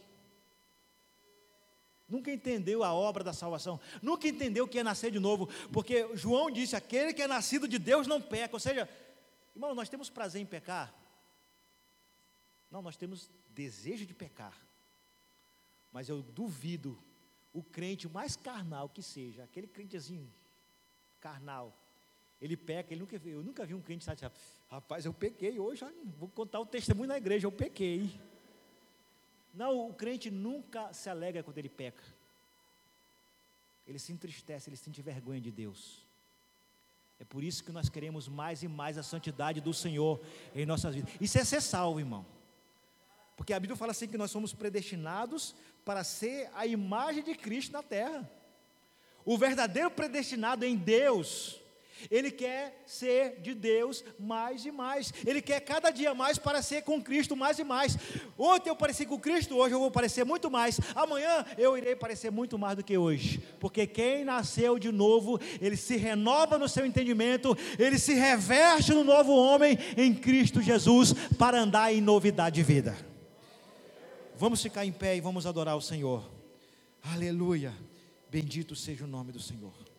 Nunca 2.07 2.31
entendeu 2.31 2.83
a 2.83 2.93
obra 2.93 3.23
da 3.23 3.33
salvação. 3.33 3.79
Nunca 4.03 4.27
entendeu 4.27 4.65
o 4.65 4.67
que 4.67 4.77
é 4.77 4.83
nascer 4.83 5.09
de 5.09 5.19
novo. 5.19 5.49
Porque 5.73 6.15
João 6.15 6.51
disse: 6.51 6.75
aquele 6.75 7.11
que 7.11 7.23
é 7.23 7.27
nascido 7.27 7.67
de 7.67 7.79
Deus 7.79 8.05
não 8.05 8.21
peca. 8.21 8.55
Ou 8.55 8.59
seja, 8.59 8.87
irmão, 9.55 9.73
nós 9.73 9.89
temos 9.89 10.11
prazer 10.11 10.39
em 10.39 10.45
pecar? 10.45 10.93
Não, 12.69 12.83
nós 12.83 12.95
temos 12.95 13.31
desejo 13.49 14.05
de 14.05 14.13
pecar. 14.13 14.55
Mas 15.91 16.07
eu 16.07 16.21
duvido 16.21 17.03
o 17.51 17.63
crente 17.63 18.07
mais 18.07 18.35
carnal 18.35 18.89
que 18.89 19.01
seja, 19.01 19.43
aquele 19.43 19.65
crentezinho 19.65 20.31
carnal, 21.19 21.75
ele 22.41 22.57
peca, 22.57 22.93
ele 22.93 23.01
nunca, 23.01 23.21
eu 23.23 23.43
nunca 23.43 23.65
vi 23.65 23.75
um 23.75 23.81
crente 23.81 24.03
satisfeito. 24.03 24.35
Rapaz, 24.69 25.05
eu 25.05 25.13
pequei 25.13 25.59
hoje, 25.59 25.85
vou 26.17 26.27
contar 26.29 26.59
o 26.59 26.65
testemunho 26.65 27.09
na 27.09 27.17
igreja, 27.17 27.45
eu 27.45 27.51
pequei. 27.51 28.19
Não, 29.53 29.89
o 29.89 29.93
crente 29.93 30.31
nunca 30.31 30.91
se 30.93 31.09
alegra 31.09 31.43
quando 31.43 31.57
ele 31.59 31.69
peca. 31.69 32.03
Ele 33.85 33.99
se 33.99 34.11
entristece, 34.11 34.69
ele 34.69 34.77
sente 34.77 35.01
vergonha 35.01 35.39
de 35.39 35.51
Deus. 35.51 36.05
É 37.19 37.23
por 37.23 37.43
isso 37.43 37.63
que 37.63 37.71
nós 37.71 37.87
queremos 37.87 38.27
mais 38.27 38.63
e 38.63 38.67
mais 38.67 38.97
a 38.97 39.03
santidade 39.03 39.61
do 39.61 39.73
Senhor 39.73 40.19
em 40.55 40.65
nossas 40.65 40.95
vidas. 40.95 41.13
Isso 41.21 41.37
é 41.37 41.43
ser 41.43 41.61
salvo, 41.61 41.99
irmão. 41.99 42.25
Porque 43.37 43.53
a 43.53 43.59
Bíblia 43.59 43.77
fala 43.77 43.91
assim 43.91 44.07
que 44.07 44.17
nós 44.17 44.31
somos 44.31 44.53
predestinados 44.53 45.55
para 45.85 46.03
ser 46.03 46.49
a 46.55 46.65
imagem 46.65 47.23
de 47.23 47.35
Cristo 47.35 47.73
na 47.73 47.83
terra. 47.83 48.27
O 49.23 49.37
verdadeiro 49.37 49.91
predestinado 49.91 50.65
em 50.65 50.75
Deus, 50.75 51.60
ele 52.09 52.31
quer 52.31 52.81
ser 52.85 53.39
de 53.41 53.53
Deus 53.53 54.03
mais 54.19 54.65
e 54.65 54.71
mais. 54.71 55.13
Ele 55.25 55.41
quer 55.41 55.59
cada 55.59 55.91
dia 55.91 56.13
mais 56.13 56.37
parecer 56.37 56.83
com 56.83 57.01
Cristo 57.01 57.35
mais 57.35 57.59
e 57.59 57.63
mais. 57.63 57.97
Ontem 58.37 58.69
eu 58.69 58.75
pareci 58.75 59.05
com 59.05 59.19
Cristo, 59.19 59.57
hoje 59.57 59.75
eu 59.75 59.79
vou 59.79 59.91
parecer 59.91 60.23
muito 60.23 60.49
mais. 60.49 60.79
Amanhã 60.95 61.45
eu 61.57 61.77
irei 61.77 61.95
parecer 61.95 62.31
muito 62.31 62.57
mais 62.57 62.77
do 62.77 62.83
que 62.83 62.97
hoje. 62.97 63.39
Porque 63.59 63.85
quem 63.85 64.23
nasceu 64.23 64.79
de 64.79 64.91
novo, 64.91 65.39
ele 65.59 65.77
se 65.77 65.97
renova 65.97 66.57
no 66.57 66.69
seu 66.69 66.85
entendimento, 66.85 67.57
ele 67.77 67.99
se 67.99 68.13
reveste 68.13 68.93
no 68.93 69.03
novo 69.03 69.33
homem 69.33 69.77
em 69.97 70.13
Cristo 70.13 70.61
Jesus 70.61 71.13
para 71.37 71.59
andar 71.59 71.93
em 71.93 72.01
novidade 72.01 72.55
de 72.55 72.63
vida. 72.63 72.95
Vamos 74.37 74.61
ficar 74.61 74.85
em 74.85 74.91
pé 74.91 75.15
e 75.15 75.21
vamos 75.21 75.45
adorar 75.45 75.77
o 75.77 75.81
Senhor. 75.81 76.27
Aleluia. 77.03 77.73
Bendito 78.29 78.75
seja 78.75 79.03
o 79.03 79.07
nome 79.07 79.31
do 79.31 79.39
Senhor. 79.39 79.90